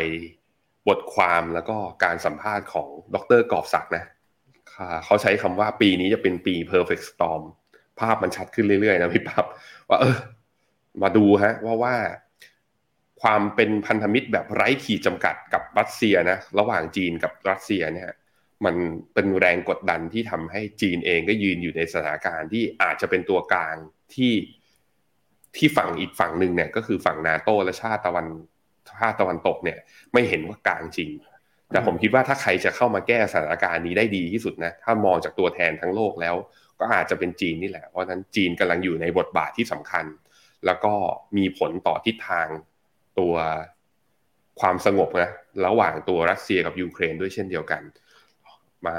[0.89, 4.05] บทความแล้วก็การสัมภาษณ์ของดรกอบศักดิ์นะ
[5.05, 7.43] เขาใช้คำว่าปีนี้จะเป็นปี perfect storm
[8.01, 9.45] ภาพมันชัดขึ้นเรื่อยๆนะพี่ปั๊บ
[9.89, 10.17] ว่าเออ
[11.03, 11.95] มาดูฮะว่าว่า
[13.23, 18.11] ความเป็นพันธมิตรแบบไร้ขีดจำกัดกับรัสเซียนะระหว่างจีนกับรัสเซียเนี่ย
[18.65, 18.75] มัน
[19.15, 23.77] เป็นแรงกดดันที่ทำให้จีนเองก็ยืนอยู่ในสถานการณ์ที่อาจจะเป็นตัวกลาง
[24.15, 24.33] ที่
[25.59, 28.27] ที่ฝั่งอีกฝั่งหนึ่งเนี่ยก็คือฝั่งนาโตและชาติตะวัน
[29.01, 29.79] ชาติตะวันตกเนี่ย
[30.13, 31.11] ไม่เห็นว่ากลางจริง
[31.73, 36.35] แต่ผมคิดว่าถ้าใครจะเข้ามาแก้สถานการณ์นี้ได้ดีที่สุดนะถ้ามองจากตัวแทนทั้งโลกแล้ว
[36.81, 40.05] ก็อาจจะเป็นจีนนี่แหละ เพราะนั้นจีนกำลังอยู่ในบทบาทที่สำคัญ
[40.67, 40.93] แล้วก็
[41.37, 42.49] มีผลต่อทิศทาง
[43.19, 43.35] ตัว
[44.61, 45.33] ความสงบนะ
[45.67, 47.83] ระหว่างตัวรัสเซียกับยูเครนด้วยเช่นเดียวกัน
[48.87, 48.99] มา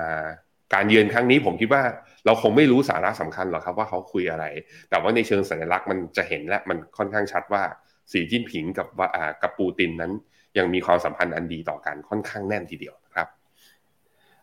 [0.74, 1.84] การเยือนครั้งนี้ผมคิดว่า
[2.28, 4.46] เราคงไม่รู้สาระสำคัญหรอกครับว่าเขาคุยอะไร
[4.90, 7.64] แต่ว่าในเชิงสัญลักษณ์มันจะเห็นและมันค่อนข้างชัดว่า
[8.12, 9.08] สีจิ้นผิงกับว่า
[9.42, 10.12] กับปูตินนั้น
[10.58, 13.28] ยังมีความสัมพันธ์อันดีต่อกันค่อนข้างแน่นทีเดียวครับ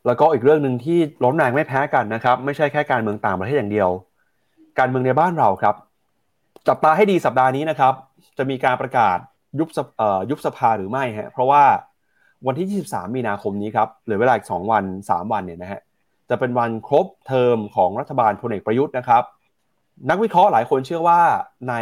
[0.07, 3.91] แล้วก็อีกเรื่องหนึ่งที่ร้อนแรงไม่แพ้กันนะครับ ไม่ใช่แค่การเมืองต่างประเทศอย่างเดียว
[4.79, 5.75] การเมืองในบ้านเราครับ
[6.69, 7.95] จับตาให้ดีสัปดาห์นี้นะครับ
[8.39, 9.19] จะมีการประกาศ
[9.59, 9.69] ยุบ
[10.31, 11.65] ยุบสภาหรือไม่ฮะเพราะว่า
[12.47, 15.81] วันที่ 23 มีนาคมนี้ครับเหลือเวลาอีก2วัน 3 วันเนี่ยนะฮะ
[16.31, 19.23] จะเป็นวันครบเทอมของรัฐบาลพลเอกประยุทธ์นะครับ
[20.11, 21.21] นักวิเคราะห์หลายคนเชื่อว่า
[21.69, 21.75] ใน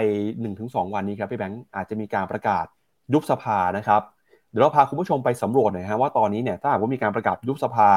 [0.42, 2.64] 1-2 วันนี้ครับพี่แบงค์อาจจะมีการประกาศ
[3.12, 4.02] ยุบสภานะครับ
[4.50, 7.90] เดี๋ยวเราพาคุณผู้ชมไปสำรวจหน่อยฮะว่าตอนนี้เนี่ยถ้าหากว่ามีการประกาศยุบสภา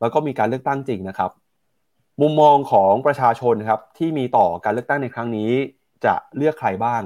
[0.00, 1.30] แล้วก็มีการเลือกตั้งจริงนะครับ
[2.22, 5.50] มุมมองของประชาชนครับที่มีต่อการเลือกตั้งในครั้งนี้
[6.04, 7.02] จะเลือกใครบ้าง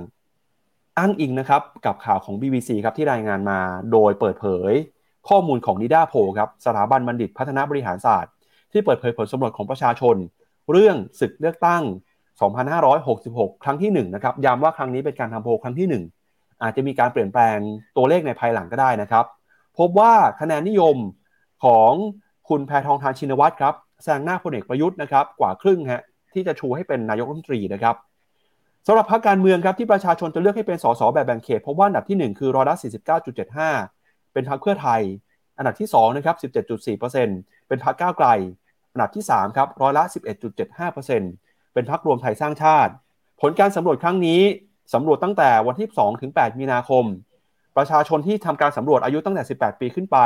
[0.98, 3.60] อ้างอิงนะครับกับข่าวของ BBC ครับที่รายงานมา
[3.92, 4.72] โดยเปิดเผย
[5.28, 8.32] ข้อมูลของนิดาโพครับสถาบันบัณฑิตพัฒนาบริหารศาสตร์
[8.72, 10.16] ที่เปิดเผยผลสำรวจของประชาชน
[10.70, 11.82] เรื่องศึกเลือกตั้ง
[12.78, 17.56] 2566 ครั้งที่1นะครับย้ำว่าครั้งนี้เป็นการทำโพลครั้งที่ 1 อาจจะมีการเปลี่ยนแปลง
[17.96, 19.24] ตัวเลขในภายหลังก็ได้นะครับ
[19.78, 20.96] พบว่าคะแนนนิยม
[21.64, 21.92] ของ
[22.48, 26.02] คุณแพทองทานชินวัตรครับแซงหน้าพลเอกประยุทธ์นะครับกว่าครึ่งฮะ
[26.32, 27.96] ที่จะชูให้เป็นนายกรัฐมนตรีนะครับ
[28.86, 32.76] สำหรับพรรคการเมืองครับที่ประชาชนจะเลือกให้เป็นสสแบบแบ่งเขตพบว่าอันดับที่ 1 คือร้อยละ
[33.54, 35.02] 49.75 เป็นพรรคเพื่อไทย
[35.58, 36.36] อันดับที่2นะครับ
[37.02, 38.28] 17.4%เป็นพรรคก้าวไกล
[38.92, 40.04] อันดับที่3ครับร้อยละ
[40.68, 42.92] 11.75%เป็นพรรครวมไทยสร้างชาติ
[43.40, 44.40] ผลการสำรวจครั้งนี้
[44.94, 47.04] สำรวจตั้งแต่วันที่ 2 ถึง 8 มีนาคม
[47.76, 50.18] ประชาชนที่ทำการสำรวจอายุตั้งแต่ 18 ปีขึ้นไป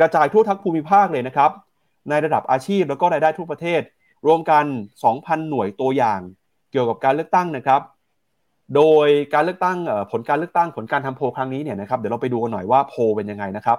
[0.00, 1.50] กระจายทั่วทั้งภูมิภาคเลยนะครับ
[2.10, 3.82] ในระดับอาชีพแล้วก็รายได้ทั่วประเทศ
[4.26, 4.64] รวมกัน
[5.04, 6.20] 2,000 หน่วยตัวอย่าง
[6.70, 7.80] เกี่ยวกับการเลือกตั้งนะครับ
[8.76, 9.78] โดยการเลือกตั้ง
[10.12, 13.78] ผลการเลือกตั้งผลการทำโพลครั้งนี้เนี่ยนะครับเดี๋ยวเราไปดูกันหน่อยว่าโพลเป็นยังไงนะครับ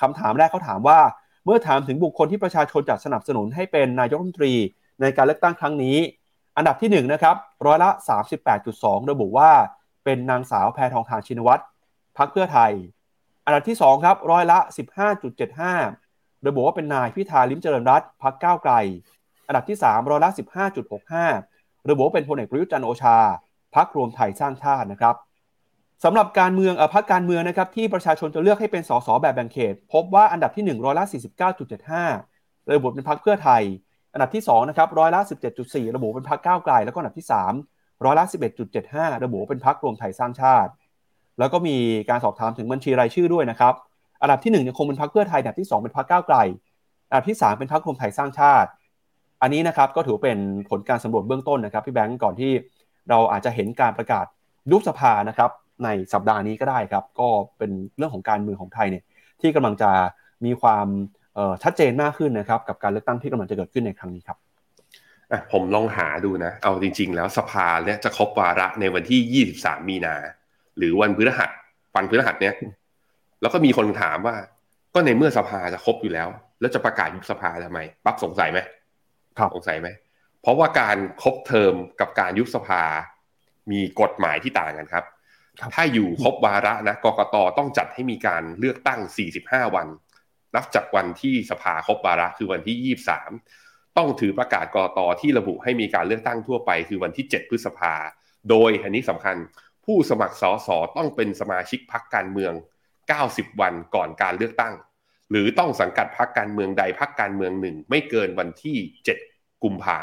[0.00, 0.98] คำถามแรกเขาถามว่า
[1.50, 4.54] มื่อถามถึงบุคคลที่ประชาชนจัดสนับสนุนให้เป็นนายกรัฐมนตรี
[5.00, 5.96] ในการเลือกตั้งครั้งนี้
[6.56, 7.36] อันดับที่1นะครับ
[7.66, 7.90] ร้อยละ
[8.50, 9.50] 38.2 ระบุว่า
[10.04, 11.62] เป็นนางสาวแพทองทานชินวัตร
[12.18, 12.72] พักเพื่อไทย
[13.44, 14.58] อันดับที่2ครับร้อยละ
[15.72, 18.72] 15.75 ระบุว่าเป็นนายพิธาลิมเจริญรัตน์พักก้าวไกล
[19.46, 20.30] อันดับที่3ร้อยละ
[21.10, 23.16] 15.65 ระบุว่าเป็นพลเอกประยุทธ์จันโอชา
[23.74, 25.16] พักรวมไทยสร้างชาตินะครับ
[26.04, 31.04] สำหรับการเมืองอพักการเมืองนะครับที่ประชาชนจะเลือกให้เป็นสสแบบแบ่งเขต พบว่าอันดับที่1ร้อยละ
[31.86, 33.62] 49.75 ระบุเป็นพักเพื่อไทย
[34.12, 35.20] อันดับที่2นะครับร้อยละ
[35.58, 37.26] 17.4 ระบุเป็นพักก้าวไกล แล้วก็อันดับที่
[37.64, 38.24] 3ร้อยละ
[38.74, 40.70] 11.75 ระบุเป็นพักรวมไทยสร้างชาติ
[41.38, 41.76] แล้วก็มี
[42.08, 43.74] การสอบถามถึงบัญชีรายชื่อด้วยนะครับ
[44.22, 46.36] อันดับที่1ยังคงเป็นพักเพื่อไทยอันดับที่ 2 เป็นพักก้าวไกล
[47.08, 48.70] อันดับที่ 3 เป็นพักรวมไทยสร้างชาติ
[49.42, 50.38] อันนี้นะครับก็ถือเป็น
[50.70, 52.52] ผลการสำรวจเบื้องต้นนะครับพี่แบงก์ก่อนที่
[53.10, 54.24] เราอาจจะเห็นการประกาศ
[54.70, 55.50] ยุบสภานะครับ
[55.84, 57.28] ในสัปดาห์นี้ก็ได้ครับ ก็
[57.58, 59.04] เป็นเรื่องของการเมืองของไทยเนี่ย
[59.40, 59.90] ที่กำลังจะ
[60.44, 60.86] มีความ
[61.62, 64.38] ชัดเจนมากขึ้นนะครับกับการเลือกตั้งที่กำลังจะเกิดขึ้นในครั้งนี้ครับ
[65.52, 70.14] ผมลองหาดูนะ เอาจริง ๆ แล้วสภาเนี่ยจะครบวาระในวันที่ 23 มีนา
[70.76, 71.50] หรือวันพฤหัส
[71.96, 72.54] วันพฤหัสเนี่ย
[73.40, 74.36] แล้วก็มีคนถามว่า
[74.94, 76.28] ก็ในเมื่อสภาจะครบอยู่แล้ว
[76.60, 78.58] แล้วจะประกาศยุบสภาทำไม ปั๊บสงสัยไหม
[79.54, 79.88] สงสัยไหม
[80.42, 82.82] เพราะว่าการครบเทอมกับการยุบสภา
[83.70, 85.04] มีกฎหมายที่ต่างกันครับ
[85.74, 89.00] ถ้าอยู่ครบวาระนะกกตต้องจัดให้มีการเลือกตั้ง
[89.38, 89.88] 45 วัน
[90.54, 92.96] นับจากวันที่สภาครบวาระคือวันที่
[93.42, 97.94] 23 ต้องถือประกาศกรตที่ระบุให้มีการเลือกตั้งทั่วไป คือวันที่ 7 พฤษภา
[98.50, 99.36] โดยอันนี้สำคัญ
[99.84, 102.52] ผู้สมัครสสต้องเป็นสมาชิกพรรคการเมือง
[103.06, 104.74] 90 วันก่อนการเลือกตั้ง
[105.30, 108.76] หรือต้องสังกัดพรรคการเมืองใดพรรคการเมืองหนึ่ง ไม่เกินวันที่
[109.20, 109.98] 7 กุมภา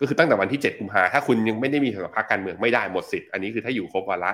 [0.00, 4.32] ก็คือตั้งแต่วันที่ 7 กุมภาถ้าคุณยังไม่ได้มีสังกัดพรรคการเมืองไม่ได้หมดสิทธิ์อันนี้คือถ้าอยู่ครบวาระ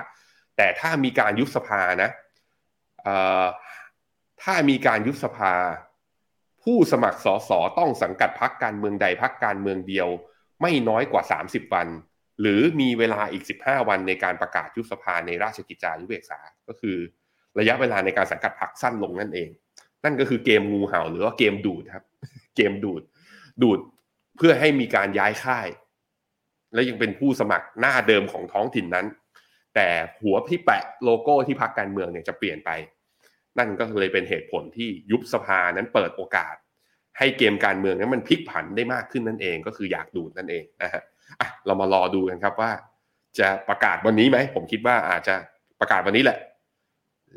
[0.57, 2.09] แต่ถ้ามีการยุบสภานะ
[4.43, 5.53] ถ้ามีการยุบสภา
[6.63, 10.07] ผู้สมัครสสต้องสังกัดพรรคการเมืองใดพรรคการเมืองเดียว
[10.61, 11.87] ไม่น้อยกว่า 30 วัน
[12.41, 16.97] หรือมีเวลาอีก 15 วันในการประกาศยุบสภาในราชกิจจานุเบกษา ก็คือ
[17.59, 19.49] ระยะเวลาในการสังกัดพรรคสั้นลงนั่นเอง
[20.03, 22.05] นั่นก็คือเกมงูเห่าหรือว่าเกมดูดครับ
[22.55, 23.01] เกมดูด
[23.61, 23.79] ดูด
[24.37, 25.67] เพื่อให้มีการย้ายค่าย
[26.73, 29.07] และยังเป็นผู้สมัครหน้าเดิมของท้องถิ่นนั้น
[29.75, 29.87] แต่
[30.21, 32.71] หัวที่แปะโลโก้ที่พรรคการเมืองเนี่ยจะเปลี่ยนไป
[33.57, 36.55] นั่นก็เลยเป็นเหตุผลที่ยุบสภานั้นเปิดโอกาส
[37.17, 41.03] ให้เกมการเมืองนั้นมันพลิกผันได้มากขึ้นนั่นเองก็คืออยากดูดนั่นเองนะฮะ
[41.39, 42.71] อะเรามารอดูกันครับว่า
[43.39, 45.35] จะประกาศวันนี้ไหมผมคิดว่าอาจจะ
[45.79, 46.37] ประกาศวันนี้แหละ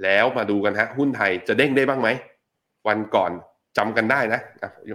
[0.03, 2.09] แล้วมาดูกันฮะหุ้นไทยจะเด้งได้บ้างไหม
[2.88, 3.32] วันก่อน
[3.76, 4.40] จำกันได้นะ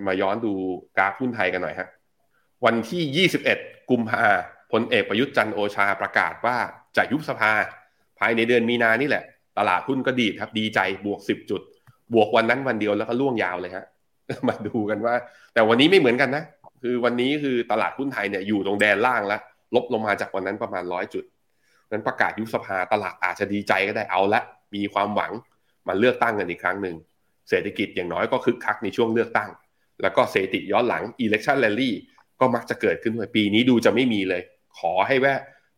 [0.08, 0.54] มาย้อนดู
[0.98, 1.88] กราฟหุ้นไทยกันหน่อยฮะ
[2.66, 4.24] วันที่ 21 กุมภา
[4.72, 6.58] พลเอกประยุทธ์จันโอชาประกาศว่า
[6.98, 7.52] จะยุบสภา
[8.20, 9.24] ภายในเดือนมีนานี่แหละ
[9.58, 11.62] ตลาดหุ้นก็ดีครับ ดีใจบวก 10 จุด
[12.14, 13.86] บวกวันนั้นวันเดียวแล้วก็ล่วงยาวเลยฮะ
[14.48, 15.14] มาดูกันว่า
[15.54, 16.44] แต่วันนี้ไม่เหมือนกันนะ
[16.82, 19.42] คือวันนี้คือตลาดหุ้นไทยเนี่ยอยู่ตรงแดนล่างแล้ว
[19.76, 21.24] ลบลงมาจากวันนั้นประมาณร้อยจุด
[21.92, 24.42] นั้นประกาศยุบสภาตลาดอาจจะดีใจก็ได้เอาละ
[24.76, 25.32] มีความหวัง
[25.88, 26.96] มาเลือกตั้งกันอีกครั้งหนึ่ง
[27.50, 29.50] เศรษฐกิจอย่างน้อยก็คึกคักในช่วงเลือกตั้ง
[30.02, 31.92] แล้วก็เศรษฐกิจย้อนหลัง election rally
[32.40, 34.42] ก็มักจะเกิดขึ้นปีนี้ดูจะไม่มีเลย
[34.80, 35.34] ขอให้แว่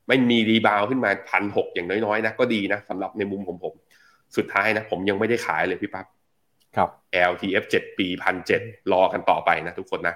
[0.07, 3.73] ไม่มีรีบาวขึ้นมาพันหกอย่างน้อยๆนะก็ดีนะสำหรับในมุมของผม
[4.37, 6.05] สุดท้ายนะ ผมยังไม่ได้ขายเลยพี่ปั๊บ
[6.75, 6.89] ครับ
[7.31, 8.61] LTF 7 ปีพันเจ็ด
[8.91, 10.15] รอกันต่อไปนะทุกคนนะ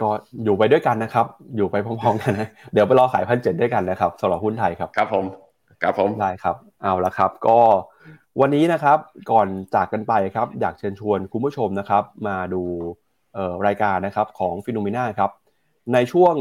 [0.00, 0.08] ก็
[0.44, 1.26] อยู่ไปด้วยกันนะครับ
[1.56, 5.24] อยู่ไปพร้อมๆกันนะ เดี๋ยวไปรอขายพันเจ็ดด้วยกันนะครับสำหรับหุ้นไทยครับ ครับผม
[5.82, 7.58] ครับผม ได้ครับ เอาละครับ ก็
[8.38, 8.98] วันนี้นะครับ
[9.30, 12.62] ก่อนจากกันไปครับ อยากเชิญชวนคุณผู้ชมนะครับ มาดู
[13.66, 15.30] รายการนะครับของฟิโนเมนาครับ
[15.94, 16.34] ในช่วง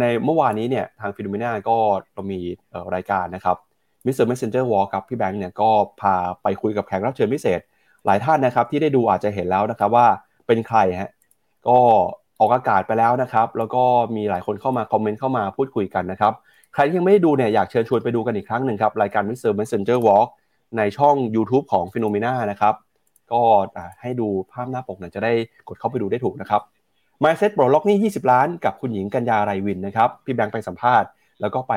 [0.00, 1.76] ในเมื่อวานนี้เนี่ยทางฟิโนเมนาก็
[2.14, 2.40] เรามี
[2.94, 3.56] รายการนะครับ
[4.06, 4.26] Mr.
[4.26, 5.70] Messenger Walk ครับพี่แบงค์เนี่ยก็
[6.00, 7.60] พาไปคุยกับแขกรับเชิญพิเศษ
[8.06, 10.06] หลายท่านนะครับ ที่ได้ดูอาจจะเห็นแล้วนะครับว่า
[10.46, 11.10] เป็นใครฮะ
[11.68, 11.78] ก็
[12.40, 13.82] ออกอากาศไปแล้วนะครับ แล้วก็
[14.16, 16.32] มีหลายคนเข้ามาคอมเมนต์เข้ามาพูดคุยกันนะครับ
[16.74, 19.52] ใครที่ยังไม่ได้ดูเนี่ยอยากเชิญชวนไปดูกันอีกครั้งหนึ่งครับ รายการ Mr.
[19.58, 20.28] Messenger Walk
[20.76, 22.74] ในช่อง YouTube ของ p h e n o m e n a นะครับ
[23.32, 23.42] ก็
[24.00, 25.32] ให้ดูภาพหน้าปกนี่ยจะได้
[25.68, 26.62] กดเข้าไปดูได้ถูกนะครับ
[27.22, 31.08] Mindset ปลดล็อกหนี้ 20 ล้านกับคุณหญิงกัญญาไรวินนะครับ พี่แบงค์ไปสัมภาษณ์
[31.40, 31.74] แล้วก็ไป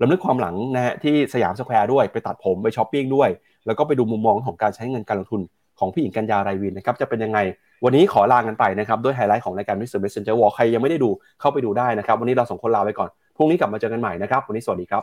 [0.00, 3.28] รำลึกความหลังนะฮะที่สยามสแควร์ด้วยไปตัดผมไปช้อปปิ้งด้วย
[3.66, 5.40] แล้วก็ไปดูมุมมองของการใช้เงินการลงทุน
[5.78, 7.38] ของพี่หญิงกัญญาไรวินนะครับจะเป็นยังไง
[7.84, 10.00] วันนี้ขอลากันไปนะครับด้วยไฮไลท์ของรายการ Mr.
[10.04, 11.10] Messenger Walk ใครยังไม่ได้ดู
[11.40, 15.02] เข้าไปดูได้นะครับ วันนี้เราสองคนลาไปก่อนพรุ่งนี้กลับมาเจอกันใหม่นะครับ วันนี้สวัสดีครับ